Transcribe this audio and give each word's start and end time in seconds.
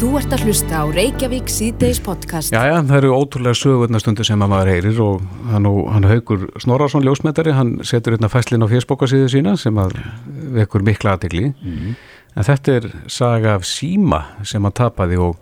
Þú 0.00 0.14
ert 0.16 0.32
að 0.32 0.46
hlusta 0.48 0.78
á 0.80 0.84
Reykjavík 0.88 1.50
síðdeis 1.52 1.98
podcast. 2.00 2.54
Já, 2.54 2.62
já, 2.70 2.78
það 2.88 2.94
eru 3.02 3.10
ótrúlega 3.18 3.58
sögurnarstundir 3.60 4.24
sem 4.24 4.40
að 4.40 4.48
maður 4.48 4.70
heyrir 4.72 5.00
og 5.04 5.26
hann, 5.50 5.66
hann 5.92 6.06
haugur 6.08 6.46
Snorarsson 6.62 7.04
ljósmetari, 7.04 7.52
hann 7.52 7.74
setur 7.84 8.16
hérna 8.16 8.30
fæslinn 8.32 8.64
á 8.64 8.72
fjersbókarsíðu 8.72 9.28
sína 9.28 9.52
sem 9.60 9.76
að 9.76 9.98
vekur 10.56 10.86
mikla 10.88 11.18
aðtegli. 11.18 11.50
Mm. 11.52 11.98
En 12.32 12.48
þetta 12.48 12.78
er 12.78 12.86
saga 13.12 13.58
af 13.58 13.66
síma 13.68 14.22
sem 14.48 14.64
hann 14.64 14.76
tapaði 14.80 15.20
og, 15.20 15.36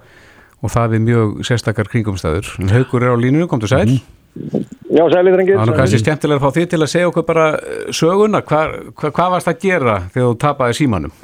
og 0.59 0.75
það 0.75 0.97
við 0.97 1.07
mjög 1.07 1.39
sérstakar 1.47 1.93
kringumstæður. 1.93 2.51
Haugur 2.75 3.07
er 3.07 3.15
á 3.15 3.23
línunu, 3.23 3.47
kom 3.47 3.63
þú 3.63 3.71
sæl? 3.71 3.87
Mm. 3.87 4.67
Já, 4.91 5.05
sæli 5.15 5.37
drengir. 5.37 5.63
Það 5.63 5.71
er 5.71 5.81
kannski 5.85 6.03
skemmtilega 6.03 6.43
að 6.43 6.49
fá 6.49 6.59
því 6.59 6.67
til 6.75 6.83
að 6.83 6.93
segja 6.97 7.13
okkur 7.13 7.29
bara 7.31 7.47
eh, 7.55 7.95
söguna. 7.95 8.43
Hva, 8.43 8.67
hva, 8.91 9.15
hvað 9.15 9.33
varst 9.37 9.55
að 9.55 9.65
gera 9.69 9.97
þegar 10.11 10.29
þú 10.33 10.37
tapaði 10.49 10.79
símanum? 10.83 11.17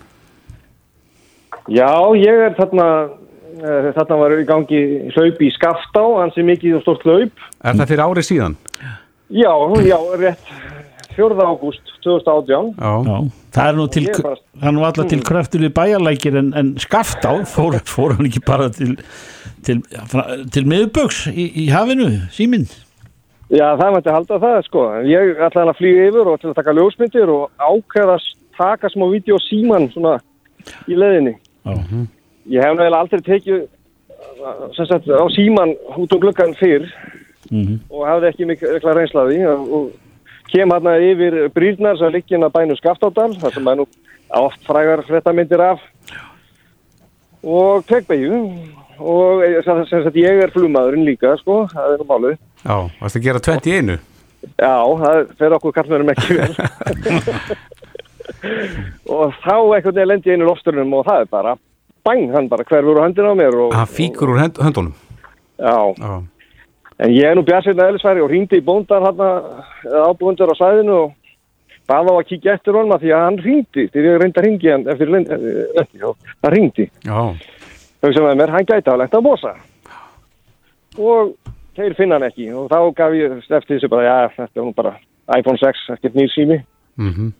Já, 1.73 1.91
ég 2.21 2.43
er 2.45 2.57
þarna, 2.59 2.87
þarna 3.65 4.21
var 4.21 4.37
í 4.37 4.47
gangi 4.49 4.83
hlaup 5.15 5.43
í 5.43 5.51
Skaftá, 5.55 6.05
hans 6.21 6.39
er 6.39 6.47
mikið 6.49 6.79
og 6.79 6.85
stort 6.85 7.07
hlaup. 7.09 7.45
Er 7.65 7.79
það 7.79 7.91
fyrir 7.93 8.05
árið 8.05 8.29
síðan? 8.29 8.57
Já, 9.33 9.53
já, 9.87 9.99
rétt 10.21 10.55
4. 11.15 11.35
ágúst 11.47 11.83
2018. 12.03 12.75
Já. 12.79 12.93
já, 13.07 13.17
það 13.55 13.69
er 13.69 13.77
nú 13.79 13.87
til, 13.89 14.07
er 14.61 14.75
nú 14.75 14.85
alltaf 14.85 15.09
til 15.11 15.21
kröftur 15.25 15.63
við 15.65 15.75
bæjarlækir 15.77 16.39
en, 16.41 16.51
en 16.59 16.73
Skaftá 16.83 17.37
fór, 17.49 17.79
fór 17.95 18.17
hann 18.19 18.29
ekki 18.29 18.43
bara 18.47 18.69
til, 18.75 18.97
til, 19.67 19.81
til 20.55 20.65
miðböks 20.71 21.29
í, 21.31 21.49
í 21.65 21.69
hafinu, 21.73 22.11
síminn. 22.35 22.67
Já, 23.53 23.75
það 23.79 23.95
mætti 23.95 24.15
halda 24.15 24.41
það, 24.43 24.59
sko. 24.67 24.85
Ég 25.07 25.39
ætlaði 25.47 25.71
að 25.71 25.79
flýja 25.79 26.07
yfir 26.11 26.31
og 26.33 26.41
til 26.43 26.51
að 26.51 26.59
taka 26.59 26.75
ljósmyndir 26.75 27.31
og 27.31 27.51
ákveðast 27.63 28.39
taka 28.59 28.91
smá 28.91 29.07
vídeo 29.13 29.39
síman 29.43 29.91
svona 29.93 30.19
í 30.89 30.97
leðinni. 30.99 31.37
Uh 31.65 31.79
-huh. 31.79 32.07
Ég 32.51 32.61
hef 32.61 32.75
náttúrulega 32.75 33.01
aldrei 33.01 33.25
tekið 33.25 33.61
sagt, 34.77 35.09
á 35.09 35.27
síman 35.33 35.75
út 35.97 36.13
um 36.13 36.21
glöggan 36.21 36.55
fyrr 36.59 36.85
uh 36.85 37.59
-huh. 37.59 37.79
og 37.91 38.07
hafði 38.07 38.29
ekki 38.29 38.45
mikla 38.47 38.95
reynslaði 38.95 39.39
og 39.47 39.93
kem 40.53 40.71
hérna 40.71 40.99
yfir 41.01 41.49
brýrnar 41.55 41.99
sem 41.99 42.13
liggin 42.13 42.45
að 42.45 42.53
bænu 42.53 42.77
Skaftádal 42.77 43.35
þar 43.41 43.55
sem 43.55 43.69
er 43.69 43.77
nú 43.77 43.87
oft 44.31 44.61
frægar 44.67 45.05
hrettamindir 45.07 45.61
af. 45.61 45.81
Og 47.43 47.85
tekbeigju 47.87 48.59
og 48.99 49.43
sagt, 49.65 50.17
ég 50.17 50.43
er 50.43 50.51
flumaðurinn 50.51 51.05
líka 51.05 51.37
sko, 51.37 51.67
það 51.73 51.93
er 51.93 52.05
máluð 52.09 52.37
Já, 52.65 52.77
varst 53.01 53.17
að 53.17 53.23
gera 53.23 53.41
21? 53.41 53.99
Já, 54.61 54.77
það 55.01 55.37
fer 55.39 55.55
okkur 55.57 55.73
kallmörum 55.73 56.13
ekki 56.15 56.37
vel. 56.39 56.53
Og 59.15 59.33
þá 59.45 59.57
einhvern 59.57 59.95
veginn 59.95 60.09
lendi 60.09 60.33
í 60.33 60.37
lofsturnum 60.41 60.95
og 60.99 61.05
það 61.09 61.25
er 61.25 61.29
bara 61.33 61.55
bang, 62.05 62.31
hann 62.35 62.49
bara 62.49 62.65
hverfur 62.69 62.95
úr 62.95 63.03
höndin 63.03 63.29
á 63.29 63.35
mér 63.35 63.57
hann 63.73 63.91
fíkur 63.91 64.33
úr 64.35 64.41
hönd, 64.43 64.59
höndunum. 64.61 64.95
Já. 65.59 65.95
já. 65.99 66.23
En 66.99 67.11
ég 67.11 67.27
er 67.27 67.37
nú 67.37 67.43
björnsveitna 67.43 67.89
eðlisfæri 67.89 68.23
og 68.23 68.31
hrýndi 68.31 68.61
í 68.61 68.65
bóndar 68.65 69.03
hann 69.03 69.23
ábúindur 70.09 70.53
á 70.53 70.57
sæðinu 70.59 70.99
og 71.05 71.15
baða 71.89 72.15
á 72.15 72.21
að 72.21 72.29
kíkja 72.31 72.57
eftir 72.59 72.77
honum 72.77 72.95
að 72.95 73.05
því 73.05 73.15
að 73.15 73.25
hann 73.25 73.39
hrýndi 73.43 73.87
þegar 73.93 74.11
ég 74.11 74.21
reynda 74.23 74.41
að 74.41 74.47
ringi 74.47 74.73
hann 74.73 74.89
eftir 74.93 75.13
lendi 75.15 76.03
og 76.05 76.17
hann 76.45 78.29
að 78.29 78.37
mér, 78.39 78.53
hann 78.53 78.69
gæti 78.69 78.91
að 78.91 79.01
lenda 79.01 79.19
að 79.19 79.27
bosa 79.27 79.55
og 80.99 81.35
þeir 81.75 81.97
finna 81.99 82.19
hann 82.21 82.29
ekki 82.29 82.51
og 82.53 82.69
þá 82.71 82.79
gaf 83.01 83.17
ég 83.17 83.39
eftir 83.43 83.79
þessu 83.79 83.91
bara, 83.91 84.05
já, 84.05 84.35
þetta 84.37 84.61
er 84.61 84.69
nú 84.69 84.75
bara 84.77 84.95
iPhone 85.35 85.57
6, 85.57 85.87
ekkert 85.97 86.15
nýr 86.19 86.31
sími. 86.35 86.61
Mhm. 87.01 87.09
Mm 87.09 87.33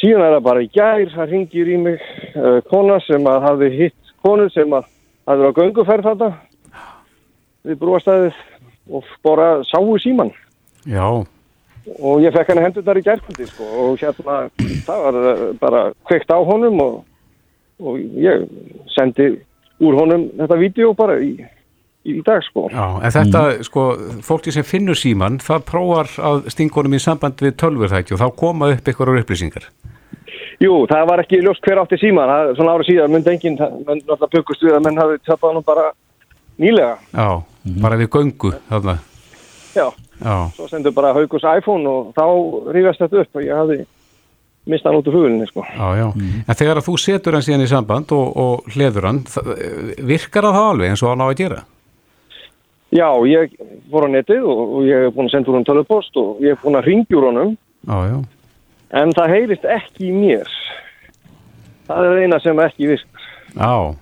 síðan 0.00 0.26
er 0.26 0.34
það 0.36 0.44
bara 0.46 0.64
í 0.64 0.70
gær, 0.74 1.04
það 1.14 1.32
ringir 1.32 1.70
í 1.70 1.78
mig 1.80 2.02
uh, 2.34 2.58
kona 2.70 2.98
sem 3.06 3.28
að 3.30 3.46
hafi 3.46 3.70
hitt 3.74 4.05
konu 4.26 4.50
sem 4.54 4.76
að 4.76 4.90
hafi 5.26 5.40
verið 5.40 5.54
á 5.54 5.58
gönguferð 5.60 6.10
þetta 6.10 6.30
við 7.66 7.80
brúastæðið 7.80 8.44
og 8.96 9.16
bara 9.26 9.48
sáu 9.70 9.96
síman 10.02 10.34
Já 10.86 11.06
og 12.02 12.22
ég 12.24 12.34
fekk 12.34 12.50
henni 12.50 12.64
hendur 12.64 12.84
þar 12.86 12.98
í 12.98 13.04
gærkundi 13.06 13.44
sko, 13.46 13.66
og 13.82 14.00
hérna 14.00 14.38
það 14.86 15.04
var 15.04 15.18
uh, 15.20 15.42
bara 15.60 15.82
kveikt 16.08 16.32
á 16.34 16.38
honum 16.42 16.80
og, 16.82 16.96
og 17.78 18.00
ég 18.18 18.46
sendi 18.94 19.36
úr 19.78 19.98
honum 20.00 20.26
þetta 20.34 20.58
vídeo 20.58 20.94
bara 20.98 21.20
í 21.22 21.36
í 22.06 22.20
dag 22.22 22.42
sko. 22.46 22.68
Já, 22.70 23.00
en 23.02 23.14
þetta, 23.14 23.40
sko, 23.66 23.84
fólki 24.22 24.52
sem 24.54 24.66
finnur 24.66 24.98
síman, 24.98 25.40
það 25.42 25.64
prófar 25.66 26.12
að 26.22 26.44
stingunum 26.54 26.94
í 26.94 27.00
samband 27.02 27.42
við 27.42 27.56
tölvurþætti 27.58 28.14
og 28.14 28.22
þá 28.22 28.28
koma 28.38 28.68
upp 28.76 28.90
einhverjar 28.90 29.24
upplýsingar. 29.24 29.66
Jú, 30.62 30.86
það 30.88 31.08
var 31.10 31.20
ekki 31.20 31.42
ljóst 31.44 31.64
hver 31.64 31.82
átti 31.82 31.98
síman, 32.00 32.30
það, 32.30 32.50
svona 32.56 32.76
árið 32.76 32.88
síðan 32.88 33.12
myndi 33.12 33.32
enginn, 33.34 33.58
menn 33.58 33.98
náttúrulega 34.00 34.30
byggust 34.32 34.62
við 34.64 34.76
að 34.76 34.86
menn 34.86 35.00
hafi 35.02 35.18
tappað 35.26 35.52
hann 35.52 35.66
bara 35.66 35.84
nýlega. 36.62 36.94
Já, 37.12 37.28
mm. 37.66 37.74
bara 37.82 37.98
við 38.00 38.08
göngu 38.14 38.52
þarna. 38.70 38.94
Já, 39.76 39.86
Já. 40.22 40.36
svo 40.56 40.68
sendur 40.70 40.94
bara 40.96 41.12
haugus 41.12 41.44
iPhone 41.44 41.90
og 41.90 42.14
þá 42.16 42.24
rífast 42.72 43.02
þetta 43.04 43.24
upp 43.24 43.36
og 43.36 43.44
ég 43.44 43.60
hafi 43.60 43.76
mista 44.66 44.88
hann 44.88 44.96
út 45.02 45.10
úr 45.10 45.18
hugulinni 45.18 45.48
sko. 45.50 45.64
Já, 45.68 45.88
já, 46.00 46.06
mm. 46.08 46.38
en 46.48 46.58
þegar 46.62 46.80
að 46.80 46.88
þú 46.88 46.94
setur 47.04 47.36
hann 47.36 47.44
síðan 47.44 47.66
í 47.66 47.70
samband 47.70 48.14
og, 48.16 48.30
og 48.40 48.70
hliður 48.72 49.10
hann, 49.10 49.20
virkar 50.08 50.48
það 50.48 50.70
alveg 50.70 50.94
eins 50.94 51.04
og 51.04 51.12
hann 51.12 51.26
á 51.26 51.28
að 51.28 51.40
gera? 51.42 51.60
Já, 52.96 53.10
ég 53.28 53.52
voru 53.92 54.08
á 54.08 54.14
netið 54.14 54.48
og, 54.48 54.64
og 54.78 54.88
ég 54.88 55.04
hef 55.04 55.14
búin 55.18 55.28
að 55.28 55.36
senda 55.36 55.52
úr 55.52 55.58
hann 55.58 55.68
tölupost 55.68 56.16
og 56.22 56.40
ég 56.40 56.56
hef 56.56 56.64
búin 56.64 56.80
að 56.80 56.88
ringja 56.88 57.20
úr 57.20 57.28
honum. 57.28 57.52
Já, 57.84 57.98
já 58.08 58.16
en 58.94 59.14
það 59.16 59.32
heyrist 59.34 59.64
ekki 59.76 60.10
í 60.10 60.14
mér. 60.14 60.50
Það 61.86 62.08
er 62.10 62.24
eina 62.24 62.40
sem 62.42 62.60
ekki 62.66 62.90
virkar. 62.94 63.30
Já 63.56 63.94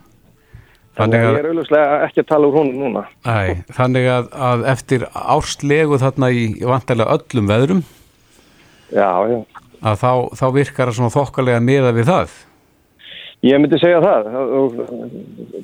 Þannig 0.95 1.25
að 1.25 1.25
ég 1.33 1.41
er 1.41 1.47
auðvitslega 1.51 1.95
ekki 2.07 2.23
að 2.23 2.27
tala 2.29 2.49
úr 2.49 2.57
honum 2.61 2.83
núna. 2.85 3.01
Æ, 3.27 3.65
Þannig 3.75 4.05
að, 4.13 4.29
að 4.49 4.65
eftir 4.71 5.05
árslegu 5.11 5.99
þarna 5.99 6.29
í 6.31 6.45
vantilega 6.63 7.17
öllum 7.17 7.49
veðrum 7.51 7.81
Já, 8.95 9.11
já. 9.27 9.39
að 9.83 9.97
þá, 10.05 10.11
þá 10.39 10.45
virkar 10.55 10.91
það 10.93 10.99
svona 11.01 11.15
þokkalega 11.17 11.65
meða 11.67 11.91
við 11.97 12.11
það. 12.13 12.37
Ég 13.45 13.61
myndi 13.61 13.81
segja 13.83 13.99
það. 14.05 14.31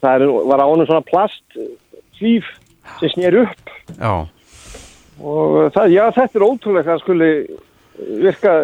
Það 0.02 0.10
er, 0.10 0.26
var 0.50 0.64
ánum 0.66 0.88
svona 0.88 1.06
plast 1.06 1.60
hlýf 2.19 2.50
sem 2.98 3.14
snýr 3.14 3.38
upp. 3.44 3.72
Já. 3.94 4.12
Og 5.20 5.56
það, 5.76 5.94
já, 5.94 6.04
þetta 6.16 6.41
er 6.41 6.47
ótrúlega 6.48 6.97
að 6.97 7.02
skuli 7.04 7.31
virka 8.25 8.56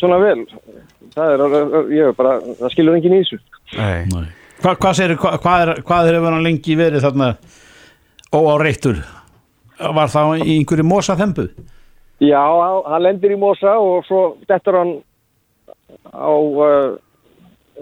svona 0.00 0.20
vel 0.22 0.44
það 1.14 1.32
er, 1.34 1.46
ég 1.94 2.10
er 2.10 2.16
bara, 2.18 2.36
það 2.60 2.74
skilur 2.74 2.98
engin 2.98 3.16
í 3.16 3.22
þessu 3.24 3.40
Nei. 3.78 4.04
Nei. 4.10 4.28
Hva, 4.60 4.74
hvað, 4.74 4.94
segir, 4.98 5.16
hva, 5.20 5.36
hvað 5.40 5.64
er 5.64 5.82
hvað 5.86 6.10
er 6.10 6.20
hann 6.26 6.44
lengi 6.44 6.76
verið 6.78 7.04
þarna 7.06 7.34
óáreittur 8.34 9.00
var 9.80 10.10
það 10.12 10.42
í 10.44 10.58
einhverju 10.58 10.84
mosa 10.84 11.16
þempu? 11.16 11.46
Já, 12.20 12.42
hann 12.90 13.04
lendir 13.06 13.32
í 13.32 13.38
mosa 13.40 13.78
og 13.80 14.04
svo 14.08 14.24
dettur 14.48 14.76
hann 14.76 14.90
á 16.12 16.32
uh, 16.36 16.98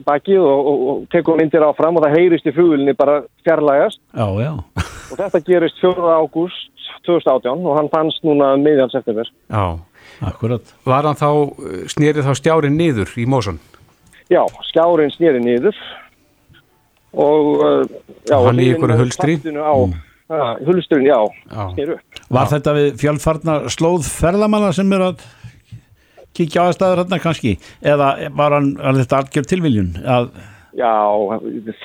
bakið 0.07 0.45
og, 0.45 0.71
og, 0.71 0.85
og 0.93 1.01
tekur 1.11 1.41
myndir 1.41 1.67
áfram 1.67 1.99
og 1.99 2.07
það 2.07 2.17
heyrist 2.21 2.47
í 2.47 2.55
flugulni 2.55 2.95
bara 2.95 3.21
fjarlægast 3.47 3.99
já, 4.15 4.27
já. 4.45 4.53
og 5.11 5.19
þetta 5.19 5.43
gerist 5.49 5.83
4. 5.83 6.07
ágúst 6.23 6.87
2018 7.09 7.67
og 7.67 7.79
hann 7.81 7.91
fannst 7.91 8.23
núna 8.27 8.55
meðan 8.61 8.95
september 8.95 9.27
Já 9.27 9.81
Akkurat. 10.25 10.75
Var 10.89 11.09
hann 11.09 11.19
þá, 11.19 11.31
snýrið 11.95 12.27
þá 12.27 12.35
stjárin 12.39 12.77
niður 12.79 13.15
í 13.19 13.27
Mósan? 13.31 13.61
Já, 14.29 14.43
stjárin 14.69 15.13
snýrið 15.15 15.47
niður 15.47 15.81
og 17.19 17.47
uh, 17.65 17.87
já, 18.29 18.37
hann 18.37 18.61
í 18.61 18.69
ykkur 18.75 18.93
hulstri? 18.99 19.39
Mm. 19.41 19.97
Hulstrin, 20.67 21.07
já, 21.09 21.17
já. 21.49 21.63
snýru. 21.73 21.97
Var 22.37 22.51
þetta 22.51 22.75
við 22.77 22.89
fjálfarnar 23.01 23.71
slóð 23.73 24.11
ferðamanna 24.13 24.75
sem 24.77 24.91
er 24.93 25.07
að 25.07 25.23
kíkja 26.37 26.67
á 26.67 26.69
að 26.69 26.75
staður 26.77 27.03
hérna 27.03 27.21
kannski? 27.23 27.55
Eða 27.81 28.11
var 28.37 28.59
hann, 28.59 28.75
þetta 29.01 29.23
algjör 29.23 29.49
tilviljun? 29.49 29.95
Að... 30.05 30.29
Já, 30.77 30.93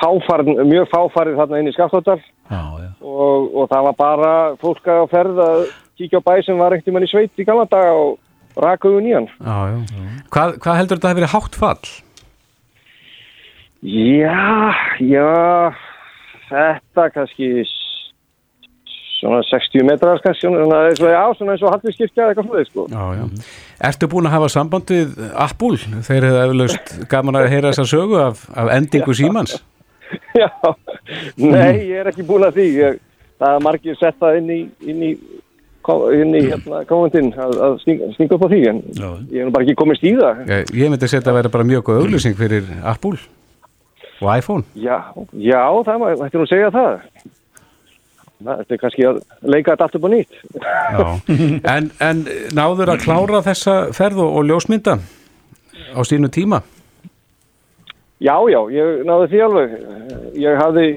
fáfarn, 0.02 0.52
mjög 0.68 0.90
fáfarið 0.92 1.40
þarna 1.40 1.62
inn 1.62 1.72
í 1.72 1.74
Skaftóttar 1.74 2.20
og, 2.52 3.48
og 3.56 3.72
það 3.72 3.88
var 3.88 3.96
bara 3.98 4.34
fólk 4.62 4.92
að 4.92 5.06
ferða 5.14 5.48
kíkja 6.00 6.22
á 6.22 6.26
bæ 6.26 6.34
sem 6.46 6.60
var 6.60 6.76
ekkert 6.76 6.92
í 6.92 6.96
manni 6.96 7.10
sveit 7.12 7.40
í 7.40 7.46
gamla 7.48 7.68
daga 7.70 7.94
og 7.94 8.18
raka 8.64 8.90
um 8.90 9.04
nýjan. 9.04 9.30
Já, 9.40 9.58
já. 9.74 10.10
Hvað, 10.34 10.58
hvað 10.64 10.80
heldur 10.82 11.00
þetta 11.00 11.08
að 11.08 11.14
hefur 11.14 11.22
verið 11.22 11.36
hátt 11.36 11.60
fall? 11.62 11.94
Já, 13.84 14.74
já, 15.04 15.76
þetta 16.48 17.08
kannski 17.18 17.50
svona 19.24 19.42
60 19.48 19.86
metrar 19.88 20.22
kannski, 20.24 20.48
svona 20.48 20.86
eins 20.88 21.02
og, 21.04 21.12
já, 21.12 21.22
svona 21.38 21.56
eins 21.56 21.64
og 21.64 21.74
Hallvíkskirkja 21.74 22.24
eða 22.24 22.34
eitthvað 22.34 22.50
flöðið, 22.50 22.70
sko. 22.70 22.86
Já, 22.92 23.04
já. 23.20 23.52
Ertu 23.90 24.10
búin 24.12 24.28
að 24.30 24.36
hafa 24.38 24.50
samband 24.52 24.94
við 24.94 25.14
Apul? 25.46 25.76
Þeir 25.80 26.28
hefðu 26.30 26.42
eflaust 26.46 26.96
gaman 27.14 27.40
að 27.40 27.50
heyra 27.52 27.72
þessa 27.72 27.88
sögu 27.92 28.20
af, 28.24 28.46
af 28.56 28.72
endingu 28.78 29.16
símans? 29.18 29.58
Já, 30.38 30.50
nei, 31.42 31.90
ég 31.90 32.04
er 32.04 32.12
ekki 32.12 32.26
búin 32.28 32.46
að 32.46 32.60
því. 32.60 32.68
Ég, 32.78 33.00
það 33.42 33.56
er 33.58 33.64
margir 33.66 33.98
setta 34.00 34.34
inn 34.38 34.52
í, 34.54 34.60
inn 34.86 35.08
í 35.08 35.12
inn 36.16 36.34
í 36.38 36.44
hérna, 36.48 36.82
komandinn 36.90 37.32
að, 37.36 37.56
að 37.68 37.78
stinga, 37.84 38.12
upp 38.38 38.46
á 38.46 38.50
því 38.54 38.62
en 38.72 38.82
Já. 38.96 39.08
ég 39.34 39.40
hef 39.44 39.54
bara 39.56 39.68
ekki 39.68 39.80
komist 39.84 40.04
í 40.08 40.16
það 40.18 40.44
Ég, 40.48 40.76
ég 40.80 40.92
myndi 40.94 41.08
að 41.08 41.14
að 41.32 41.40
vera 41.42 41.54
bara 41.54 41.70
mjög 41.70 41.88
góð 41.90 42.04
auglýsing 42.04 42.38
fyrir 42.40 42.70
Apul 42.84 43.18
Og 44.24 44.38
iPhone? 44.38 44.64
Já, 44.76 45.00
já 45.36 45.62
það 45.84 46.04
mætti 46.22 46.40
nú 46.40 46.46
segja 46.48 46.70
það. 46.72 47.00
Þetta 48.44 48.76
er 48.76 48.80
kannski 48.82 49.06
að 49.08 49.20
leika 49.54 49.74
þetta 49.74 49.88
allt 49.88 49.98
upp 49.98 50.06
á 50.08 50.10
nýtt. 50.14 50.38
en, 51.74 51.90
en 52.04 52.24
náður 52.56 52.94
að 52.94 53.04
klára 53.06 53.42
þessa 53.46 53.76
ferð 53.96 54.24
og, 54.26 54.38
og 54.40 54.48
ljósmynda 54.48 54.98
á 55.96 56.00
sínu 56.08 56.32
tíma? 56.34 56.62
Já, 58.24 58.36
já, 58.52 58.60
ég 58.72 59.04
náði 59.08 59.30
því 59.32 59.44
alveg. 59.48 59.76
Ég 60.40 60.60
hafði 60.60 60.88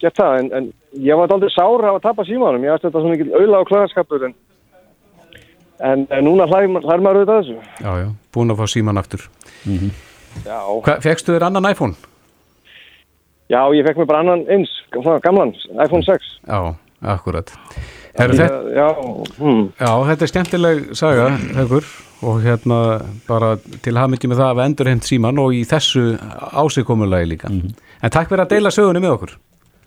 gert 0.00 0.16
það, 0.16 0.38
en, 0.38 0.50
en 0.58 0.72
ég 1.04 1.20
var 1.20 1.34
aldrei 1.34 1.52
sára 1.52 1.92
að 1.94 2.02
tapa 2.06 2.24
símanum. 2.24 2.64
Ég 2.64 2.74
aðst 2.74 2.88
þetta 2.88 3.04
svona 3.04 3.18
ekki 3.18 3.30
auðla 3.34 3.60
á 3.60 3.68
klagaskapur, 3.70 4.26
en, 4.28 4.34
en, 5.90 6.06
en 6.08 6.26
núna 6.26 6.48
hlær, 6.50 6.66
hlær 6.68 7.04
maður 7.04 7.22
auðvitað 7.22 7.40
þessu. 7.42 7.56
Já, 7.84 7.92
já, 8.02 8.08
búin 8.34 8.54
að 8.54 8.60
fá 8.62 8.66
síman 8.74 9.00
aftur. 9.00 9.28
Mm 9.64 9.78
-hmm. 9.78 9.94
Já. 10.42 10.60
Fekstu 11.00 11.34
þér 11.34 11.48
annan 11.48 11.70
iPhone? 11.70 11.94
Já, 13.52 13.60
ég 13.76 13.84
fekk 13.86 14.00
mér 14.00 14.08
bara 14.08 14.22
annan 14.24 14.46
eins, 14.50 14.70
gamlan, 15.22 15.52
iPhone 15.84 16.02
6. 16.02 16.30
Já, 16.48 16.74
akkurat. 17.02 17.52
Heru, 18.14 18.36
þetta, 18.38 18.58
já, 18.70 18.88
hmm. 19.40 19.62
já, 19.74 19.90
þetta 20.08 20.24
er 20.24 20.30
skemmtileg 20.30 20.82
saga, 20.94 21.26
hefur, 21.56 21.88
og 22.22 22.36
hérna 22.44 22.78
bara 23.26 23.56
til 23.82 23.96
hafmyggi 23.98 24.30
með 24.30 24.40
það 24.40 24.52
að 24.52 24.62
endur 24.64 24.90
hendt 24.92 25.08
síman 25.08 25.40
og 25.42 25.56
í 25.56 25.64
þessu 25.66 26.04
ásíkomulagi 26.54 27.32
líka. 27.32 27.50
Mm 27.50 27.60
-hmm. 27.60 27.74
En 28.02 28.10
takk 28.10 28.28
fyrir 28.28 28.44
að 28.44 28.54
deila 28.54 28.70
sögunni 28.70 29.02
með 29.02 29.16
okkur. 29.16 29.36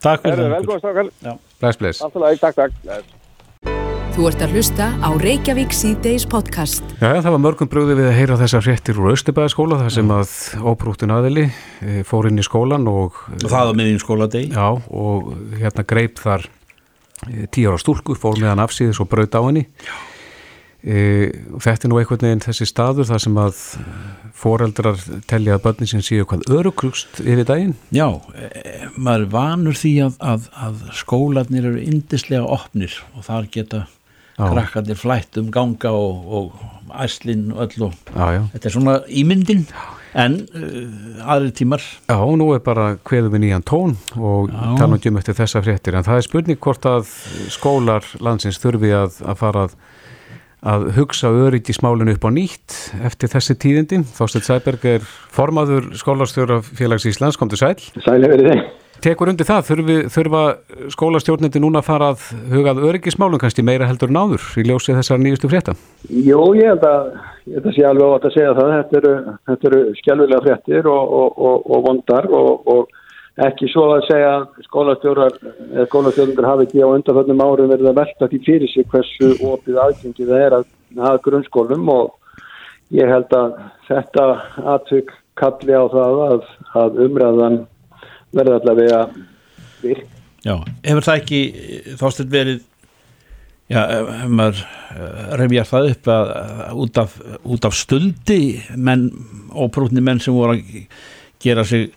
Takk 0.04 0.26
fyrir 0.26 0.52
það. 0.52 1.38
Bless, 1.62 1.80
bless. 1.80 2.02
Alltaf, 2.06 2.42
takk, 2.42 2.76
takk. 2.86 3.14
Þú 4.18 4.26
ert 4.32 4.42
að 4.42 4.54
hlusta 4.58 4.86
á 4.98 5.10
Reykjavík 5.22 5.74
C-Days 5.78 6.26
podcast. 6.26 6.82
Já, 6.98 7.20
það 7.22 7.32
var 7.36 7.42
mörgum 7.44 7.70
bröði 7.70 8.00
við 8.00 8.08
að 8.10 8.16
heyra 8.18 8.38
þessar 8.40 8.64
fréttir 8.66 8.98
úr 8.98 9.12
Östubæðaskóla 9.14 9.78
þar 9.84 9.94
sem 9.94 10.14
að 10.16 10.34
óprúktun 10.72 11.14
aðili 11.14 11.44
e, 11.46 12.02
fór 12.08 12.32
inn 12.32 12.42
í 12.42 12.46
skólan 12.46 12.90
og... 12.90 13.20
Og 13.38 13.46
það 13.46 13.70
var 13.70 13.78
miðin 13.78 14.02
skóladegi. 14.02 14.50
Já, 14.58 14.68
og 14.74 15.30
hérna 15.62 15.86
greip 15.86 16.18
þar 16.24 16.48
e, 16.50 17.46
tíu 17.54 17.70
ára 17.70 17.82
stúlku, 17.82 18.18
fór 18.18 18.42
meðan 18.42 18.66
afsýðis 18.66 19.02
og 19.06 19.12
braut 19.14 19.38
á 19.38 19.42
henni. 19.46 19.68
E, 19.70 20.17
þetta 20.88 21.88
er 21.88 21.92
nú 21.92 22.00
einhvern 22.00 22.24
veginn 22.28 22.46
þessi 22.46 22.68
staður 22.70 23.10
þar 23.10 23.24
sem 23.26 23.42
að 23.42 23.62
foreldrar 24.38 25.02
telja 25.28 25.58
að 25.58 25.64
börnin 25.66 25.92
sem 25.92 26.06
séu 26.06 26.28
hvað 26.30 26.46
örukrust 26.54 27.20
yfir 27.24 27.48
daginn. 27.50 27.76
Já, 27.92 28.08
e, 28.38 28.88
maður 28.96 29.28
vanur 29.34 29.78
því 29.78 29.94
að, 30.06 30.18
að, 30.34 30.50
að 30.68 30.82
skólanir 30.96 31.70
eru 31.72 31.84
indislega 31.84 32.46
opnir 32.46 32.96
og 33.16 33.26
þar 33.28 33.52
geta 33.52 33.86
krakkarnir 34.38 34.98
flætt 35.00 35.38
um 35.42 35.52
ganga 35.54 35.92
og, 35.98 36.34
og 36.38 36.98
æslinn 37.04 37.52
og 37.52 37.64
öll 37.66 37.88
og 37.88 37.94
já, 38.14 38.28
já. 38.38 38.42
þetta 38.54 38.70
er 38.70 38.76
svona 38.76 38.98
ímyndin 39.10 39.64
en 40.18 40.38
uh, 40.56 41.26
aðri 41.34 41.54
tímar 41.58 41.84
Já, 42.08 42.18
nú 42.38 42.52
er 42.56 42.62
bara 42.66 42.92
hverðum 43.08 43.34
við 43.34 43.44
nýjan 43.44 43.66
tón 43.68 43.96
og 44.16 44.54
tala 44.78 44.98
um 44.98 45.20
eftir 45.20 45.38
þessa 45.38 45.64
fréttir 45.66 45.98
en 45.98 46.06
það 46.08 46.22
er 46.22 46.28
spurning 46.28 46.62
hvort 46.62 46.86
að 46.90 47.10
skólar 47.54 48.06
landsins 48.24 48.62
þurfi 48.62 48.94
að, 48.96 49.20
að 49.26 49.42
fara 49.42 49.66
að, 49.68 49.76
að 50.68 50.90
hugsa 50.98 51.32
öryggismálinu 51.32 52.18
upp 52.18 52.28
á 52.28 52.32
nýtt 52.34 52.80
eftir 53.08 53.32
þessi 53.32 53.56
tíðindi. 53.62 54.02
Þástedt 54.18 54.50
Sæberg 54.50 54.90
er 54.98 55.08
formaður 55.34 55.94
skólarstjóra 56.00 56.60
félags 56.66 57.08
Íslands, 57.08 57.40
kom 57.40 57.52
til 57.52 57.62
sæl 57.62 57.78
Sæli 58.04 58.30
verið 58.32 58.52
þeim 58.52 58.68
Tekur 59.04 59.30
undir 59.30 59.46
það, 59.46 59.66
þurfi, 59.68 59.96
þurfa 60.10 60.42
skólastjórnindi 60.94 61.60
núna 61.62 61.84
að 61.84 61.88
fara 61.92 62.08
að 62.14 62.24
hugað 62.50 62.80
öryggismálum 62.90 63.42
kannski 63.42 63.66
meira 63.66 63.86
heldur 63.90 64.10
en 64.10 64.18
áður 64.18 64.46
í 64.58 64.64
ljósið 64.66 64.98
þessar 64.98 65.22
nýjustu 65.22 65.52
frétta? 65.52 65.76
Jú, 66.10 66.40
ég 66.58 66.72
held 66.72 66.86
að, 66.88 67.12
að 67.60 67.68
sé 67.76 67.86
alveg 67.86 68.16
átt 68.16 68.26
að 68.30 68.36
segja 68.38 68.56
það, 68.58 68.72
þetta 68.78 69.00
eru, 69.02 69.14
þetta 69.52 69.70
eru 69.70 69.82
skjálfilega 70.00 70.46
fréttir 70.48 70.90
og, 70.90 71.14
og, 71.20 71.44
og, 71.50 71.70
og 71.70 71.86
vondar 71.86 72.30
og 72.34 72.72
ekki 73.46 73.70
svo 73.70 73.84
að 73.94 74.08
segja 74.08 74.32
skólastjórar, 74.66 75.36
skólastjórnundur 75.92 76.48
hafi 76.48 76.66
ekki 76.66 76.82
á 76.82 76.90
undanföldnum 76.90 77.44
árum 77.46 77.70
verið 77.70 77.92
að 77.92 78.00
velta 78.00 78.30
því 78.32 78.40
fyrir 78.48 78.72
sig 78.72 78.88
hversu 78.90 79.34
opið 79.46 79.82
aðgengið 79.84 80.32
það 80.32 80.46
er 80.46 80.56
að 80.58 80.66
hafa 81.04 81.24
grunnskólum 81.28 81.92
og 81.94 82.16
ég 82.98 83.12
held 83.12 83.36
að 83.38 83.58
þetta 83.90 84.28
aðtök 84.74 85.14
kalli 85.38 85.76
á 85.78 85.86
það 85.94 86.24
að, 86.28 86.48
að 86.82 87.02
umræðan 87.06 87.60
verður 88.34 88.58
allavega 88.58 89.04
virk. 89.84 90.10
Já, 90.46 90.56
hefur 90.88 91.06
það 91.06 91.22
ekki 91.22 91.42
þástilt 92.00 92.34
verið 92.34 92.60
já, 93.70 93.82
hefur 93.84 94.36
maður 94.40 94.66
eh, 94.66 95.24
reyfjar 95.42 95.72
það 95.72 95.90
upp 95.94 96.12
að, 96.14 96.34
að 96.42 96.84
út, 96.84 97.02
af, 97.04 97.18
út 97.44 97.70
af 97.70 97.78
stöldi 97.78 98.42
menn, 98.74 99.10
óprútni 99.54 100.02
menn 100.02 100.22
sem 100.24 100.34
voru 100.34 100.58
að 100.58 100.86
gera 101.44 101.66
sig 101.68 101.92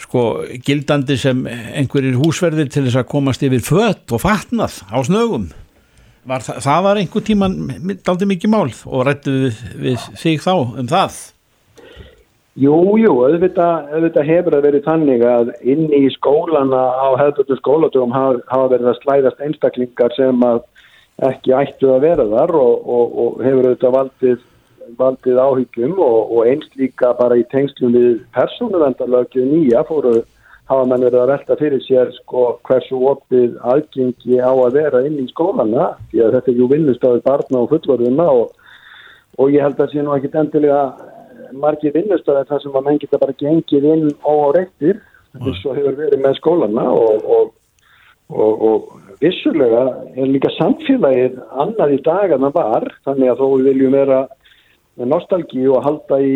sko 0.00 0.26
gildandi 0.66 1.16
sem 1.20 1.42
einhverjir 1.48 2.18
húsverðir 2.20 2.70
til 2.72 2.86
þess 2.86 3.00
að 3.02 3.10
komast 3.10 3.44
yfir 3.46 3.64
fött 3.64 4.14
og 4.14 4.22
fatnað 4.24 4.80
á 4.88 4.98
snögum. 5.06 5.50
Var, 6.30 6.44
það, 6.44 6.80
var 6.84 7.00
einhver 7.00 7.24
tíman 7.24 7.54
aldrei 8.08 8.28
mikið 8.34 8.52
mál 8.52 8.68
og 8.68 9.04
rættu 9.08 9.36
við, 9.46 9.60
við 9.80 10.08
þig 10.20 10.42
þá 10.44 10.54
um 10.54 10.90
það? 10.90 11.20
Jú, 12.60 12.74
jú, 12.98 13.12
auðvitað, 13.24 13.86
auðvitað 13.94 14.26
hefur 14.28 14.56
það 14.56 14.64
verið 14.66 14.82
þannig 14.84 15.22
að 15.24 15.52
inn 15.70 15.86
í 15.96 16.02
skólana 16.12 16.80
á 16.98 17.08
hefðbjörnum 17.20 17.60
skólatugum 17.60 18.12
hafa, 18.12 18.40
hafa 18.50 18.72
verið 18.74 18.90
að 18.90 18.98
slæðast 19.04 19.44
einstaklingar 19.46 20.16
sem 20.16 20.44
að 20.44 20.60
ekki 21.30 21.54
ættu 21.56 21.92
að 21.94 22.04
vera 22.04 22.26
þar 22.28 22.52
og, 22.58 22.88
og, 22.96 23.14
og 23.22 23.40
hefur 23.46 23.68
auðvitað 23.68 23.96
valdið, 23.96 24.42
valdið 24.98 25.40
áhyggjum 25.44 25.96
og, 25.98 26.18
og 26.34 26.50
eins 26.50 26.68
líka 26.80 27.12
bara 27.18 27.38
í 27.38 27.46
tengslum 27.52 27.94
við 27.96 28.20
persónuvendarlögju 28.36 29.46
nýja 29.46 29.84
fóru 29.88 30.20
hafa 30.70 30.86
mann 30.86 31.02
verið 31.02 31.20
að 31.24 31.30
velta 31.32 31.58
fyrir 31.58 31.82
sér 31.82 32.10
sko 32.20 32.46
hversu 32.66 32.98
opið 33.12 33.58
aðgengi 33.72 34.38
á 34.38 34.52
að 34.54 34.76
vera 34.78 35.04
inn 35.06 35.18
í 35.18 35.28
skólana 35.32 35.92
því 36.10 36.24
að 36.24 36.34
þetta 36.38 36.52
er 36.52 36.60
jú 36.60 36.68
vinnustafið 36.70 37.24
barna 37.26 37.62
og 37.64 37.72
fullvarðuna 37.74 38.28
og 39.40 39.54
ég 39.54 39.64
held 39.64 39.80
að 39.80 39.94
sé 39.94 40.04
nú 40.04 40.14
ekkit 40.14 40.36
endilega 40.38 40.82
margir 41.56 41.94
vinnustöðar 41.94 42.48
þar 42.48 42.62
sem 42.62 42.76
að 42.76 42.86
menn 42.86 43.00
geta 43.02 43.20
bara 43.20 43.38
gengið 43.40 43.86
inn 43.94 44.10
á 44.22 44.34
reyktir 44.56 45.00
eins 45.40 45.64
og 45.64 45.78
hefur 45.78 45.96
verið 45.98 46.22
með 46.22 46.36
skólana 46.38 46.86
og, 46.90 47.24
og, 47.36 47.52
og, 48.30 48.64
og 48.70 49.18
vissulega 49.22 49.84
er 50.14 50.30
líka 50.30 50.50
samfélagið 50.56 51.38
annað 51.64 51.96
í 51.96 52.00
dag 52.06 52.34
en 52.34 52.46
það 52.46 52.58
var 52.58 52.88
þannig 53.06 53.32
að 53.32 53.42
þó 53.42 53.46
við 53.48 53.68
viljum 53.70 53.96
vera 53.98 54.20
með 55.00 55.12
nostalgí 55.14 55.64
og 55.70 55.82
halda 55.86 56.20
í 56.20 56.34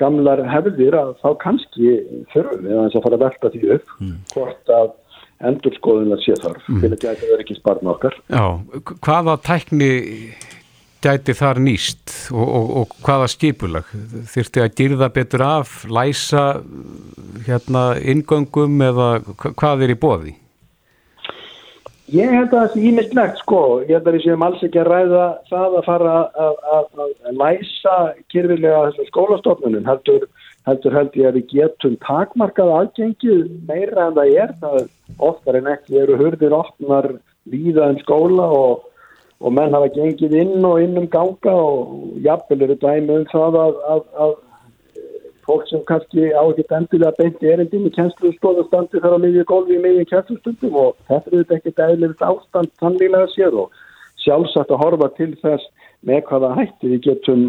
gamlar 0.00 0.42
hefðir 0.48 0.96
að 0.98 1.14
þá 1.22 1.28
kannski 1.42 1.92
þurfum 2.32 2.66
við 2.66 2.80
að 2.82 2.98
fara 3.00 3.16
að 3.16 3.24
velta 3.24 3.52
því 3.54 3.62
upp 3.76 3.94
mm. 3.98 4.16
hvort 4.34 4.72
að 4.76 4.90
endur 5.50 5.76
skoðun 5.78 6.14
að 6.14 6.24
sé 6.26 6.36
þarf 6.40 6.68
mm. 6.68 6.80
til 6.82 6.90
að 6.90 7.02
geta 7.02 7.28
verið 7.30 7.44
ekki 7.46 7.58
sparna 7.58 7.94
okkar 7.94 8.16
Já, 8.28 8.44
hvaða 9.00 9.36
tækni 9.46 9.92
gæti 11.00 11.32
þar 11.36 11.62
nýst 11.64 12.12
og, 12.34 12.44
og, 12.44 12.72
og 12.82 12.94
hvaða 13.06 13.30
skipulag 13.32 13.88
þurfti 14.28 14.64
að 14.64 14.74
gyrða 14.82 15.08
betur 15.16 15.46
af 15.46 15.78
læsa 15.88 16.44
hérna 17.46 17.84
ingöngum 17.98 18.84
eða 18.84 19.08
hvað 19.48 19.86
er 19.86 19.94
í 19.94 20.00
boði? 20.00 20.36
Ég 22.10 22.32
held 22.34 22.50
að 22.50 22.56
það 22.56 22.72
sé 22.72 22.82
ímyndlegt 22.88 23.40
sko, 23.44 23.62
ég 23.86 23.94
held 23.94 24.08
að 24.08 24.16
við 24.16 24.24
séum 24.24 24.42
alls 24.42 24.62
ekki 24.66 24.80
að 24.82 24.88
ræða 24.90 25.24
það 25.50 25.74
að 25.78 25.84
fara 25.86 26.14
að, 26.44 26.56
að, 26.74 26.86
að 27.30 27.40
læsa 27.42 27.96
kyrfilega 28.32 28.80
þessum 28.88 29.08
skólastofnunum 29.10 29.86
heldur, 29.86 30.26
heldur 30.66 30.96
held 30.98 31.18
ég 31.20 31.30
að 31.30 31.38
við 31.38 31.54
getum 31.54 31.96
takmarkað 32.06 32.74
aðgengið 32.80 33.44
meira 33.68 34.08
en 34.08 34.18
það 34.18 34.34
er, 34.42 34.54
það 34.64 34.78
oftar 35.30 35.60
en 35.60 35.72
ekki 35.76 36.00
eru 36.02 36.18
hurðir 36.18 36.56
opnar 36.58 37.10
víða 37.50 37.92
en 37.92 38.00
skóla 38.02 38.48
og 38.58 38.86
og 39.40 39.54
menn 39.56 39.72
hafa 39.72 39.88
gengið 39.94 40.34
inn 40.36 40.64
og 40.68 40.82
inn 40.82 40.98
um 41.00 41.06
ganga 41.08 41.52
og 41.56 42.18
jafnvel 42.24 42.66
eru 42.66 42.76
dæmi 42.82 43.20
um 43.20 43.26
það 43.30 43.56
að, 43.62 43.78
að, 43.94 44.02
að 44.24 44.34
fólk 45.50 45.66
sem 45.68 45.82
kannski 45.90 46.30
á 46.30 46.42
ekkert 46.46 46.74
endilega 46.78 47.16
beinti 47.18 47.50
erindin 47.50 47.88
í 47.88 47.92
kjenslustóðastandi 47.96 49.02
þarf 49.02 49.16
að 49.16 49.24
miðja 49.24 49.46
gólfi 49.50 49.76
í 49.76 49.82
miðjum 49.82 50.08
kjenslustundum 50.12 50.78
og 50.84 50.96
þetta 51.10 51.36
er 51.40 51.54
ekkert 51.56 51.82
eðlilegt 51.86 52.24
ástand 52.30 52.72
sannlega 52.78 53.26
sér 53.34 53.56
og 53.64 53.80
sjálfsagt 54.22 54.70
að 54.70 54.82
horfa 54.84 55.10
til 55.18 55.32
þess 55.42 55.66
með 56.06 56.22
hvaða 56.28 56.52
hætti 56.58 56.92
við 56.92 57.02
getum 57.08 57.44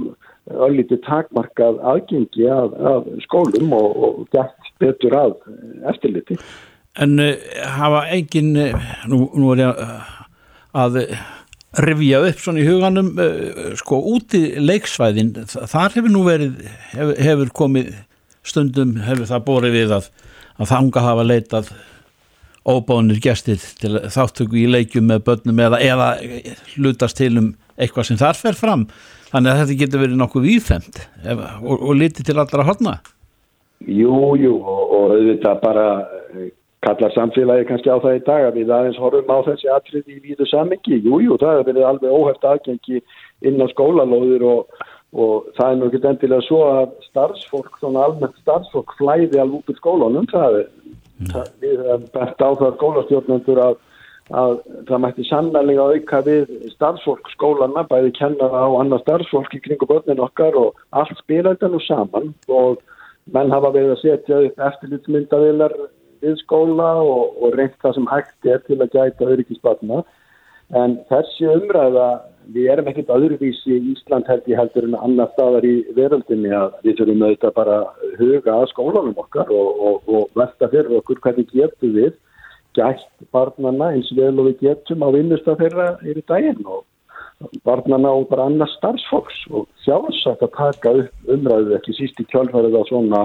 öllítið 0.67 1.03
takmarkað 1.05 1.77
aðgengi 1.91 2.47
af, 2.49 2.73
af 2.73 3.09
skólum 3.27 3.75
og, 3.77 3.91
og 4.07 4.23
gett 4.33 4.71
betur 4.81 5.15
að 5.15 5.35
eftirliti. 5.91 6.39
En 6.99 7.19
uh, 7.21 7.35
hafa 7.77 8.07
engin, 8.11 8.55
nú, 9.11 9.27
nú 9.37 9.53
er 9.53 9.63
ég 9.67 9.85
að 10.81 10.97
revja 11.77 12.19
upp 12.27 12.41
svona 12.43 12.63
í 12.63 12.67
huganum 12.67 13.13
uh, 13.15 13.71
sko 13.79 14.01
úti 14.15 14.43
leiksvæðin 14.59 15.33
þar 15.47 15.95
hefur 15.95 16.11
nú 16.11 16.25
verið 16.27 16.65
hefur, 16.91 17.15
hefur 17.27 17.53
komið 17.61 17.93
stundum 18.43 18.97
hefur 19.05 19.29
það 19.29 19.47
borið 19.47 19.77
við 19.77 19.95
að, 19.99 20.11
að 20.57 20.71
þanga 20.73 21.05
hafa 21.07 21.27
leitað 21.27 21.71
óbánir 22.67 23.21
gestir 23.23 23.61
til 23.81 23.95
þáttöku 24.13 24.59
í 24.61 24.67
leikjum 24.69 25.07
með 25.09 25.23
börnum 25.29 25.63
eða, 25.65 25.79
eða 25.81 26.09
hlutast 26.75 27.17
til 27.17 27.33
um 27.39 27.49
eitthvað 27.81 28.11
sem 28.11 28.19
þar 28.19 28.37
fer 28.37 28.57
fram. 28.57 28.83
Þannig 29.31 29.51
að 29.51 29.61
þetta 29.61 29.77
getur 29.79 30.03
verið 30.03 30.19
nokkuð 30.19 30.45
výfemt 30.45 31.01
og, 31.31 31.75
og 31.75 31.93
liti 31.95 32.25
til 32.27 32.37
allra 32.41 32.65
hodna 32.67 32.97
Jú, 33.81 34.35
jú 34.37 34.57
og, 34.59 34.81
og 34.93 35.13
auðvitað 35.15 35.61
bara 35.63 35.85
eh, 36.35 36.51
kallar 36.81 37.13
samfélagi 37.13 37.67
kannski 37.69 37.91
á 37.93 38.01
það 38.01 38.15
í 38.17 38.21
dag 38.25 38.47
að 38.47 38.55
við 38.57 38.71
aðeins 38.73 39.01
horfum 39.01 39.29
á 39.29 39.37
þessi 39.45 39.69
atrið 39.69 40.07
í 40.09 40.15
víðu 40.23 40.47
samengi. 40.49 40.97
Jú, 41.05 41.19
jú, 41.21 41.37
það 41.37 41.53
hefur 41.53 41.67
verið 41.69 41.85
alveg 41.89 42.15
óhæft 42.17 42.47
aðgengi 42.49 43.01
inn 43.45 43.61
á 43.61 43.67
skólalóðir 43.69 44.45
og, 44.49 44.81
og 45.13 45.51
það 45.59 45.67
er 45.67 45.77
nú 45.77 45.89
ekki 45.89 46.01
endilega 46.09 46.47
svo 46.47 46.63
að 46.71 46.95
starfsfólk, 47.11 47.77
svona 47.83 48.07
almennt 48.07 48.41
starfsfólk 48.41 48.97
flæði 48.97 49.43
alveg 49.43 49.61
út 49.61 49.69
í 49.69 49.77
skólanum. 49.77 50.27
Það 50.33 50.59
er, 50.63 50.67
mm. 51.21 51.31
það, 51.35 51.53
við 51.61 51.85
hefum 51.85 52.09
bært 52.17 52.41
á 52.41 52.49
það 52.63 52.75
skólastjórnendur 52.79 53.63
að, 53.67 53.79
að 54.41 54.57
það 54.89 55.05
mætti 55.05 55.29
sannlega 55.29 55.87
auka 55.93 56.25
við 56.31 56.57
starfsfólk 56.73 57.33
skólana, 57.35 57.85
bæði 57.93 58.17
kennara 58.17 58.65
á 58.65 58.69
annað 58.81 59.05
starfsfólk 59.05 59.53
í 59.53 59.61
kringu 59.69 59.85
börnin 59.85 60.25
okkar 60.25 60.57
og 60.57 60.81
allt 60.89 61.13
spila 61.21 61.53
þetta 61.53 61.75
nú 61.75 61.85
saman 61.85 62.33
og 62.49 62.81
menn 63.29 63.53
hafa 63.53 63.69
verið 63.69 63.99
að 63.99 64.05
setja 64.07 64.45
upp 64.49 64.63
eftirlitsmyndavilar 64.65 65.75
við 66.21 66.39
skóla 66.43 66.89
og, 67.03 67.37
og 67.41 67.55
reynt 67.57 67.77
það 67.83 67.97
sem 67.97 68.09
hægt 68.11 68.49
er 68.53 68.65
til 68.67 68.79
að 68.79 68.97
gæta 68.97 69.29
öryggisbatna 69.35 70.03
en 70.81 70.99
þessi 71.09 71.49
umræða 71.51 72.09
við 72.55 72.69
erum 72.73 72.89
ekkert 72.89 73.11
öðruvísi 73.13 73.75
í 73.75 73.93
Ísland 73.93 74.29
held 74.31 74.47
ég 74.49 74.59
heldur 74.59 74.87
en 74.87 74.97
annar 74.97 75.29
staðar 75.35 75.65
í 75.67 75.75
veröldinni 75.97 76.53
að 76.55 76.77
við 76.85 76.99
þurfum 76.99 77.25
auðvitað 77.25 77.57
bara 77.57 77.77
huga 78.19 78.57
að 78.57 78.69
skólanum 78.71 79.19
okkar 79.23 79.51
og, 79.53 79.81
og, 79.87 80.09
og 80.09 80.39
velta 80.39 80.69
fyrir 80.71 80.97
okkur 81.01 81.21
hvernig 81.25 81.51
getum 81.51 81.97
við 81.97 82.15
gætt 82.77 83.27
barnana 83.35 83.91
eins 83.95 84.09
vel 84.15 84.33
og 84.39 84.47
við 84.49 84.63
getum 84.65 85.03
á 85.05 85.09
vinnusta 85.13 85.57
þeirra 85.59 85.91
yfir 86.01 86.23
daginn 86.31 86.65
og 86.65 86.85
barnana 87.65 88.11
og 88.15 88.29
bara 88.29 88.47
annars 88.49 88.73
starfsfólks. 88.77 89.45
Og 89.51 89.67
sjálfsagt 89.85 90.43
að 90.45 90.53
taka 90.57 90.93
upp 91.03 91.31
umræðu 91.35 91.75
ekki 91.77 91.95
síst 91.97 92.19
í 92.21 92.27
kjálfærið 92.31 92.77
á 92.77 92.83
svona 92.89 93.21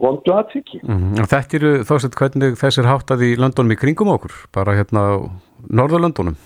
vondu 0.00 0.32
aðtiki. 0.32 0.80
Mm 0.82 0.98
-hmm. 0.98 1.26
Þetta 1.32 1.56
eru 1.56 1.72
þá 1.84 1.94
sett 2.00 2.16
hvernig 2.16 2.56
þessir 2.58 2.88
háttað 2.88 3.22
í 3.22 3.36
löndunum 3.36 3.72
í 3.72 3.80
kringum 3.80 4.08
okkur, 4.08 4.32
bara 4.52 4.76
hérna 4.76 5.00
á 5.00 5.12
Norðurlöndunum? 5.68 6.36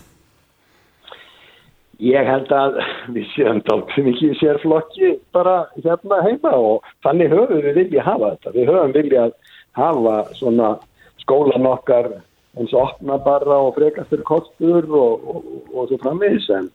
Ég 1.99 2.27
held 2.29 2.51
að 2.53 2.77
við 3.09 3.25
séum 3.33 3.63
dálta 3.65 4.03
mikið 4.05 4.35
sérflokki 4.37 5.19
bara 5.33 5.67
hérna 5.81 6.23
heima 6.23 6.53
og 6.53 6.83
þannig 7.03 7.33
höfum 7.33 7.63
við 7.63 7.75
viljað 7.75 8.05
hafa 8.05 8.31
þetta. 8.35 8.51
Við 8.53 8.69
höfum 8.69 8.93
viljað 8.93 9.33
hafa 9.73 10.17
svona 10.35 10.79
skólan 11.23 11.67
okkar 11.67 12.11
eins 12.57 12.73
og 12.73 12.83
opna 12.83 13.17
bara 13.19 13.57
og 13.65 13.75
frekastur 13.77 14.23
kostur 14.29 14.85
og, 14.85 15.25
og, 15.25 15.45
og 15.73 15.89
svo 15.89 15.99
frammiðis 16.05 16.49
en 16.51 16.69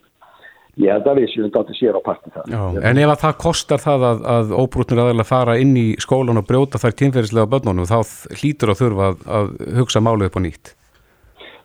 ég 0.80 0.92
held 0.92 1.08
að 1.08 1.18
við 1.20 1.32
séum 1.32 1.50
þetta 1.52 1.76
sér 1.76 1.98
á 1.98 2.02
parti 2.04 2.32
það. 2.32 2.52
Já, 2.52 2.62
en 2.88 3.00
ef 3.02 3.10
að 3.12 3.22
það 3.22 3.34
kostar 3.44 3.82
það 3.82 4.06
að, 4.08 4.22
að 4.34 4.52
óbrútnir 4.56 5.02
aðeins 5.02 5.28
fara 5.28 5.56
inn 5.60 5.74
í 5.76 5.86
skólan 6.00 6.40
og 6.40 6.46
brjóta 6.48 6.80
þær 6.80 6.96
tímferðislega 7.00 7.50
börnunum 7.52 7.88
þá 7.90 7.98
hlýtur 8.40 8.72
að 8.72 8.80
þurfa 8.80 9.10
að, 9.10 9.26
að 9.38 9.50
hugsa 9.80 10.04
málið 10.04 10.30
upp 10.30 10.38
á 10.40 10.44
nýtt. 10.46 10.72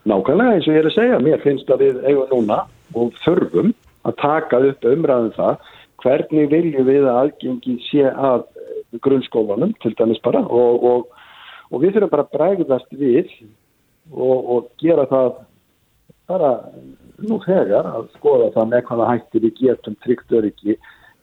Nákvæmlega 0.07 0.57
eins 0.57 0.67
og 0.67 0.75
ég 0.75 0.83
er 0.83 0.89
að 0.89 0.97
segja, 0.97 1.21
mér 1.23 1.43
finnst 1.43 1.71
að 1.71 1.83
við 1.85 2.03
eigum 2.07 2.29
núna 2.31 2.59
og 2.95 3.15
þurfum 3.23 3.73
að 4.07 4.19
taka 4.21 4.61
upp 4.69 4.87
umræðum 4.87 5.33
það 5.35 5.73
hvernig 6.03 6.51
viljum 6.51 6.87
við 6.87 7.07
að 7.07 7.21
aðgengi 7.23 7.77
sé 7.87 8.11
að 8.11 8.45
grunnskólanum 9.03 9.73
til 9.83 9.93
dæmis 9.99 10.21
bara 10.23 10.43
og, 10.45 10.83
og, 10.83 11.23
og 11.71 11.83
við 11.83 11.97
þurfum 11.97 12.13
bara 12.13 12.27
að 12.27 12.35
bregðast 12.35 12.95
við 12.95 13.31
og, 14.13 14.37
og 14.37 14.69
gera 14.79 15.07
það 15.11 15.31
bara 16.27 16.51
nú 17.25 17.39
þegar 17.45 17.89
að 17.89 18.11
skoða 18.17 18.51
það 18.55 18.69
með 18.73 18.85
hvaða 18.89 19.09
hætti 19.13 19.43
við 19.43 19.59
getum 19.61 19.97
tryggt 20.05 20.37
öryggi 20.37 20.77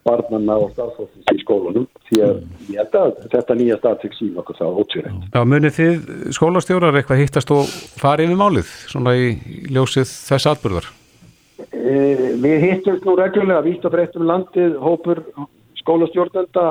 barnanna 0.05 0.57
og 0.61 0.73
starfsfólkins 0.75 1.33
í 1.33 1.41
skólunum 1.41 1.87
því 2.09 2.21
að 2.27 2.35
mm. 2.35 2.75
held 2.77 2.99
að 3.01 3.23
þetta 3.33 3.57
nýja 3.61 3.79
staðtryggst 3.81 4.21
sín 4.21 4.41
okkur 4.41 4.59
það 4.59 4.81
ótvírænt. 4.83 5.25
Já, 5.33 5.41
munið 5.49 5.77
þið 5.79 6.11
skólastjórar 6.37 6.99
eitthvað 7.01 7.23
hittast 7.23 7.55
og 7.55 7.73
farið 8.03 8.35
við 8.35 8.43
málið 8.43 8.75
svona 8.93 9.15
í 9.17 9.31
ljósið 9.73 10.13
þess 10.13 10.51
atbyrðar? 10.53 10.91
E, 11.71 11.95
við 12.43 12.67
hittumst 12.67 13.09
nú 13.09 13.17
reglulega 13.19 13.65
vitt 13.65 13.87
og 13.87 13.95
breytt 13.95 14.19
um 14.19 14.29
landið, 14.29 14.77
hópur 14.83 15.23
skólastjórnenda 15.81 16.67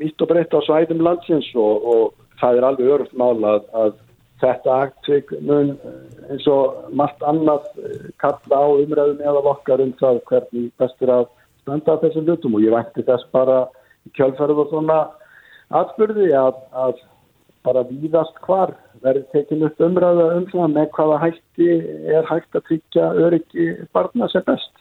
vitt 0.00 0.20
og 0.20 0.30
breytt 0.30 0.52
á 0.52 0.60
svæðum 0.66 1.04
landsins 1.06 1.48
og, 1.56 1.88
og 1.88 2.04
það 2.42 2.58
er 2.58 2.68
alveg 2.68 2.94
öruft 2.98 3.16
mál 3.16 3.38
að, 3.48 3.68
að 3.72 3.96
þetta 4.44 4.76
aktvik 4.88 5.32
mun 5.40 5.72
eh, 5.74 5.96
eins 6.34 6.46
og 6.50 6.92
margt 6.96 7.24
annað 7.26 7.66
eh, 7.80 8.10
kalla 8.22 8.60
á 8.60 8.66
umræðum 8.84 9.24
eða 9.24 9.42
okkar 9.54 9.82
um 9.84 9.94
það 10.00 10.20
hvernig 10.30 10.70
bestur 10.80 11.12
að 11.14 11.26
standa 11.64 11.98
þessum 12.02 12.28
lutum 12.28 12.56
og 12.58 12.64
ég 12.64 12.76
vænti 12.76 13.06
þess 13.08 13.26
bara 13.34 13.64
kjálfærið 14.18 14.62
og 14.64 14.70
svona 14.72 15.00
atbyrði 15.74 16.30
að, 16.36 16.60
að 16.76 17.02
bara 17.64 17.84
víðast 17.88 18.36
hvar 18.44 18.74
verður 19.04 19.26
tekinn 19.32 19.64
upp 19.66 19.80
umræða 19.82 20.28
um 20.36 20.46
það 20.52 20.72
með 20.76 20.88
hvaða 20.96 21.20
hætti 21.24 21.68
er 22.12 22.28
hægt 22.28 22.58
að 22.58 22.66
tryggja 22.68 23.10
öryggi 23.24 23.68
barna 23.96 24.28
sem 24.32 24.44
best. 24.46 24.72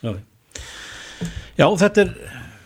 Já, 0.00 0.14
Já 1.58 1.66
þetta 1.82 2.04
er 2.04 2.12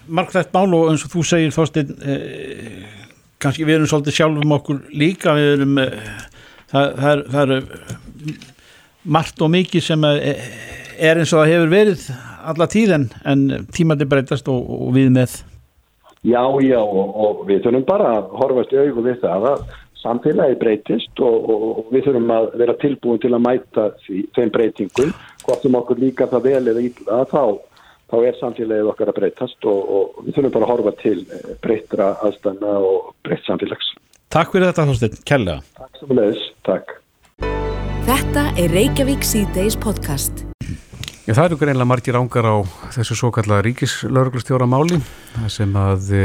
margþægt 0.07 0.55
mál 0.55 0.75
og 0.77 0.91
eins 0.93 1.07
og 1.07 1.15
þú 1.15 1.25
segir 1.27 1.55
Þorstin 1.55 1.95
eh, 2.03 3.02
kannski 3.43 3.67
við 3.69 3.81
erum 3.81 3.91
svolítið 3.91 4.19
sjálfum 4.19 4.57
okkur 4.59 4.83
líka 4.97 5.37
við 5.39 5.53
erum 5.57 5.79
eh, 5.83 6.11
það, 6.73 6.93
það, 7.03 7.25
það 7.35 7.43
eru 7.43 8.37
margt 9.03 9.43
og 9.43 9.51
mikið 9.53 9.85
sem 9.85 10.05
er 10.07 11.19
eins 11.19 11.33
og 11.33 11.43
það 11.43 11.53
hefur 11.53 11.73
verið 11.73 12.05
alla 12.53 12.69
tíðan 12.71 13.09
en 13.29 13.47
tímandi 13.75 14.07
breytast 14.09 14.49
og, 14.51 14.63
og 14.63 14.93
við 14.97 15.11
með. 15.15 15.41
Já, 16.23 16.43
já 16.63 16.79
og, 16.79 17.15
og 17.25 17.47
við 17.49 17.65
þurfum 17.65 17.87
bara 17.87 18.13
að 18.19 18.35
horfast 18.39 18.75
í 18.75 18.79
augu 18.83 19.03
við 19.07 19.19
það 19.25 19.49
að 19.53 19.65
samfélagi 20.03 20.59
breytist 20.59 21.23
og, 21.23 21.51
og 21.51 21.91
við 21.95 22.09
þurfum 22.09 22.33
að 22.35 22.49
vera 22.63 22.79
tilbúin 22.83 23.21
til 23.23 23.33
að 23.35 23.45
mæta 23.47 23.89
þeim 24.07 24.55
breytingum. 24.55 25.13
Hvort 25.43 25.67
sem 25.67 25.79
okkur 25.79 26.03
líka 26.03 26.31
það 26.31 26.49
vel 26.49 26.63
eða 26.73 26.87
ítla 26.87 27.23
þá 27.31 27.43
þá 28.13 28.19
er 28.29 28.39
samfélagið 28.39 28.93
okkar 28.93 29.11
að 29.13 29.19
breytast 29.23 29.69
og, 29.69 29.81
og 29.97 30.25
við 30.27 30.37
þurfum 30.37 30.55
bara 30.59 30.69
að 30.69 30.73
horfa 30.75 30.95
til 31.01 31.19
eh, 31.25 31.53
breytra 31.65 32.13
aðstæna 32.29 32.79
og 32.85 33.13
breytt 33.25 33.47
samfélags. 33.49 33.93
Takk 34.33 34.53
fyrir 34.53 34.69
þetta 34.69 34.89
Þorstein, 34.89 35.19
kellega. 35.29 35.61
Takk 35.81 36.01
svo 36.01 36.13
með 36.13 36.33
þess, 36.33 36.49
takk. 36.69 36.97
Þetta 38.03 38.49
er 38.61 38.73
Reykjavík 38.77 39.25
C-Days 39.25 39.77
podcast. 39.81 40.45
Já, 41.23 41.37
það 41.37 41.45
eru 41.45 41.57
greinlega 41.61 41.87
margir 41.87 42.17
ángar 42.19 42.49
á 42.51 42.57
þessu 42.97 43.15
svo 43.15 43.29
kallega 43.33 43.63
ríkislauruglustjóra 43.69 44.67
máli 44.67 44.97
sem 45.55 45.71
að 45.79 46.09
e, 46.19 46.23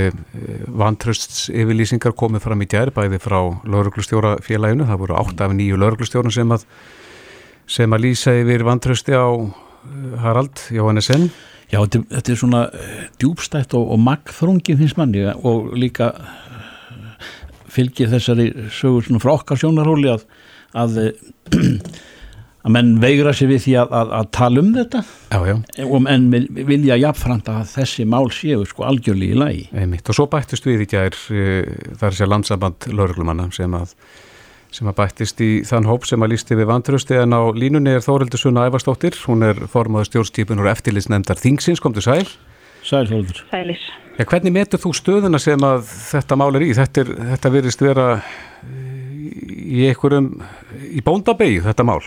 vantrösts 0.73 1.51
yfirlýsingar 1.53 2.15
komið 2.17 2.47
fram 2.47 2.63
í 2.65 2.67
djær 2.71 2.89
bæði 2.95 3.19
frá 3.21 3.37
lauruglustjóra 3.45 4.39
félaginu. 4.41 4.87
Það 4.89 5.01
voru 5.03 5.19
8 5.21 5.45
af 5.45 5.53
9 5.59 5.77
lauruglustjórun 5.83 6.33
sem 6.33 6.55
að, 6.55 6.65
sem 7.69 7.93
að 7.93 8.03
lýsa 8.07 8.33
yfir 8.41 8.65
vantrösti 8.65 9.13
á 9.13 9.29
eh, 9.37 9.66
Harald 10.23 10.67
Jóhannesson 10.73 11.29
Já, 11.67 11.81
þetta, 11.83 12.03
þetta 12.15 12.31
er 12.31 12.39
svona 12.39 12.59
eh, 12.71 12.99
djúbstætt 13.19 13.73
og, 13.75 13.89
og 13.91 13.99
magþrungin 13.99 14.77
finnst 14.79 14.99
manni 14.99 15.25
og 15.27 15.73
líka 15.75 16.13
eh, 16.15 17.31
fylgir 17.71 18.11
þessari 18.13 18.51
sögur 18.71 19.03
svona 19.03 19.19
frá 19.23 19.33
okkar 19.33 19.59
sjónarhóli 19.59 20.13
að, 20.13 20.23
að, 20.79 20.95
eh, 21.01 21.57
að 22.63 22.75
menn 22.77 22.93
veigra 23.03 23.33
sér 23.35 23.51
við 23.51 23.65
því 23.65 23.75
að, 23.83 23.97
að, 23.99 24.13
að 24.21 24.29
tala 24.39 24.63
um 24.63 24.69
þetta 24.77 25.03
já, 25.03 25.41
já. 25.49 25.57
og 25.89 25.99
menn 26.07 26.29
vilja 26.71 26.99
jafnframt 27.03 27.51
að 27.51 27.67
þessi 27.73 28.07
mál 28.15 28.29
séu 28.31 28.63
sko 28.67 28.87
algjörlega 28.87 29.35
í 29.35 29.41
lagi. 29.43 29.67
Einmitt. 29.75 30.07
Og 30.07 30.15
svo 30.15 30.29
bættist 30.31 30.67
við 30.67 30.87
í 30.87 30.89
gær 30.95 31.19
þar 31.99 32.15
sé 32.15 32.31
landsamband 32.31 32.87
lauruglumanna 32.93 33.49
sem 33.55 33.75
að 33.75 33.91
sem 34.73 34.89
að 34.89 34.97
bættist 34.99 35.41
í 35.43 35.49
þann 35.67 35.87
hóp 35.87 36.05
sem 36.07 36.23
að 36.23 36.33
lísti 36.33 36.57
við 36.57 36.69
vantrösti 36.69 37.17
en 37.21 37.35
á 37.35 37.41
línunni 37.55 37.95
er 37.95 38.03
Þórildur 38.03 38.41
Sunna 38.41 38.67
Ævarsdóttir, 38.67 39.15
hún 39.27 39.45
er 39.47 39.61
formadur 39.71 40.09
stjórnstýpunur 40.09 40.69
eftirlitsnefndar 40.73 41.39
Þingsins, 41.39 41.81
kom 41.83 41.95
til 41.95 42.05
sæl. 42.05 42.27
Sæl 42.83 43.07
Þórildur 43.09 43.41
Sælis 43.51 43.87
ja, 44.17 44.25
Hvernig 44.25 44.53
metur 44.55 44.81
þú 44.81 44.93
stöðuna 44.97 45.41
sem 45.41 45.63
að 45.65 45.87
þetta 45.87 46.37
mál 46.39 46.51
er 46.57 46.67
í? 46.67 46.71
Þetta, 46.77 47.03
er, 47.03 47.11
þetta 47.33 47.53
virðist 47.55 47.83
vera 47.85 48.07
í 48.67 49.87
einhverjum 49.89 50.31
í 50.91 51.03
bóndabegi 51.05 51.63
þetta 51.65 51.85
mál. 51.87 52.01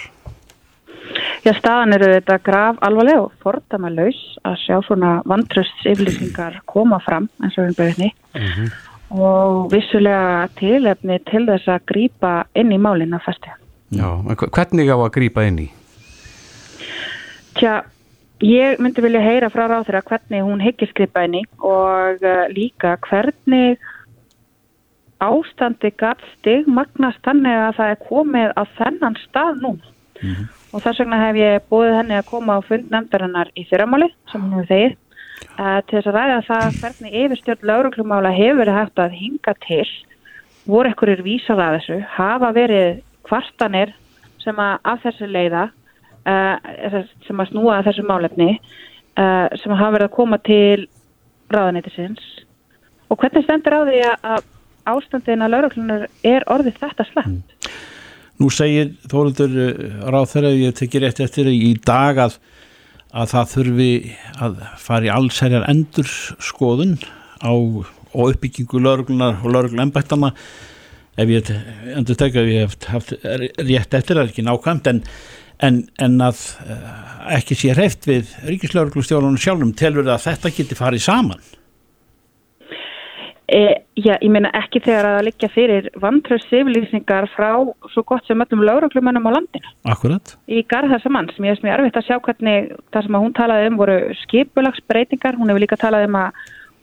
Já, 1.41 1.55
staðan 1.57 1.97
eru 1.97 2.11
þetta 2.13 2.37
graf 2.45 2.81
alvarlega 2.85 3.25
og 3.25 3.33
fordama 3.41 3.89
laus 3.93 4.19
að 4.45 4.59
sjá 4.61 4.77
svona 4.85 5.15
vantrösts 5.29 5.89
yfirlýsingar 5.89 6.61
koma 6.69 7.01
fram 7.05 7.31
eins 7.41 7.57
og 7.57 7.71
við 7.71 7.79
byrjum 7.81 8.13
mm 8.37 8.53
-hmm 8.53 8.90
og 9.11 9.71
vissulega 9.73 10.49
tilefni 10.59 11.19
til 11.31 11.45
þess 11.49 11.71
að 11.71 11.87
grýpa 11.91 12.35
inn 12.59 12.73
í 12.73 12.79
málinn 12.79 13.17
að 13.17 13.27
festi. 13.27 13.55
Já, 13.91 14.07
hvernig 14.23 14.91
á 14.91 14.97
að 14.97 15.15
grýpa 15.17 15.47
inn 15.49 15.65
í? 15.65 15.69
Tja, 17.59 17.81
ég 18.47 18.79
myndi 18.79 19.03
vilja 19.03 19.23
heyra 19.25 19.51
frá 19.51 19.67
ráþurra 19.67 20.05
hvernig 20.07 20.47
hún 20.47 20.63
hyggist 20.63 20.95
grýpa 20.95 21.25
inn 21.27 21.41
í 21.41 21.45
og 21.59 22.23
uh, 22.23 22.47
líka 22.55 22.95
hvernig 23.09 23.81
ástandi 25.21 25.91
gatt 26.01 26.23
stig 26.39 26.69
magnast 26.71 27.21
þannig 27.27 27.59
að 27.67 27.77
það 27.81 27.93
er 27.93 28.01
komið 28.07 28.55
á 28.57 28.63
þennan 28.79 29.19
stað 29.27 29.61
nú. 29.61 29.73
Mm 30.21 30.33
-hmm. 30.33 30.47
Og 30.73 30.83
þess 30.83 31.01
vegna 31.03 31.19
hef 31.27 31.37
ég 31.37 31.63
búið 31.69 31.97
henni 31.99 32.15
að 32.15 32.31
koma 32.31 32.57
á 32.57 32.61
fund 32.63 32.91
nefndarinnar 32.91 33.51
í 33.59 33.67
fyrramáli 33.67 34.09
sem 34.31 34.41
hún 34.41 34.61
hefur 34.61 34.71
þegið 34.71 34.97
uh, 35.59 35.81
til 35.87 35.99
þess 35.99 36.11
að 36.11 36.17
ræða 36.17 36.39
það 36.49 36.79
hvernig 36.83 37.17
yfirstjórn 37.25 37.67
lauruglumála 37.71 38.33
hefur 38.35 38.61
verið 38.63 38.79
hægt 38.79 39.03
að 39.03 39.17
hinga 39.19 39.55
til 39.67 39.89
voru 40.69 40.93
ekkurir 40.93 41.25
vísar 41.27 41.61
að 41.61 41.77
þessu 41.79 41.99
hafa 42.17 42.53
verið 42.57 43.03
kvartanir 43.29 43.95
sem 44.41 44.61
að 44.61 44.91
af 44.93 45.03
þessu 45.05 45.29
leiða 45.31 45.67
uh, 46.29 47.03
sem 47.27 47.43
að 47.43 47.53
snúa 47.53 47.83
þessu 47.87 48.07
málefni 48.09 48.53
uh, 48.57 49.49
sem 49.61 49.75
hafa 49.75 49.97
verið 49.97 50.09
að 50.09 50.17
koma 50.17 50.41
til 50.47 50.87
ráðanætisins 51.51 52.25
og 53.11 53.21
hvernig 53.21 53.47
stendur 53.47 53.77
á 53.77 53.81
því 53.89 54.03
að 54.09 54.49
ástandin 54.91 55.45
að 55.45 55.55
lauruglunar 55.55 56.07
er 56.27 56.47
orðið 56.51 56.79
þetta 56.81 57.07
slepp? 57.11 57.31
Mm. 57.31 57.43
Nú 58.41 58.49
segir 58.49 58.95
Þóruldur 59.11 59.53
ráð 60.09 60.31
þegar 60.31 60.55
ég 60.57 60.77
tekir 60.79 61.03
rétt 61.05 61.19
eftir 61.21 61.51
í 61.53 61.75
dag 61.85 62.17
að 62.25 62.39
að 63.11 63.33
það 63.35 63.53
þurfi 63.55 63.93
að 64.47 64.59
fara 64.79 65.09
í 65.09 65.13
allsherjar 65.15 65.69
endur 65.71 66.11
skoðun 66.45 66.97
á 67.43 67.51
uppbyggingu 67.51 68.83
lauruglunar 68.83 69.41
og 69.43 69.55
laurugluembættana 69.55 70.33
ef 71.21 71.31
ég 71.31 71.53
endur 71.97 72.19
tekja 72.19 72.45
ef 72.45 72.51
ég 72.51 72.67
hef 72.67 72.91
haft 72.91 73.15
rétt 73.59 73.95
eftir 73.99 74.17
það 74.17 74.23
er 74.23 74.33
ekki 74.33 74.47
nákvæmt 74.47 74.91
en, 74.93 75.03
en, 75.67 75.81
en 75.99 76.21
að 76.25 76.45
eh, 76.67 76.91
ekki 77.39 77.59
sé 77.59 77.75
hreift 77.75 78.07
við 78.09 78.31
ríkislauruglustjórunum 78.49 79.41
sjálfum 79.41 79.75
telur 79.79 80.09
að 80.09 80.29
þetta 80.29 80.55
geti 80.57 80.79
farið 80.79 81.07
saman 81.07 81.51
E, 83.51 83.83
já, 83.99 84.15
ég 84.23 84.31
meina 84.31 84.51
ekki 84.55 84.79
þegar 84.85 85.09
að 85.09 85.15
það 85.17 85.25
liggja 85.27 85.49
fyrir 85.51 85.87
vantröðsiflýsningar 85.99 87.27
frá 87.33 87.49
svo 87.91 88.05
gott 88.07 88.29
sem 88.29 88.39
öllum 88.45 88.63
lauruglumennum 88.63 89.27
á 89.27 89.31
landinu. 89.35 89.73
Akkurat. 89.91 90.37
Í 90.47 90.63
garð 90.71 90.95
þessa 90.95 91.11
mann 91.11 91.27
sem 91.35 91.49
ég 91.49 91.57
veist 91.57 91.65
mér 91.67 91.81
erfitt 91.81 91.99
að 91.99 92.07
sjá 92.07 92.17
hvernig 92.23 92.71
það 92.95 93.09
sem 93.09 93.19
hún 93.19 93.35
talaði 93.35 93.73
um 93.73 93.81
voru 93.81 93.97
skipulagsbreytingar. 94.23 95.35
Hún 95.41 95.51
hefur 95.51 95.65
líka 95.65 95.81
talað 95.81 96.07
um 96.07 96.21
að 96.21 96.31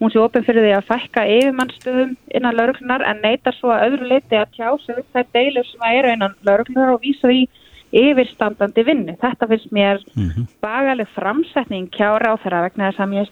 hún 0.02 0.12
sé 0.12 0.20
ofin 0.20 0.44
fyrir 0.44 0.66
því 0.66 0.74
að 0.76 0.88
fækka 0.90 1.24
yfirmannstöðum 1.38 2.12
innan 2.36 2.58
lauruglunar 2.58 3.02
en 3.08 3.24
neytar 3.24 3.56
svo 3.56 3.72
að 3.72 3.84
öðru 3.88 4.04
leiti 4.12 4.36
að 4.36 4.52
tjá 4.58 4.68
sig 4.84 5.00
upp 5.00 5.08
þær 5.16 5.26
deilur 5.38 5.66
sem 5.70 5.88
eru 5.88 6.12
innan 6.12 6.36
lauruglunar 6.44 6.92
og 6.98 7.02
vísa 7.06 7.32
því 7.32 7.48
yfirstandandi 7.96 8.84
vinnu. 8.84 9.16
Þetta 9.16 9.48
finnst 9.48 9.72
mér 9.72 10.04
mm 10.12 10.28
-hmm. 10.28 10.44
bagaleg 10.60 11.08
framsetning 11.16 11.88
kjára 11.96 12.36
á 12.36 12.40
þeirra 12.44 12.64
vegna 12.68 12.92
þess 12.92 13.00
að 13.00 13.10
mér 13.16 13.24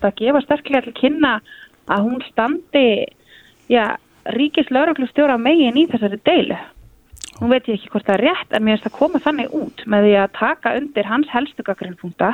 hún 3.67 3.75
já, 3.75 3.97
ríkis 4.27 4.71
lauruglustjóra 4.71 5.39
megin 5.39 5.77
í 5.77 5.87
þessari 5.91 6.19
deilu. 6.25 6.57
Nú 7.41 7.51
veit 7.51 7.67
ég 7.69 7.77
ekki 7.77 7.91
hvort 7.93 8.07
það 8.07 8.15
er 8.15 8.25
rétt 8.25 8.53
en 8.53 8.65
mér 8.65 8.79
finnst 8.79 8.87
að 8.89 8.99
koma 8.99 9.21
þannig 9.21 9.53
út 9.53 9.83
með 9.87 10.07
því 10.07 10.15
að 10.17 10.33
taka 10.39 10.73
undir 10.79 11.07
hans 11.07 11.29
helstu 11.29 11.63
gaggrinnfúnta, 11.63 12.31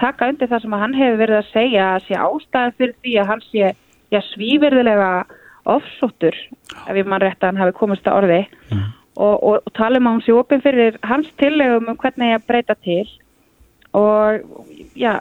taka 0.00 0.30
undir 0.30 0.48
það 0.48 0.62
sem 0.62 0.72
hann 0.80 0.94
hefur 0.96 1.20
verið 1.20 1.36
að 1.40 1.50
segja 1.52 1.88
að 1.94 2.06
sé 2.06 2.16
ástæði 2.16 2.76
fyrir 2.78 2.96
því 3.02 3.16
að 3.20 3.28
hann 3.28 3.44
sé 3.50 3.74
já, 4.10 4.20
svíverðilega 4.32 5.10
ofsóttur, 5.68 6.36
ef 6.88 6.96
ég 6.96 7.06
mann 7.06 7.20
rétt 7.20 7.42
að 7.42 7.50
hann 7.50 7.60
hafi 7.60 7.76
komist 7.76 8.08
að 8.08 8.16
orði 8.22 8.40
mm. 8.72 8.86
og, 9.20 9.34
og, 9.36 9.56
og 9.60 9.74
tala 9.76 10.00
um 10.00 10.08
að 10.08 10.16
hún 10.16 10.24
sé 10.24 10.36
opinn 10.38 10.64
fyrir 10.64 10.96
hans 11.04 11.28
tillegum 11.36 11.92
um 11.92 12.00
hvernig 12.00 12.32
ég 12.32 12.46
breyta 12.48 12.78
til 12.80 13.04
og 13.92 14.40
já, 14.96 15.20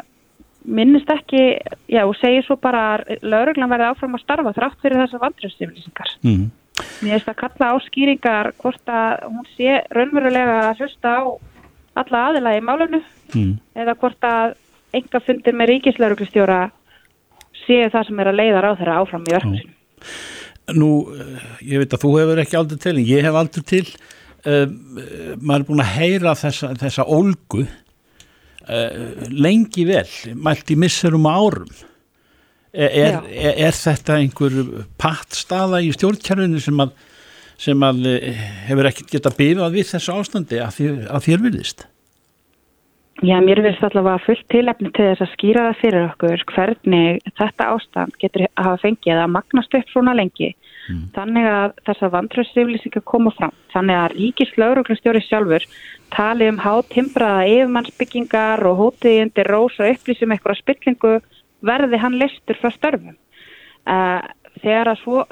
minnist 0.70 1.10
ekki, 1.14 1.44
já, 1.90 2.04
og 2.06 2.16
segir 2.20 2.46
svo 2.46 2.58
bara 2.62 2.86
að 2.94 3.26
lauruglan 3.26 3.72
verði 3.72 3.90
áfram 3.90 4.18
að 4.18 4.24
starfa 4.24 4.56
þrátt 4.56 4.82
fyrir 4.84 5.02
þessar 5.04 5.24
vandröðstiflýsingar. 5.26 6.16
Mm. 6.26 6.48
Mér 7.04 7.18
finnst 7.18 7.32
að 7.32 7.40
kalla 7.42 7.72
á 7.74 7.76
skýringar 7.84 8.52
hvort 8.62 8.92
að 8.94 9.26
hún 9.28 9.48
sé 9.58 9.80
raunverulega 9.96 10.58
að 10.70 10.84
hlusta 10.84 11.16
á 11.16 11.22
alla 12.00 12.26
aðila 12.30 12.56
í 12.56 12.62
málunum 12.64 13.04
mm. 13.34 13.54
eða 13.82 13.96
hvort 14.00 14.28
að 14.28 14.56
enga 14.96 15.22
fundir 15.24 15.58
með 15.58 15.74
ríkislauruglistjóra 15.74 16.60
séu 17.66 17.90
það 17.92 18.08
sem 18.08 18.22
er 18.22 18.32
að 18.32 18.40
leiða 18.40 18.64
á 18.64 18.78
þeirra 18.80 19.02
áfram 19.02 19.28
í 19.28 19.36
verkefnum. 19.36 19.76
Nú, 20.80 20.90
ég 21.66 21.82
veit 21.82 21.94
að 21.94 22.04
þú 22.06 22.16
hefur 22.20 22.42
ekki 22.44 22.58
aldrei 22.60 22.82
til, 22.84 22.96
ég 23.02 23.26
hef 23.26 23.38
aldrei 23.38 23.64
til, 23.66 23.86
um, 24.46 24.76
maður 25.42 25.60
er 25.60 25.68
búin 25.68 25.84
að 25.84 25.94
heyra 25.98 26.36
þessa, 26.38 26.72
þessa 26.78 27.06
ólgu 27.10 27.64
uh, 27.66 27.79
lengi 29.34 29.86
vel 29.90 30.10
mælt 30.38 30.70
í 30.70 30.78
misserum 30.78 31.26
árum 31.30 31.70
er, 32.74 32.90
er, 32.90 33.54
er 33.66 33.76
þetta 33.76 34.20
einhver 34.20 34.58
pattstaða 35.02 35.82
í 35.86 35.92
stjórnkjærfinu 35.96 36.62
sem 36.62 36.84
að, 36.84 36.94
sem 37.60 37.86
að 37.86 38.04
eh, 38.12 38.44
hefur 38.70 38.90
ekkert 38.92 39.16
geta 39.16 39.34
bifað 39.36 39.78
við 39.78 39.90
þessu 39.94 40.18
ástandi 40.20 40.62
að, 40.62 40.76
þér, 40.78 41.00
þér 41.26 41.46
virðist? 41.48 41.88
Já, 43.20 43.36
mér 43.44 43.60
finnst 43.60 43.84
allavega 43.84 44.22
fullt 44.24 44.46
tilefni 44.48 44.90
til 44.96 45.10
þess 45.10 45.24
að 45.26 45.32
skýra 45.34 45.64
það 45.68 45.80
fyrir 45.82 46.06
okkur 46.06 46.44
hvernig 46.54 47.18
þetta 47.36 47.66
ástand 47.74 48.16
getur 48.22 48.46
að 48.48 48.68
hafa 48.70 48.82
fengið 48.86 49.20
að 49.20 49.34
magnast 49.34 49.76
upp 49.76 49.92
svona 49.92 50.14
lengi 50.16 50.48
mm. 50.54 51.02
þannig 51.18 51.50
að 51.52 51.74
þessa 51.90 52.10
vantröðsiflýsingar 52.14 53.04
koma 53.12 53.34
fram. 53.36 53.52
Þannig 53.74 54.00
að 54.00 54.16
ríkis 54.16 54.56
lauruglustjóri 54.62 55.24
sjálfur 55.26 55.68
tali 56.16 56.48
um 56.48 56.62
hátimbraða 56.64 57.50
yfirmannsbyggingar 57.58 58.64
og 58.70 58.80
hótiði 58.86 59.26
undir 59.26 59.52
rós 59.52 59.76
og 59.84 59.92
upplýsum 59.92 60.36
eitthvað 60.38 60.62
spillingu 60.62 61.14
verði 61.60 62.00
hann 62.00 62.18
listur 62.22 62.60
frá 62.62 62.72
störfum. 62.78 63.20
Uh, 63.84 64.24
þegar 64.64 64.94
að 64.94 65.04
svo 65.04 65.28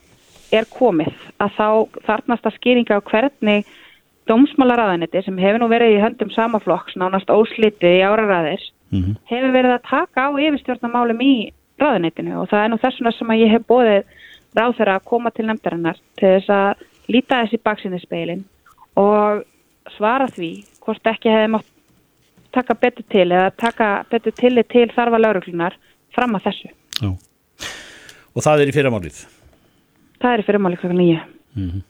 er 0.51 0.67
komið 0.71 1.15
að 1.43 1.55
þá 1.55 1.67
þarnast 2.07 2.47
að 2.47 2.59
skýringa 2.59 2.99
á 2.99 3.07
hvernig 3.07 3.67
dómsmálaræðaniti 4.29 5.23
sem 5.25 5.37
hefur 5.41 5.61
nú 5.61 5.69
verið 5.71 5.95
í 5.95 6.01
höndum 6.03 6.31
samaflokks 6.35 6.97
nánast 6.99 7.29
óslitið 7.29 7.99
í 7.99 8.05
áraræðir 8.05 8.63
mm 8.91 9.01
-hmm. 9.01 9.15
hefur 9.31 9.51
verið 9.51 9.73
að 9.75 9.87
taka 9.89 10.27
á 10.27 10.29
yfirstjórnamálum 10.35 11.21
í 11.21 11.51
ræðanitinu 11.79 12.41
og 12.41 12.49
það 12.49 12.63
er 12.63 12.69
nú 12.69 12.77
þessuna 12.77 13.11
sem 13.11 13.29
að 13.29 13.41
ég 13.43 13.51
hef 13.51 13.63
bóðið 13.67 14.03
ráð 14.57 14.77
þeirra 14.77 14.95
að 14.95 15.07
koma 15.11 15.29
til 15.31 15.45
nefndarinnar 15.45 15.97
til 16.17 16.27
þess 16.33 16.49
að 16.49 16.75
líta 17.07 17.41
þessi 17.43 17.59
baksinni 17.63 17.99
speilin 17.99 18.45
og 18.95 19.43
svara 19.97 20.27
því 20.27 20.51
hvort 20.81 21.07
ekki 21.07 21.29
hefði 21.29 21.51
mátt 21.53 21.69
taka 22.51 22.73
betur 22.73 23.05
til 23.11 23.27
eða 23.31 23.51
taka 23.51 24.05
betur 24.11 24.31
til 24.31 24.63
til 24.63 24.87
þarfa 24.95 25.19
lauruglunar 25.21 25.75
fram 26.15 26.35
að 26.37 26.47
þessu. 26.47 26.71
Já. 27.01 27.09
Og 28.35 28.45
það 28.45 28.63
er 28.63 28.71
í 28.71 28.75
fyrramálið? 28.75 29.19
Það 30.21 30.33
er 30.33 30.41
í 30.41 30.47
fyrramálið 30.47 30.81
klokkan 30.81 31.01
nýja. 31.01 31.21
Mm 31.55 31.69
-hmm. 31.69 31.81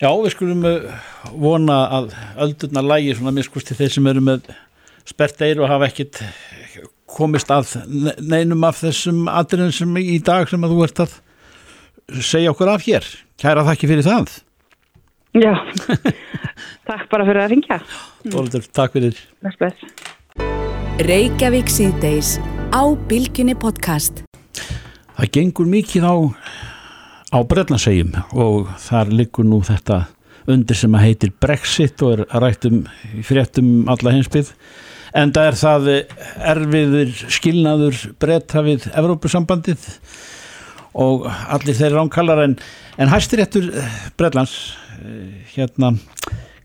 Já, 0.00 0.08
við 0.16 0.32
skulum 0.32 0.62
uh, 0.64 0.92
vona 1.36 1.78
að 1.98 2.14
öldurna 2.40 2.80
lægi 2.80 3.18
svona 3.18 3.34
miskusti 3.36 3.74
þeir 3.76 3.90
sem 3.92 4.06
eru 4.08 4.22
með 4.24 4.46
spert 5.08 5.42
eir 5.44 5.60
og 5.60 5.68
hafa 5.68 5.90
ekkit 5.90 6.22
komist 7.10 7.50
að 7.52 7.74
neinum 8.22 8.64
af 8.64 8.78
þessum 8.80 9.26
atriðin 9.28 9.74
sem 9.76 9.98
í 10.00 10.16
dag 10.24 10.48
sem 10.48 10.64
að 10.64 10.72
þú 10.72 10.86
ert 10.86 11.02
að 11.04 11.18
segja 12.24 12.54
okkur 12.54 12.72
af 12.72 12.86
hér. 12.86 13.10
Kæra 13.40 13.66
þakki 13.66 13.90
fyrir 13.90 14.06
það. 14.06 14.38
Já, 15.36 15.52
takk 16.88 17.04
bara 17.12 17.26
fyrir 17.28 17.44
að 17.44 17.52
ringja. 17.52 17.80
Þóldur, 18.24 18.64
takk 18.74 18.96
fyrir. 18.96 19.20
Reykjavík 21.10 21.68
síðdeis 21.72 22.38
á 22.72 22.82
Bilginni 23.10 23.54
podcast. 23.58 24.24
Það 25.20 25.32
gengur 25.36 25.68
mikið 25.68 26.08
á, 26.08 26.14
á 27.30 27.38
Breitlandsegjum 27.46 28.14
og 28.32 28.70
þar 28.82 29.12
likur 29.14 29.46
nú 29.46 29.62
þetta 29.66 30.04
undir 30.50 30.78
sem 30.78 30.94
að 30.96 31.06
heitir 31.06 31.32
Brexit 31.42 32.02
og 32.02 32.18
er 32.18 32.42
rættum 32.42 32.82
fréttum 33.26 33.88
alla 33.90 34.14
hinsbyggð. 34.16 34.52
En 35.14 35.32
það 35.34 35.48
er 35.48 35.58
það 35.58 35.88
erfiður 36.52 37.16
skilnaður 37.34 38.04
breyta 38.22 38.62
við 38.66 38.86
Evrópusambandið 38.94 39.88
og 41.00 41.26
allir 41.30 41.78
þeir 41.78 41.96
ránkallar 41.98 42.44
en, 42.44 42.54
en 42.98 43.10
hæstir 43.10 43.42
eftir 43.42 43.72
Breitlands 44.18 44.56
Eh, 45.00 45.44
hérna 45.54 45.94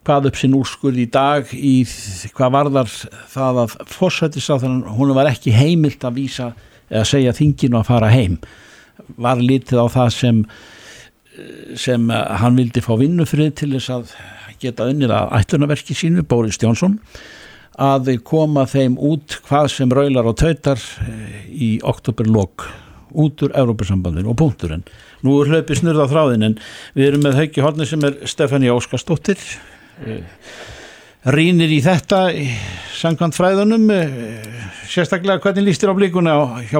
hvað 0.06 0.28
upp 0.30 0.38
sinn 0.38 0.56
úrskurð 0.58 1.00
í 1.02 1.06
dag 1.10 1.50
í 1.56 1.86
hvað 2.36 2.52
varðar 2.54 2.90
það 3.32 3.60
að 3.64 3.76
fórsættis 3.90 4.50
á 4.52 4.60
þannig 4.60 4.90
hún 4.98 5.14
var 5.16 5.30
ekki 5.30 5.54
heimilt 5.56 6.04
að 6.06 6.20
vísa 6.20 6.50
eða 6.90 7.06
segja 7.08 7.34
þinginu 7.38 7.80
að 7.80 7.88
fara 7.88 8.12
heim 8.12 8.36
var 9.18 9.42
litið 9.44 9.82
á 9.82 9.88
það 9.92 10.10
sem 10.16 10.42
sem 11.76 12.12
hann 12.12 12.56
vildi 12.56 12.80
fá 12.80 12.94
vinnufrið 12.96 13.50
til 13.60 13.74
þess 13.74 13.92
að 13.92 14.12
geta 14.62 14.86
unnið 14.88 15.12
að 15.12 15.34
ætlunarverki 15.42 15.96
sínu, 15.98 16.24
Bóris 16.24 16.60
Jónsson 16.62 16.96
að 17.82 18.14
koma 18.24 18.64
þeim 18.70 18.96
út 19.04 19.38
hvað 19.48 19.70
sem 19.74 19.92
raular 19.92 20.30
og 20.30 20.38
tautar 20.40 20.80
eh, 21.04 21.42
í 21.52 21.70
oktoberlokk 21.84 22.64
út 23.16 23.44
úr 23.46 23.54
Európa-sambandin 23.56 24.28
og 24.28 24.38
punkturinn. 24.40 24.84
Nú 25.24 25.38
er 25.42 25.52
hlaupið 25.52 25.82
snurða 25.82 26.08
þráðin 26.12 26.48
en 26.50 26.56
við 26.96 27.10
erum 27.10 27.26
með 27.26 27.40
Hauki 27.40 27.64
Horni 27.64 27.88
sem 27.88 28.04
er 28.08 28.18
Stefani 28.28 28.72
Óskarsdóttir 28.72 29.40
eh, 30.06 30.24
rínir 31.34 31.72
í 31.74 31.82
þetta 31.82 32.28
sangkvæmt 32.96 33.38
fræðunum 33.38 33.90
eh, 33.94 34.16
sérstaklega 34.90 35.42
hvernig 35.42 35.70
líst 35.70 35.84
þér 35.84 35.96
á 35.96 36.00
blíkuna 36.00 36.36
hjá 36.70 36.80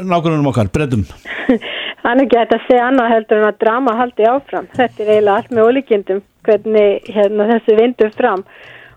nákvæmum 0.00 0.48
okkar, 0.52 0.70
breddum? 0.72 1.04
Það 2.02 2.12
er 2.12 2.20
ekki 2.24 2.38
hægt 2.40 2.54
að 2.56 2.64
segja 2.66 2.86
annað 2.88 3.12
heldur 3.12 3.38
en 3.38 3.46
að 3.46 3.58
drama 3.62 3.92
haldi 3.94 4.24
áfram. 4.26 4.64
Þetta 4.74 5.04
er 5.04 5.10
eiginlega 5.12 5.34
allt 5.36 5.52
með 5.54 5.68
ólíkjendum 5.68 6.22
hvernig 6.46 7.10
hérna, 7.14 7.46
þessi 7.52 7.76
vindur 7.78 8.10
fram 8.16 8.42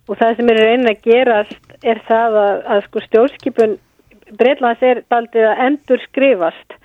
og 0.05 0.17
það 0.17 0.39
sem 0.39 0.49
er 0.49 0.62
raunin 0.62 0.89
að 0.89 1.03
gerast 1.05 1.75
er 1.86 2.01
það 2.08 2.39
að, 2.41 2.55
að 2.73 2.81
sko 2.88 3.03
stjórnskipun 3.05 3.77
Breitlands 4.39 4.81
er 4.81 5.03
daldið 5.13 5.45
að 5.51 5.62
endur 5.67 6.01
skrifast 6.08 6.77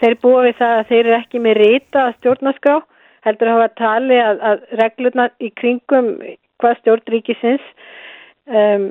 þeir 0.00 0.18
búa 0.20 0.44
við 0.44 0.58
það 0.58 0.74
að 0.74 0.90
þeir 0.90 1.00
eru 1.00 1.16
ekki 1.16 1.42
með 1.44 1.60
rita 1.62 2.04
stjórnarskrá 2.18 2.76
heldur 3.24 3.50
að 3.50 3.56
hafa 3.56 3.70
tali 3.80 4.18
að, 4.20 4.42
að 4.50 4.66
reglurna 4.82 5.28
í 5.40 5.50
kringum 5.56 6.12
hvað 6.62 6.78
stjórnríkisins 6.82 7.66
um, 8.46 8.88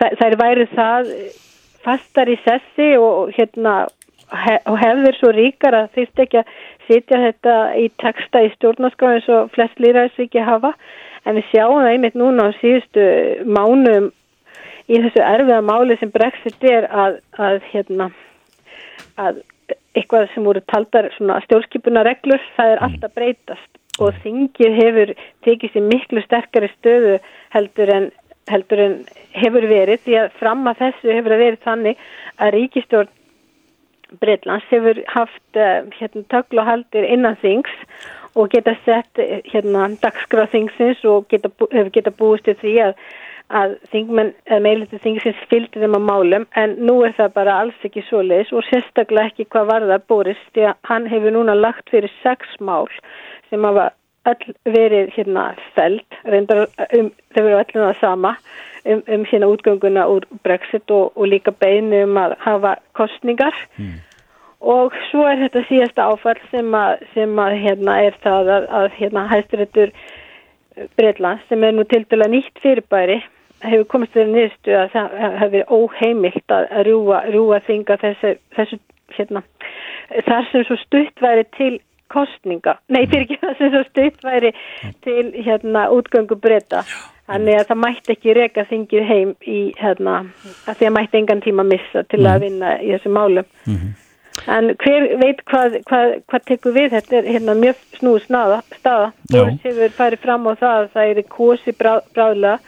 er 0.00 0.38
værið 0.40 0.76
það 0.76 1.10
fastar 1.82 2.30
í 2.30 2.38
sessi 2.44 2.94
og 2.98 3.32
hérna 3.36 3.82
og 4.32 4.78
hefur 4.80 5.16
svo 5.18 5.30
ríkar 5.36 5.76
að 5.76 5.90
þeirst 5.96 6.22
ekki 6.24 6.40
að 6.40 6.52
sitja 6.88 7.20
þetta 7.26 7.56
í 7.76 7.86
texta 8.00 8.42
í 8.46 8.50
stjórnarskrá 8.54 9.14
eins 9.16 9.28
og 9.32 9.50
flest 9.52 9.80
líraðs 9.82 10.18
ekki 10.24 10.40
hafa. 10.44 10.72
En 11.28 11.36
við 11.36 11.50
sjáum 11.50 11.82
það 11.82 11.90
einmitt 11.92 12.18
núna 12.18 12.48
á 12.48 12.58
síðustu 12.58 13.04
mánum 13.44 14.08
í 14.88 14.98
þessu 15.04 15.22
erfiða 15.22 15.60
máli 15.68 15.98
sem 16.00 16.10
Brexit 16.14 16.64
er 16.66 16.88
að, 16.90 17.20
að 17.38 17.60
hérna 17.70 18.08
að 19.20 19.42
eitthvað 19.92 20.30
sem 20.32 20.48
voru 20.48 20.62
taldar 20.72 21.10
stjórnskipuna 21.12 22.02
reglur, 22.08 22.40
það 22.56 22.72
er 22.72 22.82
alltaf 22.86 23.14
breytast 23.14 23.71
og 24.02 24.18
þingið 24.24 24.76
hefur 24.78 25.14
tekið 25.46 25.74
sér 25.74 25.88
miklu 25.88 26.22
sterkari 26.24 26.70
stöðu 26.76 27.16
heldur 27.54 27.92
en, 27.94 28.08
heldur 28.50 28.84
en 28.84 28.94
hefur 29.36 29.66
verið 29.70 30.04
því 30.06 30.18
að 30.20 30.38
fram 30.40 30.64
að 30.70 30.84
þessu 30.84 31.16
hefur 31.16 31.36
verið 31.36 31.60
þannig 31.66 32.06
að 32.38 32.54
ríkistjórn 32.58 33.18
Breitlands 34.20 34.66
hefur 34.68 34.98
haft 35.08 35.56
uh, 35.56 35.86
hérna, 35.96 36.24
töklu 36.28 36.60
og 36.60 36.68
haldir 36.68 37.06
innan 37.08 37.38
þings 37.40 37.72
og 38.36 38.50
geta 38.52 38.74
sett 38.84 39.20
hérna, 39.48 39.88
dagskráð 40.02 40.50
þingsins 40.52 41.04
og 41.08 41.28
geta, 41.32 41.48
hefur 41.72 41.92
geta 41.94 42.12
búist 42.16 42.44
til 42.48 42.56
því 42.60 42.74
að 42.88 42.92
að 43.52 43.74
þingmenn, 43.92 44.32
eða 44.48 44.64
meilinu 44.64 45.00
þingsins 45.04 45.40
fylgdi 45.50 45.82
þeim 45.82 45.96
á 45.98 46.02
málum 46.02 46.46
en 46.58 46.76
nú 46.80 47.00
er 47.06 47.14
það 47.18 47.34
bara 47.36 47.58
alls 47.62 47.86
ekki 47.86 48.04
svo 48.08 48.22
leiðis 48.24 48.52
og 48.56 48.64
sérstaklega 48.68 49.32
ekki 49.32 49.48
hvað 49.52 49.68
var 49.70 49.88
það 49.90 50.06
Boris 50.12 50.44
því 50.54 50.68
að 50.70 50.78
hann 50.90 51.08
hefur 51.12 51.36
núna 51.36 51.56
lagt 51.58 51.92
fyrir 51.92 52.12
sex 52.22 52.54
mál 52.60 52.88
sem 53.50 53.64
hafa 53.68 53.90
öll 54.30 54.54
verið 54.76 55.10
hérna 55.16 55.48
feld 55.76 56.20
reyndar 56.24 56.64
um, 56.66 57.10
þau 57.34 57.42
verið 57.42 57.58
öllum 57.58 57.88
það 57.88 58.00
sama 58.00 58.32
um, 58.86 59.02
um 59.02 59.26
hérna 59.28 59.50
útgönguna 59.50 60.06
úr 60.14 60.26
Brexit 60.46 60.90
og, 60.94 61.12
og 61.16 61.28
líka 61.28 61.52
beinu 61.52 62.04
um 62.06 62.18
að 62.22 62.36
hafa 62.44 62.76
kostningar 62.98 63.56
mm. 63.76 63.92
og 64.74 64.96
svo 65.10 65.26
er 65.28 65.42
þetta 65.44 65.66
síðasta 65.68 66.08
áfall 66.08 66.40
sem 66.54 66.74
að, 66.78 67.04
sem 67.14 67.44
að 67.44 67.58
hérna 67.66 68.00
er 68.06 68.18
það 68.24 68.52
að, 68.56 68.68
að 68.80 68.90
hérna 69.00 69.28
hæstirettur 69.34 69.94
Breitland 70.96 71.42
sem 71.50 71.64
er 71.66 71.74
nú 71.76 71.84
til 71.84 72.04
dala 72.08 72.30
nýtt 72.32 72.62
fyrirbæri 72.62 73.20
hefur 73.62 73.86
komist 73.94 74.16
þeirri 74.16 74.32
niðurstu 74.32 74.74
að 74.78 74.90
það 74.94 75.38
hefur 75.42 75.72
óheimilt 75.78 76.54
að 76.56 76.82
rúa, 76.88 77.22
rúa 77.32 77.60
þinga 77.66 77.98
þessu, 78.02 78.34
þessu 78.56 78.78
hérna, 79.16 79.42
þar 80.26 80.50
sem 80.50 80.66
svo 80.68 80.76
stutt 80.82 81.22
væri 81.22 81.46
til 81.56 81.72
kostninga, 82.12 82.76
nei 82.92 83.06
fyrir 83.06 83.24
ekki 83.24 83.40
það 83.40 83.56
sem 83.58 83.72
svo 83.72 83.82
stutt 83.88 84.26
væri 84.26 84.52
til 85.04 85.24
hérna 85.46 85.86
útgöngu 85.94 86.36
breyta, 86.42 86.82
þannig 87.30 87.60
að 87.60 87.66
það 87.70 87.82
mætti 87.86 88.14
ekki 88.16 88.36
reyka 88.36 88.66
þingið 88.68 89.08
heim 89.08 89.34
í 89.48 89.60
hérna, 89.80 90.20
að 90.66 90.80
því 90.80 90.88
að 90.88 90.96
mætti 90.98 91.20
engan 91.22 91.44
tíma 91.44 91.66
missa 91.68 92.04
til 92.12 92.22
að 92.24 92.34
mhm. 92.34 92.42
vinna 92.46 92.74
í 92.80 92.92
þessu 92.94 93.14
málum. 93.16 93.48
Mm 93.66 93.78
-hmm. 93.78 93.92
en 94.56 94.74
hver 94.82 95.08
veit 95.22 95.40
hvað, 95.48 95.78
hvað, 95.88 96.14
hvað 96.28 96.44
tekur 96.50 96.76
við, 96.76 96.90
þetta 96.96 97.16
er 97.16 97.32
hérna 97.36 97.54
mjög 97.54 97.80
snúð 97.98 98.20
staða, 98.26 99.12
Boris 99.32 99.64
hefur 99.64 99.96
farið 99.96 100.24
fram 100.26 100.46
á 100.48 100.52
það 100.52 100.76
að 100.82 100.88
það 100.94 101.10
er 101.10 101.22
kosi 101.28 101.72
brá, 101.72 102.00
bráðlega 102.14 102.58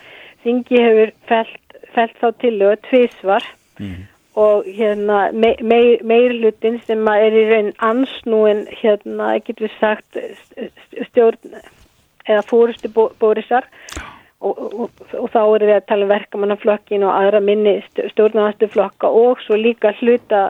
þingi 0.44 0.80
hefur 0.80 1.14
felt, 1.28 1.78
felt 1.94 2.18
þá 2.20 2.28
til 2.42 2.56
og 2.66 2.82
tvísvar 2.88 3.46
mm. 3.80 4.02
og 4.44 4.68
hérna 4.78 5.20
me, 5.32 5.54
me, 5.62 5.80
meirlutin 6.02 6.80
sem 6.88 7.06
er 7.12 7.36
í 7.36 7.46
raun 7.50 7.72
ansnúin 7.90 8.64
hérna, 8.82 9.34
getur 9.46 9.68
við 9.68 9.78
sagt 9.80 10.20
stjórn 11.10 11.56
eða 12.24 12.44
fórustu 12.48 12.90
bórisar 12.94 13.66
og, 14.44 14.58
og, 14.58 15.02
og 15.18 15.26
þá 15.32 15.40
eru 15.42 15.68
við 15.68 15.76
að 15.78 15.88
tala 15.88 16.06
um 16.06 16.12
verkamannaflokkin 16.12 17.04
og 17.06 17.16
aðra 17.16 17.40
minni 17.44 17.74
stjórnarnastuflokka 17.94 19.08
og 19.08 19.42
svo 19.44 19.58
líka 19.60 19.94
hluta 20.00 20.46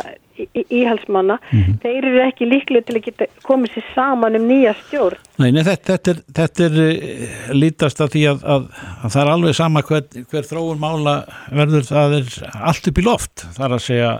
íhalsmanna, 0.70 1.38
mm 1.38 1.61
-hmm. 1.61 1.75
þeir 1.83 2.05
eru 2.11 2.20
ekki 2.25 2.49
líklega 2.51 2.87
til 2.87 2.97
að 2.97 3.05
geta 3.05 3.27
komið 3.42 3.75
sér 3.75 3.85
saman 3.94 4.37
um 4.37 4.47
nýja 4.49 4.75
stjórn. 4.87 5.18
Nei, 5.38 5.51
nei 5.53 5.62
þetta, 5.62 5.92
þetta 5.92 6.11
er, 6.11 6.23
þetta 6.38 6.64
er 6.64 6.79
uh, 6.85 7.53
lítast 7.55 8.01
af 8.01 8.11
því 8.14 8.25
að, 8.33 8.47
að, 8.55 8.62
að 9.03 9.12
það 9.14 9.23
er 9.23 9.33
alveg 9.35 9.55
sama 9.55 9.83
hver, 9.83 10.07
hver 10.31 10.49
þróun 10.51 10.81
mála 10.81 11.14
verður 11.51 11.85
það 11.90 12.16
er 12.18 12.25
allt 12.61 12.88
upp 12.88 12.99
í 12.99 13.05
loft, 13.05 13.47
þar 13.59 13.79
að 13.79 13.87
segja 13.88 14.14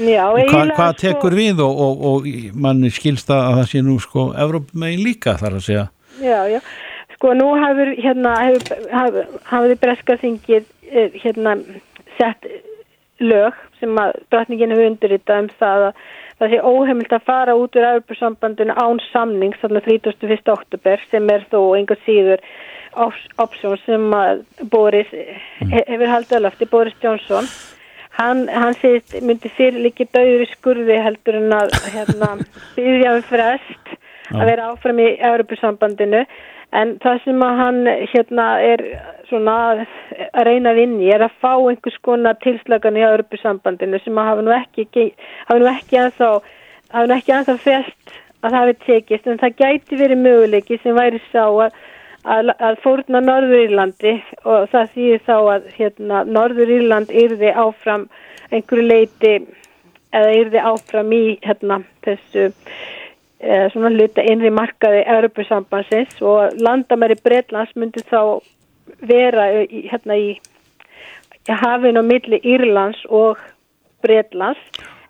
Já, 0.00 0.30
hvað 0.32 0.70
hva 0.76 0.92
tekur 0.96 1.34
sko... 1.34 1.36
við 1.36 1.60
og, 1.64 1.80
og, 1.84 2.04
og 2.10 2.28
manni 2.54 2.90
skilsta 2.94 3.40
að 3.48 3.58
það 3.58 3.66
sé 3.72 3.82
nú 3.84 3.96
sko 4.00 4.30
Evrópmegin 4.38 5.02
líka 5.04 5.36
þar 5.40 5.58
að 5.58 5.66
segja. 5.66 5.86
Já, 6.20 6.38
já, 6.48 6.60
sko 7.16 7.34
nú 7.36 7.50
hafur 7.58 7.92
hérna, 7.98 8.36
hafur 8.94 9.26
haf, 9.50 9.66
breska 9.82 10.16
þingið 10.20 10.64
eh, 10.90 11.18
hérna 11.20 11.56
sett 12.16 12.48
lög 13.20 13.56
sem 13.80 14.00
að 14.00 14.18
drotningin 14.32 14.74
hefur 14.74 14.90
undirritað 14.90 15.44
um 15.44 15.48
það 15.60 15.86
að 15.88 16.02
það 16.40 16.52
sé 16.52 16.60
óheimilt 16.64 17.12
að 17.12 17.26
fara 17.28 17.56
út 17.58 17.76
úr 17.76 17.86
Európa-sambandinu 17.90 18.76
án 18.76 19.00
samning 19.10 19.56
þannig 19.60 19.82
að 19.82 19.90
31. 20.14 20.52
oktober 20.54 21.02
sem 21.10 21.32
er 21.34 21.44
þó 21.52 21.58
einhver 21.76 22.00
síður 22.06 22.44
option 23.38 23.76
sem 23.84 24.06
að 24.16 24.40
Boris 24.72 25.10
mm. 25.12 25.74
hefur 25.74 26.10
haldið 26.10 26.38
alveg 26.38 26.70
Boris 26.72 26.96
Johnson 27.02 27.50
hann, 28.16 28.46
hann 28.48 28.74
sést, 28.80 29.14
myndi 29.22 29.52
fyrir 29.56 29.84
líki 29.84 30.08
döður 30.10 30.46
í 30.46 30.48
skurði 30.54 30.96
heldur 31.04 31.38
en 31.40 31.58
að 31.60 31.76
hérna, 31.92 32.32
byggja 32.76 33.16
um 33.18 33.26
frest 33.28 33.94
að 34.30 34.46
vera 34.46 34.70
áfram 34.72 35.02
í 35.02 35.10
Európa-sambandinu 35.18 36.24
en 36.76 36.94
það 37.02 37.22
sem 37.24 37.42
að 37.42 37.60
hann 37.60 37.80
hérna 38.12 38.46
er 38.62 38.84
svona 39.28 39.56
að 39.74 39.84
reyna 40.46 40.72
að 40.72 40.80
vinni 40.82 41.10
er 41.10 41.24
að 41.26 41.36
fá 41.42 41.52
einhvers 41.54 41.98
konar 42.06 42.38
tilslagan 42.44 42.98
í 42.98 43.06
Europasambandinu 43.06 44.00
sem 44.04 44.18
að 44.18 44.30
hafa 44.30 44.46
nú 44.46 44.54
ekki 44.54 45.06
hafa 45.48 45.58
nú 45.58 45.70
ekki 45.70 46.00
anþá 46.04 46.32
hafa 46.94 47.06
nú 47.06 47.16
ekki 47.16 47.36
anþá 47.36 47.56
fest 47.64 48.18
að 48.40 48.54
það 48.54 48.58
hefði 48.60 48.76
tekist. 48.86 49.26
En 49.28 49.40
það 49.40 49.56
gæti 49.62 50.00
verið 50.00 50.22
möguleiki 50.24 50.78
sem 50.82 50.96
væri 50.96 51.20
sá 51.30 51.44
að, 51.44 51.74
að, 52.24 52.52
að 52.56 52.78
fórna 52.84 53.22
Norður 53.24 53.64
Írlandi 53.66 54.14
og 54.44 54.68
það 54.72 54.94
þýðir 54.94 55.24
þá 55.26 55.36
að 55.38 55.68
hérna 55.76 56.22
Norður 56.28 56.74
Írland 56.78 57.12
yrði 57.24 57.52
áfram 57.64 58.06
einhverju 58.50 58.86
leiti 58.86 59.34
eða 60.16 60.32
yrði 60.38 60.64
áfram 60.72 61.12
í 61.14 61.24
hérna 61.44 61.82
þessu 62.06 62.48
svona 63.72 63.90
hluta 63.94 64.24
innri 64.28 64.50
markaði 64.52 65.04
Europasambansins 65.08 66.18
og 66.20 66.56
landamæri 66.60 67.16
Breitlands 67.24 67.72
myndi 67.76 68.02
þá 68.10 68.40
vera 69.08 69.46
í, 69.64 69.86
hérna 69.88 70.16
í, 70.18 70.34
í 71.48 71.58
hafin 71.62 72.00
og 72.00 72.04
milli 72.08 72.40
Írlands 72.44 73.00
og 73.08 73.40
Breitlands 74.04 74.60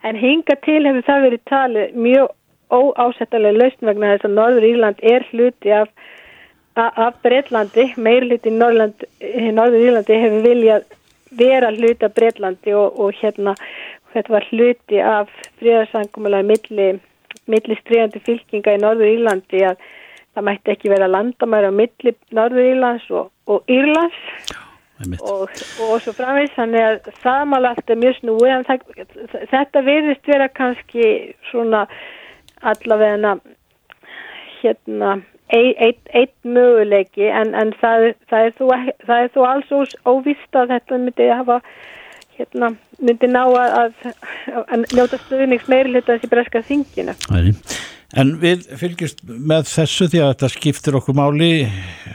en 0.07 0.15
hinga 0.15 0.55
til 0.65 0.85
hefur 0.87 1.05
það 1.09 1.25
verið 1.27 1.43
talið 1.51 1.99
mjög 2.07 2.31
óásættalega 2.71 3.59
lausn 3.59 3.89
vegna 3.89 4.13
þess 4.13 4.27
að 4.29 4.35
Norður 4.37 4.67
Írland 4.69 5.03
er 5.03 5.27
hluti 5.31 5.73
af, 5.75 5.91
af 6.79 7.19
Breitlandi, 7.25 7.91
meir 7.97 8.25
hluti 8.25 8.51
í 8.51 8.55
Norður 8.55 9.81
Írlandi 9.81 10.19
hefur 10.23 10.45
viljað 10.47 10.87
vera 11.35 11.71
hluti 11.75 12.07
af 12.07 12.15
Breitlandi 12.15 12.75
og, 12.79 12.99
og 12.99 13.15
hérna 13.19 13.55
þetta 14.13 14.37
var 14.37 14.47
hluti 14.51 15.01
af 15.03 15.31
fríðarsangumlega 15.59 16.47
milli 16.47 16.91
millistriðandi 17.51 18.23
fylkinga 18.25 18.75
í 18.77 18.81
Norður 18.81 19.11
Írlandi 19.11 19.63
að 19.67 19.85
það 20.31 20.47
mætti 20.47 20.73
ekki 20.73 20.91
vera 20.91 21.11
landamæra 21.11 21.71
á 21.71 21.73
milli 21.75 22.15
Norður 22.35 22.67
Írlands 22.73 23.07
og, 23.11 23.31
og 23.51 23.71
Írlands. 23.71 24.19
Og, 25.01 25.49
og 25.81 25.95
svo 26.03 26.11
framvegs 26.13 26.53
þannig 26.53 26.83
að 26.85 27.63
allt 27.71 27.87
er 27.89 27.97
mjög 27.97 28.19
snúi 28.19 28.51
en 28.53 28.67
það, 28.67 28.83
þetta 29.49 29.81
verðist 29.87 30.29
vera 30.29 30.45
kannski 30.53 31.05
svona 31.49 31.87
allavega 32.61 33.33
hérna 34.61 35.15
eitt, 35.51 36.03
eitt 36.13 36.35
möguleiki 36.45 37.27
en, 37.27 37.55
en 37.57 37.73
það, 37.81 38.11
það 38.29 38.45
er 38.45 38.53
þú, 38.59 38.69
það 39.07 39.23
er 39.23 39.33
þú 39.33 39.47
alls 39.47 39.95
óvist 40.05 40.59
að 40.61 40.75
þetta 40.75 40.99
myndi 41.01 41.31
hafa 41.31 41.59
hérna, 42.41 42.73
myndi 43.01 43.29
ná 43.31 43.41
að, 43.45 43.95
að 44.65 44.85
njóta 44.91 45.21
stuðnings 45.25 45.71
meiri 45.71 45.93
hluta 45.93 46.15
þessi 46.15 46.31
breska 46.31 46.63
þingina. 46.67 47.17
En 48.11 48.33
við 48.41 48.65
fylgjast 48.75 49.21
með 49.23 49.69
þessu 49.71 50.09
því 50.11 50.19
að 50.19 50.31
þetta 50.33 50.47
skiptir 50.51 50.97
okkur 50.99 51.15
máli 51.15 51.51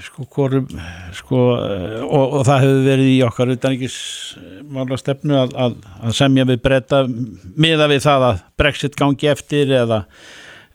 sko, 0.05 0.27
korum, 0.29 0.67
sko, 1.17 1.45
og, 2.05 2.35
og 2.37 2.43
það 2.45 2.65
hefur 2.67 2.83
verið 2.91 3.12
í 3.15 3.21
okkar 3.25 3.53
utaningis 3.55 3.97
mála 4.69 4.99
stefnu 5.01 5.39
að, 5.41 5.55
að, 5.57 5.79
að 6.03 6.19
semja 6.19 6.45
við 6.51 6.61
breyta 6.67 7.07
miða 7.09 7.89
við 7.89 8.03
það 8.05 8.27
að 8.29 8.43
Brexit 8.61 8.99
gangi 9.01 9.33
eftir 9.33 9.73
eða 9.79 10.03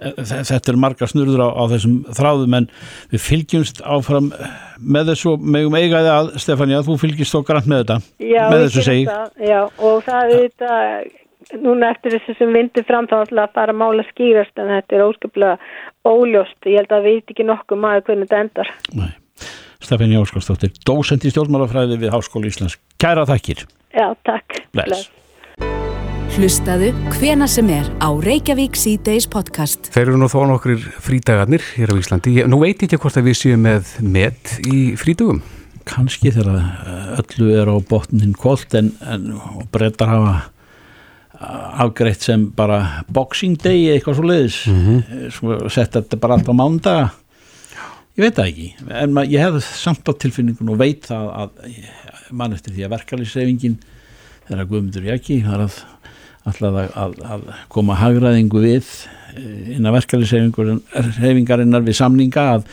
þetta 0.01 0.73
er 0.73 0.79
marga 0.81 1.09
snurður 1.09 1.45
á, 1.45 1.49
á 1.53 1.63
þessum 1.71 1.97
þráðum 2.17 2.57
en 2.59 2.67
við 3.13 3.23
fylgjumst 3.27 3.81
áfram 3.85 4.31
með 4.81 5.13
þessu 5.13 5.35
megum 5.39 5.77
eigaði 5.77 6.13
að 6.15 6.31
Stefania, 6.41 6.83
þú 6.85 6.97
fylgjast 7.01 7.37
þó 7.37 7.41
grann 7.47 7.69
með 7.69 7.83
þetta 7.83 7.97
Já, 8.25 8.43
með 8.49 8.65
þessu 8.67 8.85
segi 8.87 9.07
Já, 9.45 9.59
og 9.67 10.05
það 10.07 10.35
er 10.35 10.45
þetta 10.47 11.61
núna 11.61 11.91
eftir 11.93 12.15
þessu 12.15 12.37
sem 12.39 12.53
vindur 12.55 12.85
fram 12.87 13.07
þá 13.11 13.17
alltaf 13.21 13.55
bara 13.55 13.75
mála 13.75 14.05
skýrast 14.09 14.61
en 14.61 14.71
þetta 14.71 14.97
er 14.97 15.05
óskaplega 15.05 15.57
óljóst, 16.07 16.57
ég 16.65 16.81
held 16.81 16.95
að 16.95 17.07
við 17.07 17.19
veit 17.19 17.33
ekki 17.33 17.47
nokkuð 17.47 17.81
maður 17.81 18.05
hvernig 18.07 18.29
þetta 18.29 18.43
endar. 18.45 18.73
Nei. 18.97 19.11
Stefania 19.81 20.21
Óskarsdóttir, 20.21 20.73
dósend 20.85 21.25
í 21.25 21.33
stjórnmálafræði 21.33 21.97
við 22.01 22.13
Háskóli 22.13 22.51
Íslands. 22.53 22.77
Kæra 23.01 23.25
þakkir. 23.29 23.65
Já, 23.91 24.11
takk. 24.27 24.61
Bless. 24.77 25.09
Hlustaðu 26.31 26.93
hvena 27.17 27.43
sem 27.51 27.67
er 27.75 27.89
á 27.99 28.07
Reykjavík 28.07 28.77
C-Days 28.79 29.25
podcast. 29.27 29.89
Þeir 29.91 30.13
eru 30.13 30.19
nú 30.21 30.29
þó 30.31 30.45
nokkur 30.47 30.79
frídagarnir 31.03 31.65
hér 31.75 31.91
á 31.91 31.95
Íslandi. 31.99 32.31
Ég, 32.39 32.47
nú 32.47 32.61
veit 32.61 32.77
ég 32.79 32.87
ekki 32.87 32.99
hvort 33.03 33.19
að 33.19 33.27
við 33.27 33.35
séum 33.35 33.65
með 33.67 33.91
met 33.99 34.53
í 34.63 34.93
frídugum. 34.95 35.41
Kanski 35.91 36.31
þegar 36.31 36.61
eh, 36.61 37.11
öllu 37.19 37.51
er 37.59 37.67
á 37.67 37.75
botnin 37.83 38.31
kolt 38.39 38.71
en, 38.79 38.93
en 39.03 39.27
breytar 39.75 40.13
hafa 40.13 40.33
eh, 41.35 41.83
afgreitt 41.83 42.23
sem 42.23 42.47
bara 42.55 43.03
boxing 43.11 43.59
day 43.59 43.89
eitthvað 43.91 44.21
svo 44.21 44.31
leiðis 44.31 44.63
mm 44.71 44.81
-hmm. 44.87 45.67
sett 45.67 45.99
þetta 45.99 46.21
bara 46.23 46.39
allt 46.39 46.47
á 46.47 46.55
mándaga 46.55 47.05
ég 48.15 48.23
veit 48.23 48.35
það 48.39 48.47
ekki 48.47 48.73
en 49.03 49.13
ma, 49.19 49.27
ég 49.27 49.43
hef 49.43 49.59
samt 49.67 50.07
á 50.07 50.15
tilfinningun 50.15 50.71
og 50.71 50.79
veit 50.79 51.11
það 51.11 51.27
að 51.43 51.49
mann 52.31 52.55
eftir 52.55 52.71
því 52.71 52.87
að 52.87 52.95
verkefliðsreyfingin 52.95 53.81
þegar 54.47 54.67
Guðmundur 54.67 55.11
Jaki 55.11 55.41
har 55.43 55.63
að 55.67 55.83
alltaf 56.49 56.79
að, 56.97 57.17
að, 57.35 57.41
koma 57.71 57.97
hagraðingu 57.99 58.63
við 58.63 58.87
eh, 59.35 59.75
innan 59.77 59.95
verkefliðsreyfingarinnar 59.97 61.85
við 61.85 61.99
samninga 61.99 62.47
að, 62.57 62.67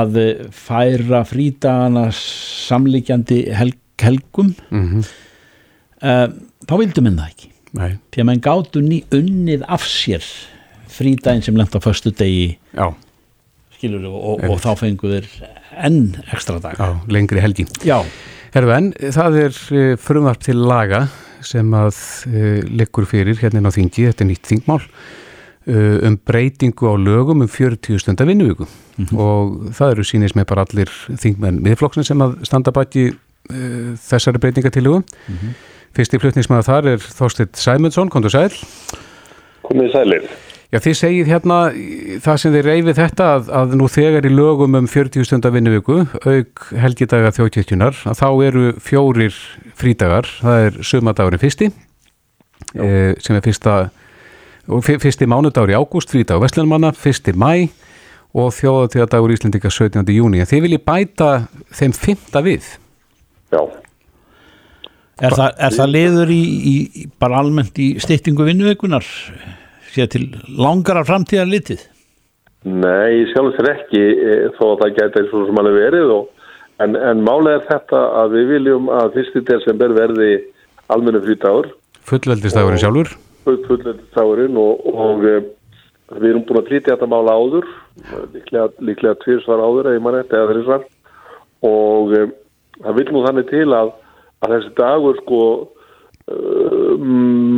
að 0.00 0.20
færa 0.54 1.24
frítagana 1.28 2.08
samlíkjandi 2.18 3.40
helg, 3.54 3.78
helgum. 4.02 4.54
Mm 4.70 4.86
-hmm. 4.88 5.02
uh, 6.02 6.28
þá 6.66 6.74
vildum 6.80 7.06
en 7.10 7.20
það 7.22 7.30
ekki. 7.30 7.50
Nei, 7.74 7.96
því 8.14 8.22
að 8.22 8.28
mann 8.28 8.42
gátu 8.42 8.82
ný 8.82 9.00
unnið 9.14 9.64
af 9.66 9.86
sér 9.90 10.22
frídaginn 10.94 11.42
sem 11.42 11.56
lent 11.58 11.74
á 11.74 11.80
föstu 11.82 12.12
degi 12.14 12.54
já, 12.70 12.86
skilur 13.74 14.06
og, 14.10 14.20
og, 14.20 14.44
og 14.52 14.60
þá 14.62 14.70
fengu 14.78 15.10
þeir 15.10 15.26
enn 15.82 16.14
ekstra 16.30 16.60
dag 16.62 16.78
já, 16.78 16.94
lengri 17.10 17.42
helgi. 17.42 17.66
já, 17.82 17.98
Herðu 18.54 18.74
en, 18.76 18.92
það 18.94 19.38
er 19.40 19.56
frumvarp 19.98 20.44
til 20.46 20.60
laga 20.62 21.08
sem 21.48 21.76
að 21.76 21.98
uh, 22.30 22.62
liggur 22.68 23.06
fyrir 23.08 23.38
hérna 23.40 23.62
á 23.64 23.72
þingi, 23.74 24.08
þetta 24.10 24.24
er 24.24 24.30
nýtt 24.30 24.50
þingmál 24.50 24.80
uh, 24.80 25.98
um 26.08 26.16
breytingu 26.16 26.90
á 26.90 26.94
lögum 27.00 27.44
um 27.44 27.50
40 27.50 28.00
stundar 28.02 28.28
vinnuvíku 28.30 28.68
og 29.18 29.70
það 29.74 29.96
eru 29.96 30.06
sínist 30.06 30.38
með 30.38 30.48
bara 30.52 30.66
allir 30.68 30.90
þingmenn 31.20 31.62
miðflokksinn 31.64 32.06
sem 32.06 32.24
að 32.24 32.36
standa 32.46 32.74
baki 32.74 33.08
uh, 33.12 33.94
þessari 34.04 34.42
breytingatillugu. 34.42 35.04
Fyrsti 35.94 36.18
flutningsmaður 36.18 36.66
þar 36.66 36.88
er 36.94 37.04
Þorstedt 37.06 37.60
Sæmundsson, 37.60 38.10
kontur 38.10 38.32
sæl. 38.34 38.50
Komið 39.62 39.92
sælir. 39.94 40.26
Já, 40.74 40.80
þið 40.82 40.94
segið 40.98 41.28
hérna 41.30 41.56
í- 41.70 42.16
það 42.18 42.38
sem 42.42 42.54
þið 42.56 42.64
reyfið 42.66 42.96
þetta 42.98 43.26
að, 43.36 43.50
að 43.60 43.74
nú 43.78 43.86
þegar 43.94 44.26
í 44.26 44.32
lögum 44.34 44.74
um 44.74 44.88
40 44.90 45.26
stundar 45.28 45.52
vinnuviku, 45.54 46.00
auk 46.26 46.64
helgidaga 46.82 47.30
þjóðkirkjunar, 47.36 48.00
að 48.10 48.18
þá 48.18 48.26
eru 48.48 48.64
fjórir 48.82 49.36
frídagar, 49.78 50.26
það 50.40 50.64
er 50.64 50.80
sumadagurinn 50.90 51.42
fyrsti, 51.44 51.70
e, 52.74 52.90
sem 53.22 53.38
er 53.38 53.46
fyrsta, 53.46 53.76
fyrsti 55.06 55.30
mánudagur 55.30 55.70
í 55.70 55.78
ágúst, 55.78 56.10
frídag 56.10 56.42
Vestlunmanna, 56.42 56.90
fyrsti 56.98 57.36
mæ 57.38 57.68
og 58.34 58.50
þjóðatíðadagur 58.58 59.30
Íslendinga 59.30 59.70
17. 59.70 60.10
júni. 60.10 60.42
En 60.42 60.50
þið 60.50 60.64
viljið 60.66 60.86
bæta 60.90 61.32
þeim 61.70 61.94
fymta 61.94 62.42
við. 62.42 62.66
Já. 63.54 63.60
er, 65.22 65.30
það, 65.38 65.50
er 65.54 65.76
það 65.78 65.92
liður 65.94 66.34
í, 66.34 66.40
í, 66.42 66.78
í 66.98 67.10
bara 67.22 67.38
almennt 67.44 67.78
í 67.78 67.92
styttingu 68.02 68.42
vinnuveikunar 68.50 69.06
sér 69.94 70.10
til 70.12 70.28
langarar 70.58 71.06
framtíðar 71.08 71.50
litið? 71.50 71.84
Nei, 72.64 73.26
sjálf 73.32 73.58
þér 73.58 73.70
ekki 73.74 74.00
e, 74.00 74.36
þó 74.56 74.64
að 74.70 74.78
það 74.82 74.94
gæti 74.98 75.20
eins 75.20 75.34
og 75.36 75.48
sem 75.48 75.60
hann 75.60 75.70
er 75.70 75.76
verið 75.76 76.12
og, 76.14 76.46
en, 76.84 76.96
en 76.96 77.24
málega 77.26 77.58
er 77.60 77.66
þetta 77.68 78.04
að 78.22 78.36
við 78.38 78.52
viljum 78.54 78.88
að 78.92 79.18
fyrsti 79.18 79.44
desember 79.50 79.96
verði 79.96 80.30
almennu 80.94 81.20
frítagur 81.24 81.68
Fullveldistagurinn 82.04 82.80
sjálfur. 82.80 83.12
fullendistagurinn 83.44 84.56
og, 84.60 84.86
og 84.88 85.28
e, 85.28 85.36
við 86.16 86.30
erum 86.30 86.46
búin 86.48 86.62
að 86.62 86.72
flytja 86.72 86.94
þetta 86.94 87.10
mála 87.12 87.36
áður 87.36 87.68
líklega, 88.32 88.66
líklega 88.80 89.20
tvirsvar 89.22 89.62
áður 89.64 89.92
eða 89.92 90.04
mann 90.04 90.18
eftir 90.22 90.40
eða 90.40 90.50
þrjusvar 90.54 90.88
og 91.68 92.16
e, 92.16 92.24
það 92.80 92.98
vil 92.98 93.06
nú 93.12 93.24
þannig 93.26 93.48
til 93.52 93.68
að, 93.76 93.92
að 94.40 94.56
þessi 94.56 94.74
dagur 94.80 95.20
sko 95.22 95.40
uh, 96.32 96.92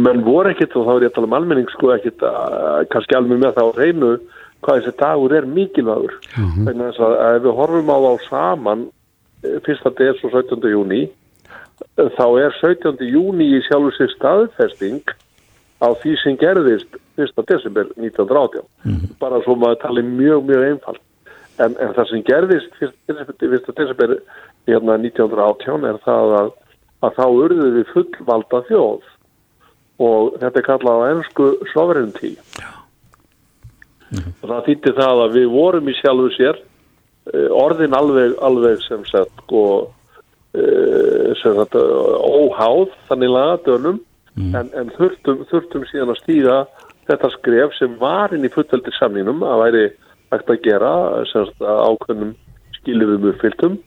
menn 0.07 0.25
voru 0.27 0.53
ekkit 0.53 0.75
og 0.79 0.87
þá 0.87 0.93
er 0.95 1.07
ég 1.07 1.13
að 1.13 1.17
tala 1.19 1.31
um 1.31 1.37
almenning 1.39 1.71
sko 1.75 1.93
uh, 1.93 2.83
kannski 2.93 3.19
alveg 3.19 3.41
með 3.43 3.57
það 3.59 3.71
á 3.71 3.77
hreinu 3.77 4.11
hvað 4.65 4.81
þessi 4.81 4.99
dagur 5.01 5.35
er 5.37 5.47
mikilvægur 5.47 6.15
mm 6.17 6.51
-hmm. 6.51 6.83
þess 6.83 7.01
að 7.07 7.15
ef 7.37 7.43
við 7.45 7.57
horfum 7.61 7.93
á 7.93 7.99
þá 8.07 8.13
saman 8.29 8.85
eh, 9.45 9.59
fyrsta 9.65 9.91
des 9.99 10.25
og 10.25 10.31
17. 10.33 10.69
júni 10.75 11.03
eh, 11.07 12.11
þá 12.19 12.27
er 12.45 12.53
17. 12.61 12.97
júni 13.15 13.51
í 13.57 13.63
sjálfur 13.69 13.95
sig 13.97 14.11
staðfesting 14.17 15.03
á 15.81 15.89
því 16.01 16.13
sem 16.23 16.37
gerðist 16.41 16.91
1. 17.17 17.33
desember 17.49 17.87
1918 17.97 18.65
bara 19.21 19.43
svo 19.45 19.57
maður 19.57 19.83
tali 19.83 20.03
mjög 20.03 20.45
mjög 20.49 20.63
einfalt 20.71 21.03
en, 21.59 21.77
en 21.81 21.95
það 21.97 22.09
sem 22.11 22.23
gerðist 22.23 22.73
1. 22.81 23.77
desember 23.77 24.19
hérna 24.67 24.97
1918 25.01 25.85
er 25.85 26.01
það 26.05 26.35
að, 26.41 26.49
að 27.05 27.13
þá 27.19 27.27
urðu 27.29 27.69
við 27.77 27.93
fullvalda 27.93 28.63
þjóð 28.71 29.16
og 30.03 30.37
þetta 30.41 30.61
er 30.61 30.67
kallað 30.67 31.03
á 31.03 31.09
ennsku 31.15 31.51
sovereignty. 31.73 32.33
Og 34.17 34.47
það 34.47 34.67
þýtti 34.69 34.95
það 34.97 35.23
að 35.25 35.37
við 35.37 35.47
vorum 35.51 35.89
í 35.91 35.95
sjálfu 35.99 36.33
sér 36.37 36.59
eh, 37.33 37.49
orðin 37.51 37.97
alveg, 37.97 38.37
alveg 38.45 38.83
sem 38.85 39.03
sagt 39.09 39.45
sko, 39.45 39.63
eh, 40.55 41.33
sem 41.43 41.57
sagt 41.59 41.75
óháð 41.77 42.93
þannig 43.09 43.33
lagadönum 43.35 44.03
en, 44.37 44.69
en 44.77 44.93
þurftum, 44.99 45.47
þurftum 45.51 45.87
síðan 45.91 46.13
að 46.13 46.21
stíga 46.21 46.59
þetta 47.09 47.31
skref 47.39 47.77
sem 47.79 47.95
var 48.01 48.35
inn 48.35 48.47
í 48.47 48.53
fullveldi 48.53 48.93
samninum 48.99 49.45
að 49.47 49.63
væri 49.65 49.87
hægt 50.35 50.53
að 50.53 50.63
gera 50.67 50.93
sem 51.31 51.47
sagt 51.49 51.65
ákveðnum 51.65 52.35
skilifum 52.81 53.31
uppfylltum. 53.31 53.81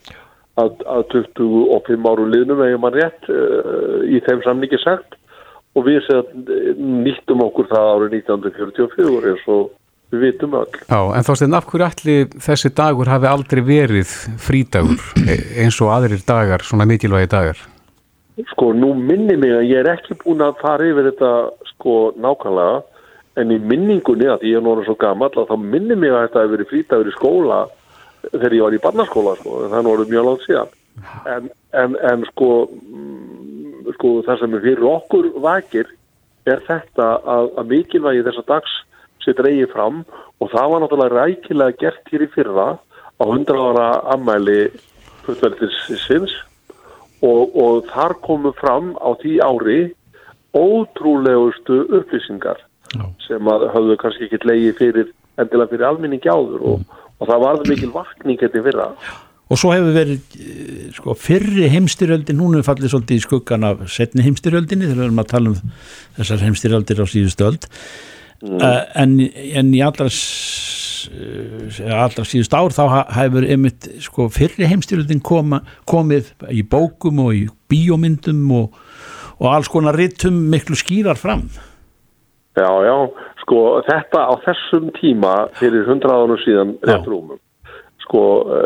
Að, 0.59 0.81
að 0.91 1.05
25 1.13 2.07
árum 2.09 2.31
liðnum 2.33 2.61
eða 2.65 2.79
mann 2.83 2.95
rétt 2.97 3.27
uh, 3.31 4.01
í 4.03 4.19
þeim 4.25 4.41
samningi 4.43 4.79
sagt 4.81 5.18
og 5.77 5.85
við 5.85 6.07
nýttum 6.79 7.43
okkur 7.45 7.69
það 7.69 7.89
árið 7.93 8.15
1944 8.21 9.33
eins 9.33 9.49
og 9.53 9.67
við 10.09 10.23
vitum 10.25 10.55
öll. 10.57 10.77
Já, 10.89 11.01
en 11.15 11.25
þá 11.25 11.33
stefn 11.37 11.57
af 11.57 11.67
hverju 11.69 11.87
allir 11.87 12.29
þessi 12.47 12.71
dagur 12.77 13.11
hafi 13.11 13.29
aldrei 13.29 13.61
verið 13.65 14.13
frídagur 14.41 15.03
e- 15.21 15.41
eins 15.63 15.77
og 15.83 15.93
aðrir 15.93 16.23
dagar, 16.25 16.65
svona 16.65 16.87
mikilvægi 16.89 17.29
dagar? 17.29 17.61
Sko, 18.53 18.71
nú 18.73 18.93
minni 18.95 19.35
mig 19.37 19.51
að 19.51 19.67
ég 19.67 19.81
er 19.81 19.91
ekki 19.93 20.17
búin 20.21 20.41
að 20.41 20.61
fara 20.61 20.87
yfir 20.87 21.11
þetta 21.11 21.33
sko 21.73 21.97
nákvæmlega 22.15 22.79
en 23.39 23.51
í 23.53 23.59
minningunni 23.61 24.29
að 24.31 24.47
ég 24.47 24.59
er 24.59 24.65
núna 24.65 24.85
svo 24.87 24.95
gammal 24.99 25.29
að 25.33 25.51
þá 25.51 25.55
minni 25.59 25.97
mig 25.99 26.13
að 26.13 26.25
þetta 26.25 26.43
hefur 26.43 26.55
verið 26.55 26.71
frítagur 26.71 27.11
í 27.11 27.15
skóla 27.15 27.59
þegar 28.31 28.55
ég 28.55 28.65
var 28.65 28.75
í 28.75 28.83
barnaskóla 28.83 29.35
sko, 29.39 29.61
er 29.67 29.83
nú 29.85 29.95
mjög 29.99 30.25
langt 30.27 30.45
síðan 30.47 30.73
en, 31.29 31.49
en, 31.77 31.95
en 32.09 32.25
sko, 32.31 32.49
sko 33.95 34.19
það 34.27 34.41
sem 34.41 34.59
fyrir 34.65 34.85
okkur 34.89 35.31
vakir 35.43 35.89
er 36.49 36.61
þetta 36.67 37.07
að, 37.19 37.49
að 37.59 37.71
mikilvægi 37.73 38.25
þessa 38.27 38.45
dags 38.49 38.75
sér 39.23 39.37
dreigið 39.39 39.73
fram 39.73 40.03
og 40.39 40.51
það 40.53 40.71
var 40.71 40.83
náttúrulega 40.83 41.23
rækilega 41.25 41.79
gert 41.81 42.13
hér 42.13 42.25
í 42.25 42.29
fyrra 42.35 42.67
á 43.19 43.23
100 43.25 43.63
ára 43.69 43.87
ammæli 44.15 44.59
fullveldisins 45.25 46.35
og, 47.21 47.55
og 47.55 47.87
þar 47.91 48.15
komu 48.23 48.53
fram 48.59 48.93
á 49.03 49.09
því 49.19 49.39
ári 49.43 49.79
ótrúlegustu 50.55 51.83
upplýsingar 51.99 52.61
Já. 52.95 53.05
sem 53.27 53.49
að 53.51 53.67
höfðu 53.75 53.97
kannski 54.01 54.29
ekki 54.29 54.47
leiði 54.49 54.71
fyrir 54.79 55.09
endilega 55.39 55.73
fyrir 55.73 55.89
almenningi 55.89 56.31
áður 56.31 56.63
og, 56.73 56.85
og 57.19 57.29
það 57.29 57.43
varði 57.43 57.73
mikil 57.73 57.91
vakning 57.93 58.39
hérna 58.41 58.61
í 58.61 58.65
fyrra. 58.65 58.87
Og 59.49 59.57
svo 59.57 59.71
hefur 59.73 59.95
verið 59.95 60.37
eh, 60.37 60.89
sko, 60.93 61.15
fyrri 61.17 61.69
heimstyrjöldin 61.73 62.41
hún 62.41 62.57
hefur 62.57 62.69
fallið 62.71 62.93
svolítið 62.93 63.17
í 63.17 63.23
skuggan 63.25 63.65
af 63.65 63.83
setni 63.89 64.25
heimstyrjöldinni 64.27 64.85
þegar 64.85 64.99
við 65.01 65.07
erum 65.07 65.23
að 65.23 65.31
tala 65.33 65.53
um 65.53 65.73
þessar 66.19 66.43
heimstyrjöldir 66.45 67.01
á 67.01 67.05
síðustu 67.09 67.49
öld. 67.49 67.69
Mm. 68.39 68.61
en, 68.95 69.15
en 69.59 69.71
í 69.75 69.81
allra 69.83 70.05
eh, 70.07 71.89
allra 71.91 72.23
síðust 72.23 72.53
ár 72.55 72.71
þá 72.71 72.83
hefur 73.17 73.43
einmitt 73.43 73.89
sko, 74.05 74.29
fyrri 74.31 74.69
heimstyrjöldin 74.69 75.19
koma, 75.25 75.59
komið 75.89 76.31
í 76.53 76.63
bókum 76.63 77.25
og 77.25 77.33
í 77.35 77.41
bíómyndum 77.71 78.45
og, 78.61 78.77
og 79.41 79.49
alls 79.49 79.71
konar 79.71 79.97
rittum 79.97 80.37
miklu 80.53 80.77
skýrar 80.79 81.19
fram. 81.19 81.49
Já, 82.55 82.69
já, 82.85 82.95
sko 83.43 83.59
þetta 83.89 84.23
á 84.29 84.33
þessum 84.45 84.89
tíma 84.95 85.35
fyrir 85.59 85.89
hundraðanum 85.89 86.39
síðan 86.45 86.77
rétt 86.85 87.07
rúmum 87.09 87.39
sko 88.09 88.21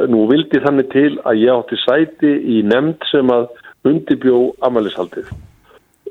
nú 0.08 0.24
vildi 0.32 0.62
þannig 0.64 0.92
til 0.94 1.10
að 1.28 1.42
ég 1.44 1.52
átti 1.52 1.80
sæti 1.84 2.30
í 2.32 2.62
nefnd 2.64 3.04
sem 3.12 3.32
að 3.34 3.50
undibjó 3.84 4.54
amælishaldið 4.64 5.28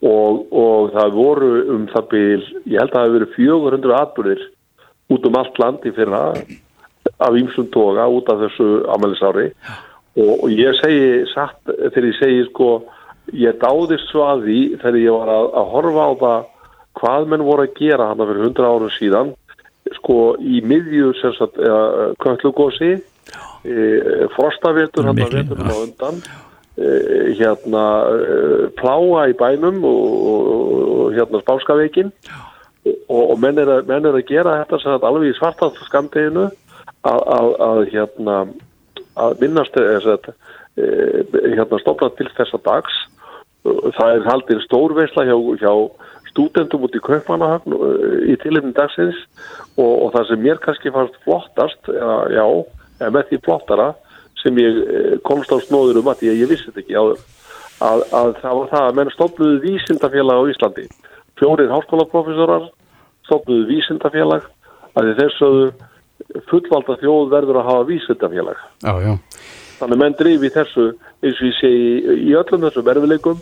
og, 0.04 0.42
og 0.52 0.90
það 0.92 1.14
voru 1.16 1.52
um 1.72 1.86
það 1.88 2.08
byl, 2.10 2.42
ég 2.68 2.82
held 2.82 2.90
að 2.90 2.96
það 2.98 3.06
hefur 3.06 3.16
verið 3.16 3.36
400 3.38 3.96
atbyrðir 4.02 4.42
út 5.12 5.28
um 5.28 5.38
allt 5.40 5.60
land 5.62 5.86
í 5.88 5.94
fyrra 5.96 6.22
af 7.22 7.38
ýmsum 7.38 7.70
toga 7.72 8.08
út 8.12 8.28
af 8.28 8.42
þessu 8.44 8.68
amælisári 8.92 9.48
og, 10.20 10.32
og 10.44 10.48
ég 10.52 10.76
segi 10.82 11.22
satt 11.32 11.60
þegar 11.64 12.08
ég 12.10 12.18
segi 12.20 12.42
sko 12.50 12.72
ég 13.32 13.56
dáðist 13.62 14.10
svo 14.10 14.26
að 14.28 14.44
því 14.48 14.58
þegar 14.82 15.00
ég 15.00 15.16
var 15.16 15.32
að, 15.32 15.46
að 15.60 15.70
horfa 15.72 16.04
á 16.04 16.12
það 16.24 16.50
hvað 17.00 17.30
menn 17.32 17.46
voru 17.46 17.64
að 17.64 17.78
gera 17.78 18.10
hann 18.10 18.26
fyrir 18.26 18.44
100 18.50 18.68
árum 18.68 18.92
síðan 18.98 19.32
sko 19.96 20.18
í 20.38 20.60
miðju 20.68 21.14
kvöldlugósi 22.20 22.92
e, 23.64 24.28
frostavirtur 24.36 25.08
hann 25.08 25.20
að 25.20 25.36
veturinn 25.38 25.70
á 25.70 25.76
undan. 25.76 26.22
E, 26.72 26.88
hérna 27.36 27.84
e, 28.08 28.40
pláa 28.78 29.26
í 29.30 29.36
bænum 29.38 29.82
og, 29.84 30.32
og 30.32 31.16
hérna 31.16 31.42
spáskaveikin 31.44 32.12
og, 32.86 33.22
og 33.22 33.36
menn, 33.42 33.60
er 33.60 33.78
að, 33.78 33.86
menn 33.90 34.08
er 34.08 34.16
að 34.16 34.28
gera 34.30 34.58
þetta 34.62 34.82
sem 34.82 35.08
alveg 35.10 35.30
í 35.30 35.38
svartast 35.38 35.80
skamteginu 35.86 36.48
að, 36.48 37.20
að, 37.20 37.48
að 37.68 37.82
hérna 37.92 38.36
að 39.20 39.42
minnast 39.42 39.74
hérna 39.76 41.82
stofna 41.82 42.08
til 42.16 42.30
þessa 42.32 42.58
dags. 42.64 42.94
Það 43.62 44.14
er 44.14 44.24
haldið 44.26 44.62
stórveisla 44.64 45.26
hjá, 45.28 45.36
hjá 45.60 45.74
stúdendum 46.32 46.86
út 46.86 46.96
í 46.96 47.02
Kaupmannahöfn 47.04 47.76
í 48.32 48.36
tilhefni 48.42 48.72
dagsins. 48.76 49.18
Og, 49.76 50.06
og 50.06 50.14
það 50.16 50.30
sem 50.30 50.42
mér 50.46 50.62
kannski 50.64 50.92
fannst 50.94 51.18
flottast 51.26 51.92
já, 51.92 52.12
já 52.32 52.46
með 53.10 53.28
því 53.30 53.38
flottara 53.46 53.92
sem 54.42 54.58
ég 54.58 54.82
komst 55.26 55.52
á 55.54 55.58
snóður 55.62 56.00
um 56.02 56.10
að 56.12 56.26
ég, 56.28 56.44
vissi 56.50 56.70
þetta 56.70 56.82
ekki 56.82 56.98
áður 56.98 57.22
að, 57.82 58.04
að 58.14 58.34
það 58.42 58.58
var 58.58 58.68
það 58.72 58.86
að 58.88 58.98
menn 58.98 59.12
stofnuðu 59.14 59.60
vísindafélag 59.62 60.42
á 60.42 60.50
Íslandi. 60.52 60.84
Fjórið 61.40 61.72
háskólaprofessorar 61.74 62.68
stofnuðu 63.26 63.66
vísindafélag 63.70 64.46
að 64.98 65.10
þessu 65.18 65.50
fullvalda 66.50 66.98
þjóð 67.00 67.32
verður 67.32 67.60
að 67.60 67.68
hafa 67.70 67.88
vísindafélag. 67.90 68.62
Já, 68.84 68.92
já. 69.02 69.12
Þannig 69.80 69.98
menn 69.98 70.14
drifi 70.14 70.50
þessu, 70.54 70.84
eins 71.24 71.40
og 71.40 71.48
ég 71.48 71.56
segi, 71.58 72.16
í 72.28 72.34
öllum 72.38 72.66
þessum 72.68 72.90
erfileikum, 72.92 73.40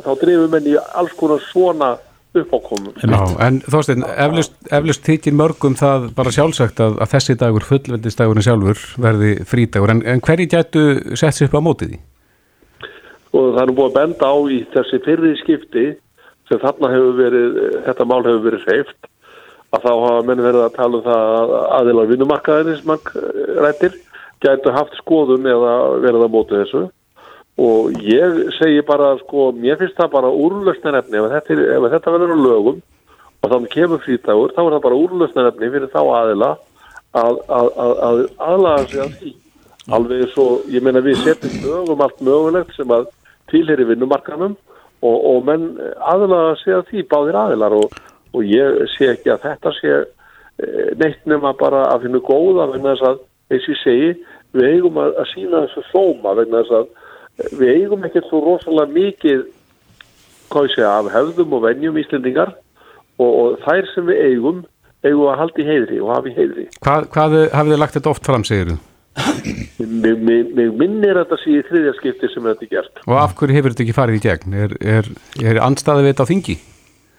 þá 0.00 0.12
drifi 0.22 0.46
menn 0.54 0.68
í 0.70 0.76
alls 0.80 1.12
konar 1.18 1.42
svona 1.50 1.90
uppákomum. 2.34 2.94
En 3.42 3.60
þósteinn, 3.70 4.04
eflust, 4.26 4.56
eflust 4.74 5.06
þykir 5.06 5.36
mörgum 5.38 5.76
það 5.78 6.08
bara 6.16 6.32
sjálfsagt 6.34 6.82
að, 6.82 6.96
að 7.04 7.12
þessi 7.14 7.36
dagur, 7.40 7.66
fullveldistagurinn 7.68 8.46
sjálfur, 8.46 8.82
verði 9.04 9.34
frídagur, 9.48 9.94
en, 9.94 10.02
en 10.08 10.22
hverji 10.24 10.48
gætu 10.50 10.84
sett 11.18 11.38
sér 11.38 11.50
upp 11.50 11.58
á 11.62 11.66
mótið 11.66 11.94
því? 11.94 12.00
Og 13.34 13.46
það 13.56 13.62
er 13.64 13.74
búið 13.78 13.90
að 13.90 13.98
benda 13.98 14.30
á 14.30 14.36
í 14.54 14.58
þessi 14.74 15.02
fyrri 15.06 15.34
skipti, 15.42 15.86
sem 16.50 16.62
þarna 16.62 16.92
hefur 16.92 17.14
verið, 17.18 17.60
þetta 17.86 18.08
mál 18.10 18.22
hefur 18.22 18.44
verið 18.48 18.66
hreift, 18.68 19.10
að 19.74 19.86
þá 19.86 19.92
hafa 19.92 20.26
menn 20.28 20.44
verið 20.44 20.64
að 20.64 20.76
tala 20.76 20.98
um 21.00 21.06
það 21.06 21.30
að 21.38 21.54
aðilar 21.78 22.10
vinnumarkaðinins 22.12 22.84
mann 22.86 23.08
rættir, 23.64 23.96
gætu 24.44 24.74
haft 24.74 24.94
skoðun 25.00 25.48
eða 25.48 25.72
verið 26.04 26.26
að 26.26 26.34
móta 26.34 26.60
þessu 26.60 26.84
og 27.60 28.02
ég 28.02 28.40
segi 28.58 28.82
bara 28.86 29.14
sko, 29.22 29.52
mér 29.54 29.78
finnst 29.78 29.98
það 29.98 30.10
bara 30.16 30.32
úrlösnarefni 30.34 31.20
ef 31.20 31.30
þetta, 31.36 31.58
ef 31.76 31.88
þetta 31.92 32.14
verður 32.16 32.34
á 32.34 32.38
lögum 32.42 32.80
og 33.44 33.50
þannig 33.52 33.74
kemur 33.74 34.02
frítagur, 34.02 34.54
þá 34.56 34.62
er 34.64 34.74
það 34.74 34.84
bara 34.86 35.00
úrlösnarefni 35.04 35.70
fyrir 35.74 35.92
þá 35.92 36.00
aðila 36.02 36.50
að, 37.14 37.38
að, 37.46 37.68
að, 37.84 37.92
að 38.08 38.20
aðlaga 38.48 38.86
sig 38.90 39.02
að 39.04 39.16
því. 39.20 39.34
Alveg 39.94 40.30
svo, 40.32 40.46
ég 40.72 40.84
meina 40.84 41.02
við 41.04 41.20
setjum 41.20 41.58
lögum 41.68 42.02
allt 42.02 42.22
mögulegt 42.24 42.72
sem 42.74 42.94
að 42.94 43.10
tilheri 43.52 43.86
vinnumarkanum 43.90 44.56
og, 45.04 45.16
og 45.18 45.44
menn 45.46 45.68
aðlaga 46.00 46.56
sig 46.62 46.74
að 46.74 46.86
því 46.90 47.06
báðir 47.12 47.40
aðilar. 47.42 47.76
Og, 47.78 47.98
og 48.34 48.48
ég 48.48 48.80
sé 48.96 49.12
ekki 49.12 49.34
að 49.34 49.44
þetta 49.44 49.74
sé 49.78 49.98
neitt 50.98 51.22
nema 51.28 51.52
bara 51.58 51.84
að 51.92 52.06
finna 52.06 52.22
góða 52.24 52.68
vegna 52.72 52.94
þess 52.94 53.08
að, 53.10 53.22
eins 53.52 53.68
ég 53.68 53.80
segi 53.82 54.10
við 54.54 54.68
eigum 54.70 55.00
að, 55.02 55.16
að 55.20 55.30
sína 55.34 55.64
þessu 55.66 55.84
þóma 55.90 56.36
vegna 56.40 56.62
þess 56.62 56.78
að 56.80 56.92
við 57.58 57.70
eigum 57.80 58.06
ekkert 58.06 58.28
svo 58.30 58.42
rosalega 58.44 58.94
mikið 58.94 59.44
hvað 60.52 60.68
ég 60.68 60.76
segja 60.76 60.92
af 60.94 61.10
hefðum 61.14 61.56
og 61.56 61.64
vennjum 61.64 61.98
íslendingar 62.02 62.54
og, 63.18 63.30
og 63.30 63.60
þær 63.64 63.90
sem 63.94 64.08
við 64.10 64.22
eigum 64.28 64.64
eigum 65.04 65.28
að 65.28 65.40
halda 65.42 65.62
í 65.62 65.68
heiðri 65.68 66.00
og 66.02 66.12
hafa 66.14 66.30
í 66.30 66.36
heiðri 66.38 66.66
Hvað, 66.80 67.08
hvað 67.14 67.38
hafið 67.52 67.72
þið 67.74 67.80
lagt 67.82 67.98
þetta 67.98 68.12
oft 68.14 68.28
fram, 68.28 68.44
segir 68.46 68.72
þú? 68.72 68.78
Mig 69.78 70.70
minnir 70.74 71.20
þetta 71.20 71.38
síðan 71.42 71.60
í 71.60 71.66
þriðja 71.68 71.96
skipti 71.98 72.30
sem 72.32 72.46
þetta 72.48 72.66
er 72.66 72.72
gert 72.72 73.02
Og 73.04 73.18
af 73.20 73.34
hverju 73.38 73.58
hefur 73.58 73.74
þetta 73.74 73.84
ekki 73.84 73.96
farið 73.98 74.16
í 74.18 74.22
gegn? 74.24 74.56
Er, 74.64 74.74
er, 74.94 75.10
er 75.44 75.60
andstaðið 75.62 76.06
við 76.06 76.14
þetta 76.14 76.26
á 76.26 76.30
þingi? 76.32 76.56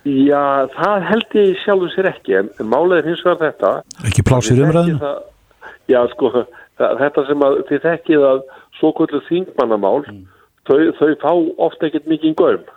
Já, 0.06 0.41
það 0.75 1.08
held 1.10 1.38
ég 1.39 1.62
sjálfum 1.63 1.93
sér 1.93 2.10
ekki 2.12 2.36
en, 2.41 2.51
en 2.60 2.67
málega 2.69 3.01
er 3.01 3.08
hins 3.10 3.23
vegar 3.25 3.41
þetta 3.47 3.71
Ekki 4.10 4.25
plásir 4.28 4.60
umræðinu? 4.62 5.13
Já, 5.89 6.01
sko, 6.12 6.45
þetta 6.79 7.25
sem 7.29 7.45
að 7.45 7.59
þið 7.69 7.83
þekkið 7.85 8.25
að 8.29 8.41
svo 8.79 8.91
kvöldu 8.95 9.21
þingmannamál 9.29 10.01
mm. 10.03 10.21
þau, 10.67 10.79
þau 10.99 11.11
fá 11.21 11.31
ofta 11.67 11.88
ekkert 11.88 12.09
mikið 12.11 12.35
gaum. 12.39 12.69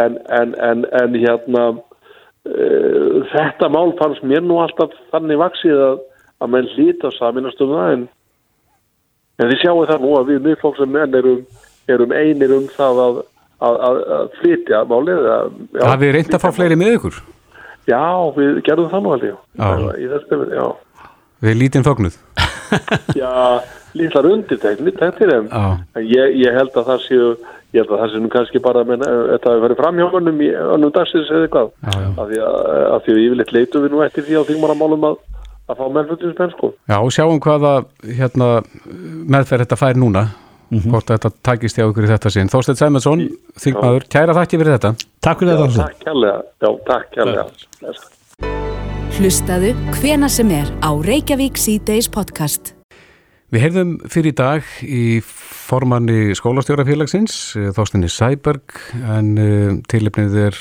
En, 0.00 0.18
en, 0.32 0.54
en, 0.64 0.84
en 0.96 1.18
hérna 1.18 1.64
uh, 1.76 3.18
þetta 3.32 3.70
mál 3.72 3.92
fannst 4.00 4.24
mér 4.26 4.44
nú 4.46 4.60
alltaf 4.62 4.94
þannig 5.12 5.40
vaksið 5.42 5.82
að, 5.86 5.98
að 6.40 6.54
menn 6.54 6.70
hlýta 6.76 7.12
saminast 7.18 7.60
um 7.64 7.74
það 7.74 7.96
en, 7.96 8.06
en 9.40 9.50
þið 9.50 9.60
sjáu 9.64 9.82
það 9.90 10.06
nú 10.06 10.14
að 10.18 10.32
við 10.32 10.46
miðflokksum 10.48 10.94
menn 10.94 11.18
erum, 11.20 11.42
erum 11.90 12.14
einir 12.16 12.56
um 12.56 12.70
það 12.74 13.02
að, 13.06 13.20
að, 13.68 13.82
að 14.16 14.32
flytja 14.40 14.86
málið 14.88 15.28
Það 15.76 16.00
við 16.04 16.16
reyndi 16.16 16.38
að 16.38 16.46
fá 16.46 16.50
fleiri 16.56 16.80
með 16.80 16.96
ykkur? 16.98 17.20
Já, 17.88 18.04
við 18.36 18.62
gerðum 18.66 18.90
það 18.92 19.04
nú 19.04 19.12
alveg 19.16 20.00
í 20.00 20.08
þessu, 20.10 20.40
já. 20.54 20.66
Við 21.40 21.56
lítinn 21.56 21.84
fögnuð 21.86 22.16
Já, 23.20 23.62
lítlar 23.98 24.28
undirteknir 24.30 24.98
þetta 24.98 25.24
er 25.24 25.32
þeim 25.34 25.48
ég, 26.06 26.36
ég 26.44 26.54
held 26.58 26.76
að 26.76 26.92
það 26.92 27.02
séu 27.06 27.32
ég 27.74 27.84
held 27.84 27.94
að 27.94 28.02
það 28.02 28.12
séu 28.12 28.22
nú 28.24 28.30
kannski 28.32 28.62
bara 28.62 28.82
að 28.82 28.92
þetta 29.04 29.52
hefur 29.52 29.64
verið 29.64 29.80
framhjómanum 29.80 30.42
í 30.42 30.50
önnum 30.58 30.92
dagsins 30.94 31.30
eða 31.30 31.46
eitthvað. 31.46 31.72
Af 32.10 32.30
því 32.30 32.42
að, 32.46 32.60
að 32.90 33.02
því 33.04 33.14
að 33.14 33.22
yfirleitt 33.24 33.54
leitum 33.54 33.84
við 33.84 33.94
nú 33.94 34.04
eftir 34.06 34.26
því 34.26 34.38
á 34.42 34.48
þingmannamálum 34.50 35.08
að, 35.10 35.16
að 35.70 35.80
fá 35.80 35.84
meðflutins 35.96 36.54
sko. 36.56 36.72
Já, 36.90 36.96
og 36.98 37.14
sjáum 37.14 37.42
hvaða 37.44 37.74
hérna, 38.18 38.50
meðferð 39.36 39.66
þetta 39.66 39.80
fær 39.84 40.02
núna 40.02 40.26
mm 40.26 40.78
-hmm. 40.78 40.90
hvort 40.90 41.14
þetta 41.14 41.32
takist 41.42 41.78
hjá 41.78 41.86
ykkur 41.86 42.08
í 42.08 42.12
þetta 42.14 42.34
sinn. 42.34 42.50
Þorstein 42.50 42.80
Sæmundsson, 42.82 43.26
þingmaður, 43.58 44.08
kæra 44.10 44.38
þakki 44.40 44.62
fyrir 44.62 44.78
þetta. 44.78 44.94
Takk 45.22 45.38
fyrir 45.38 45.54
þetta 45.54 45.70
Já, 45.70 45.86
takk 45.86 46.04
kærlega, 46.04 46.42
Já, 46.58 46.70
takk 46.90 47.06
kærlega 47.14 48.79
Hlustaðu 49.20 49.74
hvena 49.98 50.30
sem 50.32 50.48
er 50.56 50.70
á 50.80 50.96
Reykjavík 50.96 51.58
C-Days 51.60 52.06
podcast. 52.08 52.70
Við 53.52 53.64
heyrðum 53.66 53.90
fyrir 54.08 54.32
dag 54.32 54.64
í 54.80 55.20
formanni 55.20 56.32
skólastjórafélagsins, 56.38 57.34
Þóstinni 57.76 58.08
Sæberg, 58.08 58.78
en 58.96 59.28
uh, 59.36 59.74
tilipnið 59.92 60.38
er 60.46 60.60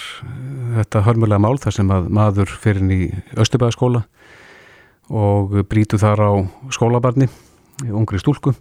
þetta 0.76 1.06
hörmulega 1.08 1.39
mál 1.39 1.56
þar 1.63 1.78
sem 1.78 1.93
að 1.95 2.12
maður 2.19 2.52
fyrir 2.60 2.84
inn 2.84 2.91
í 2.98 3.00
Östubæðaskóla 3.39 4.04
og 5.08 5.56
brítu 5.72 5.95
þar 6.04 6.26
á 6.28 6.32
skólabarni, 6.76 7.32
ungri 7.88 8.19
stúlku. 8.19 8.58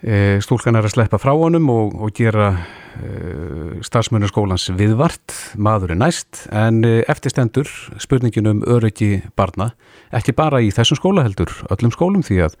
Stúlkan 0.00 0.78
er 0.78 0.86
að 0.88 0.94
sleppa 0.94 1.18
frá 1.20 1.34
honum 1.36 1.66
og, 1.68 1.96
og 2.00 2.14
gera 2.16 2.54
uh, 2.56 3.80
starfsmönarskólans 3.84 4.70
viðvart, 4.78 5.34
maður 5.60 5.92
er 5.92 6.00
næst, 6.00 6.46
en 6.56 6.80
uh, 6.88 7.02
eftirstendur 7.10 7.68
spurningin 8.00 8.48
um 8.48 8.62
öryggi 8.64 9.18
barna, 9.36 9.74
ekki 10.16 10.32
bara 10.38 10.62
í 10.64 10.72
þessum 10.72 10.96
skóla 11.02 11.26
heldur, 11.26 11.52
öllum 11.68 11.92
skólum 11.92 12.24
því 12.24 12.40
að 12.46 12.56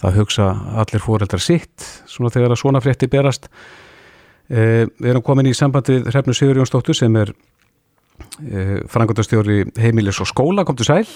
það 0.00 0.18
hugsa 0.22 0.48
allir 0.80 1.04
fóreldrar 1.04 1.44
sitt, 1.44 1.84
svona 2.08 2.32
þegar 2.32 2.56
að 2.56 2.62
svona 2.62 2.84
frétti 2.84 3.10
berast. 3.12 3.52
Uh, 4.48 4.88
við 4.96 5.12
erum 5.12 5.28
komin 5.28 5.52
í 5.52 5.56
sambandið 5.56 6.08
Hrefnu 6.08 6.36
Sigur 6.36 6.62
Jónsdóttur 6.62 6.96
sem 6.96 7.20
er 7.20 7.36
frangotastjóri 8.90 9.64
heimilis 9.78 10.18
og 10.22 10.26
skóla, 10.30 10.64
kom 10.66 10.78
til 10.78 10.86
sæl? 10.86 11.06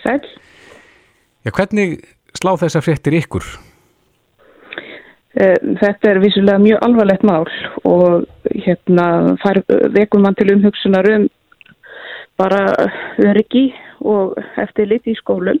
Sæl. 0.00 0.20
Já, 1.44 1.50
hvernig 1.50 2.02
slá 2.36 2.54
þessa 2.60 2.84
fréttir 2.84 3.16
ykkur? 3.18 3.44
Þetta 5.36 6.10
er 6.10 6.22
vissulega 6.22 6.62
mjög 6.62 6.84
alvarlegt 6.86 7.24
mál 7.28 7.44
og 7.84 8.24
hérna 8.64 9.36
vekum 9.92 10.22
mann 10.24 10.34
til 10.38 10.54
umhugsunar 10.54 11.08
um 11.12 11.26
bara 12.40 12.62
öryggi 13.20 13.66
og 14.00 14.36
eftir 14.60 14.88
lit 14.88 15.08
í 15.08 15.16
skólum 15.18 15.60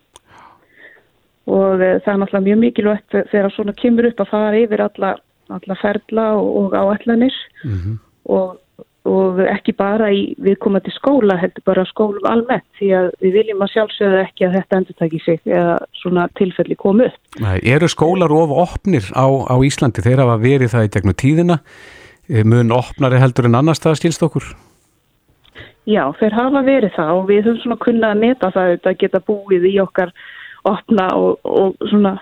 og 1.46 1.78
það 1.78 2.12
er 2.12 2.20
náttúrulega 2.20 2.46
mjög 2.48 2.60
mikilvægt 2.62 3.16
þegar 3.30 3.52
svona 3.54 3.76
kemur 3.76 4.08
upp 4.08 4.22
að 4.24 4.30
fara 4.32 4.62
yfir 4.62 4.82
alla, 4.86 5.12
alla 5.52 5.76
ferla 5.82 6.26
og, 6.40 6.48
og 6.56 6.74
áallanir 6.74 7.36
mm 7.64 7.76
-hmm. 7.76 7.98
og 8.24 8.56
og 9.06 9.40
ekki 9.46 9.74
bara 9.76 10.10
í 10.12 10.22
viðkomandi 10.42 10.92
skóla, 10.94 11.38
heldur 11.40 11.64
bara 11.66 11.84
skólum 11.88 12.26
almennt 12.28 12.66
því 12.78 12.90
að 12.98 13.08
við 13.22 13.36
viljum 13.40 13.64
að 13.64 13.72
sjálfsögða 13.74 14.22
ekki 14.26 14.46
að 14.48 14.56
þetta 14.58 14.80
endur 14.80 14.98
taki 15.00 15.20
sig 15.24 15.40
eða 15.46 15.76
svona 16.00 16.26
tilfelli 16.38 16.78
komu 16.80 17.08
upp. 17.08 17.40
Eru 17.62 17.90
skólar 17.92 18.34
of 18.34 18.54
opnir 18.66 19.08
á, 19.14 19.26
á 19.26 19.56
Íslandi 19.62 20.04
þegar 20.04 20.26
hafa 20.26 20.38
verið 20.42 20.72
það 20.74 20.88
í 20.88 20.92
gegnum 20.96 21.18
tíðina 21.22 21.58
eh, 22.28 22.44
mun 22.44 22.74
opnari 22.74 23.20
heldur 23.22 23.50
en 23.50 23.60
annars 23.60 23.82
það 23.82 24.00
skilst 24.02 24.26
okkur? 24.26 24.48
Já, 25.86 26.02
þeir 26.18 26.34
hafa 26.34 26.64
verið 26.66 26.96
það 26.96 27.12
og 27.14 27.28
við 27.28 27.44
höfum 27.44 27.60
svona 27.62 27.82
kunnað 27.84 28.16
að 28.16 28.22
neta 28.24 28.50
það 28.54 28.72
að 28.74 28.98
geta 29.04 29.22
búið 29.22 29.68
í 29.70 29.76
okkar 29.84 30.10
opna 30.66 31.12
og, 31.14 31.38
og 31.46 31.76
svona 31.92 32.16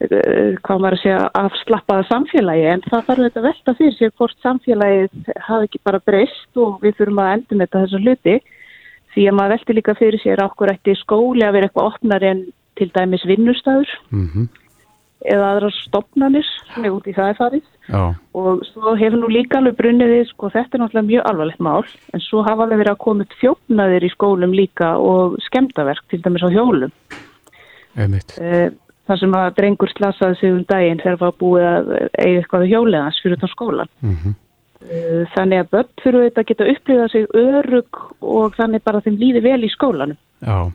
hvað 0.00 0.80
maður 0.80 0.96
að 0.96 1.02
segja 1.02 1.24
afslappaða 1.36 2.06
samfélagi 2.08 2.62
en 2.70 2.82
það 2.86 3.04
þarf 3.08 3.26
þetta 3.26 3.42
velta 3.44 3.74
fyrir 3.78 3.96
sig 3.98 4.14
hvort 4.16 4.38
samfélagið 4.46 5.34
hafi 5.48 5.68
ekki 5.68 5.82
bara 5.84 6.00
breyst 6.06 6.62
og 6.62 6.80
við 6.84 6.96
þurfum 7.00 7.20
að 7.20 7.34
endur 7.34 7.60
með 7.60 7.68
þetta 7.68 7.82
þessa 7.84 8.00
hluti 8.04 8.38
því 9.14 9.26
að 9.26 9.36
maður 9.36 9.54
velti 9.56 9.76
líka 9.76 9.98
fyrir 9.98 10.22
sér 10.22 10.42
okkur 10.46 10.72
eftir 10.72 10.98
skóli 11.00 11.44
að 11.44 11.54
vera 11.58 11.68
eitthvað 11.68 11.92
opnar 11.92 12.26
en 12.30 12.42
til 12.80 12.88
dæmis 12.94 13.26
vinnustæður 13.28 13.92
mm 14.08 14.26
-hmm. 14.26 14.48
eða 15.34 15.50
aðra 15.52 15.70
stopnarnir 15.84 16.48
sem 16.74 16.84
er 16.84 16.96
út 16.96 17.06
í 17.06 17.16
það 17.16 17.28
er 17.28 17.40
farið 17.42 17.64
Já. 17.90 18.02
og 18.34 18.64
svo 18.72 18.94
hefur 18.96 19.18
nú 19.20 19.28
líka 19.28 19.58
alveg 19.58 19.76
brunniði 19.76 20.24
sko 20.30 20.48
þetta 20.48 20.76
er 20.76 20.80
náttúrulega 20.80 21.10
mjög 21.12 21.26
alvarlegt 21.30 21.60
mál 21.60 21.84
en 22.14 22.20
svo 22.20 22.42
hafa 22.42 22.62
alveg 22.62 22.78
verið 22.78 22.92
að 22.92 23.04
koma 23.04 23.24
þjófnaðir 23.40 24.04
í 24.04 24.14
skólum 24.16 24.52
líka 24.54 24.96
og 24.96 25.36
skemdaverk 25.48 26.04
til 26.08 26.22
dæmis 26.22 26.46
á 26.46 26.48
hjólum 26.48 26.92
þar 29.10 29.18
sem 29.24 29.34
að 29.34 29.48
drengur 29.58 29.90
slasaði 29.90 30.38
sig 30.38 30.54
um 30.54 30.62
daginn 30.70 31.02
þegar 31.02 31.18
var 31.24 31.34
búið 31.40 31.66
að 31.66 31.90
eiga 31.98 32.38
eitthvað 32.38 32.68
hjóleðans 32.70 33.20
fyrir 33.24 33.40
þá 33.40 33.48
skólan. 33.50 33.92
Mm 34.04 34.16
-hmm. 34.20 34.38
Þannig 35.34 35.60
að 35.60 35.70
börn 35.74 35.90
fyrir 36.00 36.22
þetta 36.26 36.44
geta 36.48 36.68
upplýðað 36.72 37.10
sig 37.12 37.26
örug 37.36 37.98
og 38.20 38.54
þannig 38.56 38.84
bara 38.86 39.02
þeim 39.04 39.18
líði 39.20 39.42
vel 39.44 39.64
í 39.66 39.72
skólanum. 39.74 40.16
Já, 40.40 40.72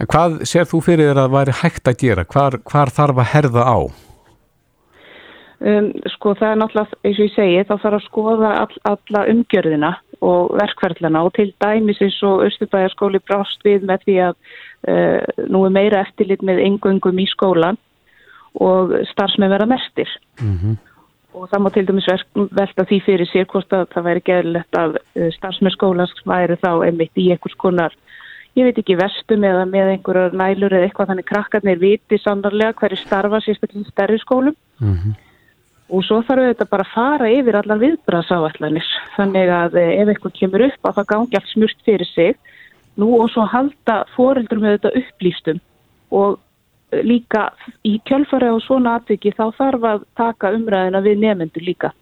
en 0.00 0.08
hvað 0.08 0.38
sér 0.48 0.70
þú 0.70 0.80
fyrir 0.86 1.10
þér 1.10 1.20
að 1.20 1.34
væri 1.34 1.58
hægt 1.58 1.90
að 1.90 1.98
gera? 2.00 2.24
Hvar, 2.24 2.56
hvar 2.64 2.88
þarf 2.88 3.20
að 3.20 3.30
herða 3.34 3.66
á? 3.68 3.78
Um, 5.62 5.92
sko 6.16 6.32
það 6.38 6.48
er 6.48 6.56
náttúrulega, 6.58 6.96
eins 7.04 7.18
og 7.18 7.26
ég 7.26 7.34
segi, 7.36 7.66
þá 7.68 7.74
þarf 7.82 7.98
að 7.98 8.06
skoða 8.06 8.54
all, 8.62 8.78
alla 8.88 9.26
umgjörðina 9.30 9.92
og 10.22 10.52
verkverðlana 10.54 11.24
og 11.26 11.34
til 11.34 11.50
dæmis 11.62 12.00
eins 12.02 12.20
og 12.26 12.44
Östubæðarskóli 12.46 13.20
brást 13.26 13.64
við 13.66 13.86
með 13.88 14.04
því 14.06 14.16
að 14.28 14.36
uh, 14.36 15.48
nú 15.50 15.64
er 15.66 15.74
meira 15.74 16.04
eftirlit 16.06 16.44
með 16.46 16.62
engöngum 16.68 17.18
í 17.18 17.26
skólan 17.30 17.78
og 18.60 18.94
starfsmenn 19.10 19.50
vera 19.50 19.66
mestir. 19.66 20.10
Mm 20.40 20.58
-hmm. 20.58 20.76
Og 21.32 21.48
það 21.48 21.62
má 21.62 21.70
til 21.72 21.86
dæmis 21.86 22.06
velta 22.34 22.84
því 22.84 22.98
fyrir 23.02 23.28
sér 23.32 23.46
hvort 23.46 23.72
að 23.72 23.86
það 23.94 24.04
væri 24.04 24.22
geðlegt 24.24 24.76
að 24.76 24.96
uh, 25.16 25.30
starfsmenn 25.32 25.76
skólans 25.76 26.14
væri 26.24 26.56
þá 26.64 26.72
einmitt 26.86 27.16
í 27.16 27.30
einhvers 27.30 27.56
konar, 27.56 27.92
ég 28.54 28.64
veit 28.64 28.78
ekki, 28.78 28.96
vestum 28.96 29.44
eða 29.44 29.64
með 29.64 29.92
einhverjar 29.96 30.32
nælur 30.32 30.72
eða 30.72 30.84
eitthvað 30.84 31.08
þannig 31.08 31.26
krakkarnir 31.26 31.78
viti 31.78 32.18
sannarlega 32.18 32.72
hverju 32.72 32.96
starfa 32.96 33.40
sérstaklega 33.40 33.80
í 33.80 33.90
stærri 33.90 34.18
skólum. 34.18 34.56
Mm 34.80 34.94
-hmm. 34.94 35.14
Og 35.92 36.04
svo 36.06 36.22
þarf 36.24 36.48
þetta 36.48 36.68
bara 36.72 36.86
að 36.86 36.94
fara 36.94 37.30
yfir 37.32 37.58
allar 37.58 37.80
viðbrasáallanir. 37.82 38.86
Þannig 39.16 39.52
að 39.52 39.76
eh, 39.80 39.90
ef 40.00 40.12
eitthvað 40.12 40.36
kemur 40.38 40.66
upp 40.68 40.88
að 40.88 40.96
það 40.98 41.10
gangi 41.12 41.38
allt 41.38 41.52
smurt 41.52 41.84
fyrir 41.88 42.10
sig. 42.14 42.38
Nú 43.00 43.10
og 43.18 43.28
svo 43.32 43.44
halda 43.48 43.98
fóreldur 44.16 44.62
með 44.62 44.78
þetta 44.78 44.94
upplýstum. 45.02 45.60
Og 46.16 46.38
eh, 46.92 47.02
líka 47.04 47.50
í 47.84 47.98
kjölfari 48.08 48.48
á 48.48 48.56
svona 48.64 48.96
atviki 49.00 49.34
þá 49.36 49.44
þarf 49.58 49.90
að 49.90 50.06
taka 50.16 50.54
umræðina 50.56 51.04
við 51.04 51.20
nefnendur 51.26 51.68
líka 51.68 51.92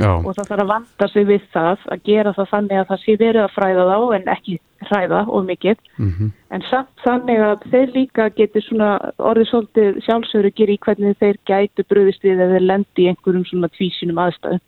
Já. 0.00 0.12
og 0.16 0.32
það 0.32 0.46
þarf 0.48 0.62
að 0.62 0.70
vanda 0.72 1.08
sig 1.12 1.26
við 1.28 1.48
það 1.52 1.82
að 1.92 2.04
gera 2.08 2.32
það 2.32 2.52
þannig 2.52 2.78
að 2.80 2.86
það 2.90 3.02
sé 3.02 3.16
verið 3.20 3.42
að 3.42 3.54
fræða 3.56 3.88
þá 3.90 4.14
en 4.16 4.30
ekki 4.34 4.54
hræða 4.82 5.20
of 5.28 5.44
mikið 5.44 5.76
mm 5.98 6.12
-hmm. 6.12 6.30
en 6.50 6.62
samt 6.70 7.04
þannig 7.04 7.42
að 7.48 7.66
þeir 7.72 7.90
líka 7.96 8.28
getur 8.38 8.64
svona 8.66 8.90
orðið 9.18 9.50
svolítið 9.50 10.00
sjálfsögur 10.06 10.70
í 10.72 10.78
hvernig 10.86 11.18
þeir 11.20 11.36
gætu 11.46 11.84
bröðist 11.88 12.24
við 12.24 12.40
eða 12.40 12.54
þeir 12.54 12.68
lendi 12.70 13.04
í 13.04 13.08
einhverjum 13.12 13.44
svona 13.44 13.68
tvísinum 13.76 14.18
aðstæðum 14.18 14.64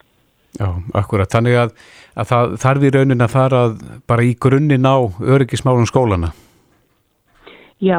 Já, 0.54 0.70
akkurat. 0.94 1.30
Þannig 1.30 1.56
að, 1.58 1.72
að 2.14 2.30
það 2.30 2.56
þarf 2.62 2.86
í 2.86 2.90
raunin 2.94 3.26
að 3.26 3.32
fara 3.32 3.62
bara 4.06 4.22
í 4.26 4.34
grunninn 4.38 4.86
á 4.86 4.96
öryggismálum 5.02 5.88
skólana. 5.90 6.30
Já, 7.82 7.98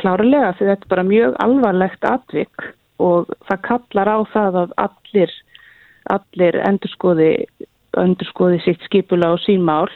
klárlega 0.00 0.54
þetta 0.58 0.72
er 0.72 0.88
bara 0.88 1.04
mjög 1.06 1.36
alvarlegt 1.44 2.06
atvik 2.08 2.70
og 3.02 3.28
það 3.48 3.60
kallar 3.68 4.08
á 4.08 4.18
það 4.32 4.58
að 4.62 4.72
allir, 4.86 5.34
allir 6.10 6.58
endurskoði, 6.66 7.32
endurskoði 7.98 8.62
sitt 8.64 8.82
skipula 8.86 9.32
og 9.34 9.42
sínmál 9.44 9.88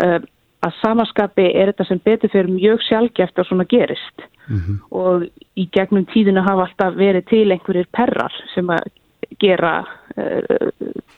uh, 0.00 0.20
að 0.62 0.76
samaskapi 0.78 1.48
er 1.58 1.72
þetta 1.72 1.88
sem 1.88 2.00
betur 2.04 2.30
fyrir 2.32 2.52
mjög 2.52 2.84
sjálfgeft 2.86 3.38
að 3.38 3.48
svona 3.48 3.66
gerist. 3.68 4.28
Mm 4.46 4.58
-hmm. 4.58 4.78
og 4.90 5.24
í 5.56 5.68
gegnum 5.72 6.06
tíðinu 6.06 6.42
hafa 6.42 6.66
alltaf 6.66 6.94
verið 6.96 7.24
til 7.30 7.52
einhverjir 7.52 7.86
perrar 7.92 8.32
sem 8.54 8.66
að 8.70 8.90
gera 9.38 9.86
uh, 10.16 10.68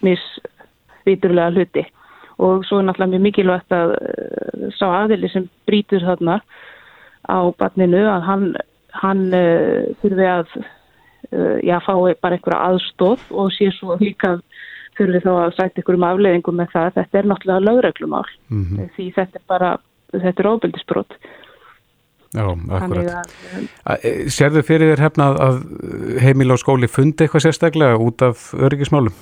misviturlega 0.02 1.50
hluti. 1.50 1.86
Og 2.38 2.64
svo 2.64 2.78
er 2.78 2.84
náttúrulega 2.84 3.10
mjög 3.10 3.22
mikilvægt 3.22 3.72
að 3.72 3.90
uh, 3.90 4.70
sá 4.78 4.86
aðili 5.04 5.28
sem 5.28 5.48
brítur 5.66 6.04
þarna 6.04 6.40
á 7.28 7.38
barninu 7.58 8.04
að 8.08 8.22
hann, 8.22 8.54
hann 8.92 9.26
uh, 9.34 9.88
þurfi 10.02 10.26
að 10.28 10.46
já, 11.64 11.78
fái 11.84 12.14
bara 12.20 12.38
einhverja 12.38 12.60
aðstóð 12.70 13.24
og 13.30 13.52
sé 13.54 13.70
svo 13.74 13.96
líka 14.00 14.36
þurfi 14.98 15.22
þá 15.24 15.32
að 15.34 15.54
sæta 15.56 15.80
einhverjum 15.80 16.08
afleðingum 16.08 16.60
með 16.60 16.74
það 16.74 16.92
þetta 16.98 17.18
er 17.18 17.30
náttúrulega 17.30 17.66
lögreglumál 17.68 18.28
mm 18.48 18.64
-hmm. 18.64 18.92
því 18.96 19.06
þetta 19.16 19.40
er 19.40 19.46
bara, 19.48 19.70
þetta 20.12 20.42
er 20.42 20.50
óbyldisbrott 20.52 21.18
Já, 22.34 22.48
akkurat. 22.50 23.30
E, 24.02 24.10
Serðu 24.34 24.64
fyrir 24.66 24.90
þér 24.90 25.02
hefna 25.06 25.28
að 25.38 25.60
heimil 26.18 26.50
á 26.50 26.56
skóli 26.58 26.88
fundi 26.90 27.24
eitthvað 27.24 27.44
sérstaklega 27.46 28.00
út 28.02 28.24
af 28.26 28.48
öryggismálum? 28.58 29.14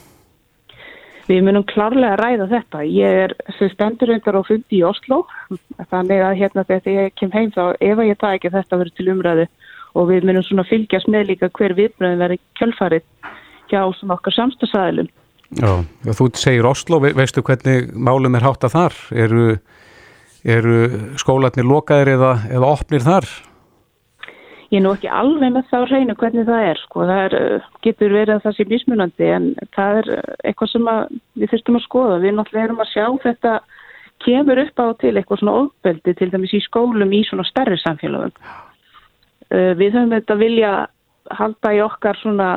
Við 1.29 1.43
munum 1.45 1.67
klárlega 1.69 2.17
að 2.17 2.23
ræða 2.23 2.47
þetta. 2.51 2.81
Ég 2.89 3.19
er 3.27 3.35
stendur 3.75 4.15
undar 4.17 4.39
á 4.41 4.43
fundi 4.49 4.81
í 4.81 4.87
Oslo 4.89 5.27
þannig 5.93 6.25
að 6.25 6.39
hérna 6.41 6.65
þegar 6.71 6.97
ég 6.97 7.13
kem 7.21 7.35
heim 7.37 7.53
þá 7.53 7.77
ef 7.77 8.03
ég 8.09 8.19
það 8.23 8.39
ekki 8.39 8.55
þetta 8.57 8.81
verið 8.81 8.97
til 8.97 9.09
umræðu 9.13 9.47
og 9.99 10.09
við 10.11 10.29
munum 10.29 10.45
svona 10.47 10.67
fylgjast 10.69 11.11
með 11.13 11.33
líka 11.33 11.51
hver 11.59 11.77
viðbröðin 11.79 12.23
verið 12.23 12.43
kjölfarið 12.61 13.05
hjá 13.73 13.83
svona 13.99 14.17
okkar 14.17 14.37
samstagsæðilum. 14.37 15.11
Já, 15.61 15.73
þú 16.17 16.31
segir 16.41 16.65
Oslo, 16.65 16.99
veistu 17.03 17.43
hvernig 17.45 17.91
málum 17.93 18.39
er 18.39 18.47
hátt 18.47 18.65
að 18.65 18.77
þar? 18.77 19.01
Eru 19.13 19.47
eru 20.43 21.17
skólatnir 21.21 21.67
lokaðir 21.67 22.17
eða, 22.17 22.35
eða 22.51 22.71
opnir 22.75 23.05
þar? 23.05 23.29
Ég 24.73 24.81
er 24.81 24.85
nú 24.87 24.95
ekki 24.97 25.11
alveg 25.13 25.53
með 25.53 25.75
að 25.77 25.91
reyna 25.91 26.17
hvernig 26.17 26.47
það 26.49 26.67
er 26.71 26.81
sko, 26.81 27.05
það 27.05 27.23
er, 27.27 27.35
uh, 27.37 27.67
getur 27.85 28.15
verið 28.17 28.35
að 28.35 28.47
það 28.47 28.57
sé 28.57 28.67
mismunandi 28.71 29.29
en 29.29 29.49
það 29.77 30.01
er 30.01 30.11
uh, 30.17 30.35
eitthvað 30.49 30.73
sem 30.73 30.91
við 31.37 31.53
þurftum 31.53 31.79
að 31.79 31.87
skoða, 31.87 32.19
við 32.23 32.37
náttúrulega 32.39 32.69
erum 32.71 32.83
að 32.83 32.93
sjá 32.95 33.07
þetta 33.27 33.55
kemur 34.25 34.63
upp 34.63 34.81
á 34.81 34.87
til 35.03 35.13
eitthvað 35.13 35.43
svona 35.43 35.57
ofbeldi 35.61 36.15
til 36.17 36.31
dæmis 36.33 36.57
í 36.57 36.63
skólum 36.65 37.13
í 37.13 37.21
svona 37.29 37.45
stærri 37.51 37.77
samfélagum. 37.83 38.33
Uh, 38.33 38.72
við 39.53 39.93
höfum 39.93 40.15
þetta 40.17 40.39
vilja 40.41 40.73
halda 41.31 41.73
í 41.77 41.81
okkar 41.85 42.19
svona 42.21 42.49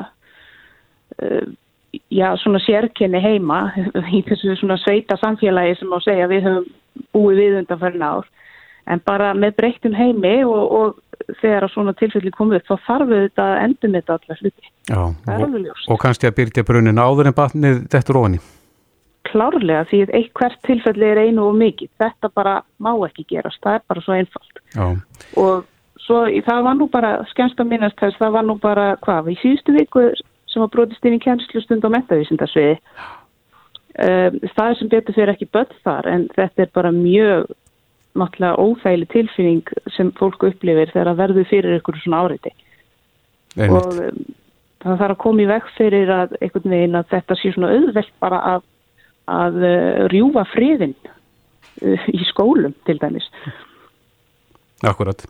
já, 2.12 2.30
svona 2.40 2.62
sérkenni 2.64 3.20
heima 3.24 3.60
í 4.18 4.22
þessu 4.28 4.56
svona 4.60 4.78
sveita 4.82 5.18
samfélagi 5.22 5.80
sem 5.80 5.92
á 5.92 5.98
að 5.98 6.08
segja 6.08 6.32
við 6.32 6.48
höfum 6.50 6.72
búið 7.16 7.42
við 7.42 7.60
undan 7.62 7.82
fyrir 7.82 8.02
nár 8.02 8.32
en 8.92 9.02
bara 9.06 9.34
með 9.38 9.56
breyttum 9.60 9.96
heimi 9.98 10.36
og, 10.46 10.64
og 10.80 11.30
þegar 11.42 11.68
svona 11.74 11.94
tilfelli 11.98 12.32
komið 12.36 12.62
upp 12.62 12.70
þá 12.70 12.88
þarf 12.90 13.12
við 13.12 13.24
þetta 13.26 13.46
að 13.46 13.62
endur 13.64 13.92
með 13.92 14.04
þetta 14.04 14.18
allar 14.18 14.42
hluti. 14.44 14.70
Já, 14.86 15.00
og, 15.36 15.72
og 15.94 16.02
kannski 16.04 16.30
að 16.30 16.38
byrja 16.40 16.66
brunin 16.68 17.02
áður 17.02 17.32
en 17.32 17.38
batnið 17.38 17.80
þetta 17.94 18.16
róni? 18.16 18.42
Klárlega 19.26 19.86
því 19.90 20.02
að 20.06 20.28
hvert 20.38 20.60
tilfelli 20.68 21.08
er 21.10 21.24
einu 21.26 21.48
og 21.50 21.56
mikið. 21.58 21.90
Þetta 22.02 22.30
bara 22.38 22.60
má 22.78 22.92
ekki 23.08 23.26
gerast, 23.34 23.62
það 23.66 23.80
er 23.80 23.88
bara 23.90 24.04
svo 24.06 24.18
einfalt. 24.20 24.62
Já. 24.76 24.86
Og 25.42 25.66
svo 26.06 26.24
það 26.46 26.64
var 26.68 26.80
nú 26.80 26.88
bara, 26.92 27.18
skemst 27.32 27.60
að 27.60 27.72
minnast 27.74 28.00
þess, 28.00 28.20
það 28.22 28.38
var 28.38 28.48
nú 28.48 28.56
bara 28.62 28.88
hvað, 29.06 29.34
í 29.34 29.38
síðustu 29.42 29.76
viku 29.76 30.08
sem 30.52 30.64
var 30.64 30.72
brotist 30.74 31.06
inn 31.06 31.18
í 31.18 31.22
kjænslustund 31.24 31.84
á 31.84 31.90
metavísindarsviði. 31.98 32.80
Um, 33.96 34.42
það 34.56 34.70
er 34.70 34.78
sem 34.80 34.92
betur 34.92 35.16
fyrir 35.16 35.32
ekki 35.32 35.48
börn 35.56 35.78
þar 35.86 36.10
en 36.12 36.26
þetta 36.36 36.66
er 36.66 36.72
bara 36.76 36.92
mjög 36.92 37.46
náttúrulega 38.16 38.60
óþægli 38.60 39.08
tilfinning 39.12 39.74
sem 39.96 40.12
fólk 40.20 40.44
upplifir 40.48 40.92
þegar 40.92 41.14
að 41.14 41.22
verðu 41.22 41.46
fyrir 41.48 41.78
ykkur 41.80 42.00
svona 42.04 42.24
áriði. 42.26 42.52
Og 43.68 44.00
um, 44.04 44.22
það 44.84 45.00
þarf 45.02 45.16
að 45.16 45.22
koma 45.24 45.44
í 45.44 45.50
veg 45.52 45.70
fyrir 45.78 46.12
að 46.12 46.36
einhvern 46.42 46.76
veginn 46.76 47.00
að 47.00 47.12
þetta 47.16 47.40
sé 47.40 47.52
svona 47.56 47.72
auðvelt 47.76 48.16
bara 48.24 48.42
að, 48.54 48.66
að 49.32 49.62
uh, 49.64 50.02
rjúfa 50.12 50.46
friðin 50.52 50.96
uh, 51.08 52.10
í 52.12 52.24
skólum 52.32 52.76
til 52.88 53.00
dæmis. 53.00 53.28
Akkurat. 54.84 55.22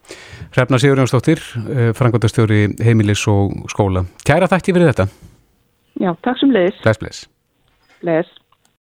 Hrefna 0.55 0.79
Sigurjónsdóttir, 0.81 1.41
eh, 1.69 1.91
frangotastjóri 1.93 2.75
heimilis 2.81 3.27
og 3.27 3.69
skóla. 3.69 4.05
Kæra 4.25 4.47
þætti 4.49 4.73
fyrir 4.73 4.93
þetta. 4.93 5.07
Já, 6.01 6.15
takk 6.23 6.39
sem 6.39 6.51
leðis. 6.51 6.81
Bless, 6.83 6.99
bless. 6.99 7.27
Bless. 8.01 8.29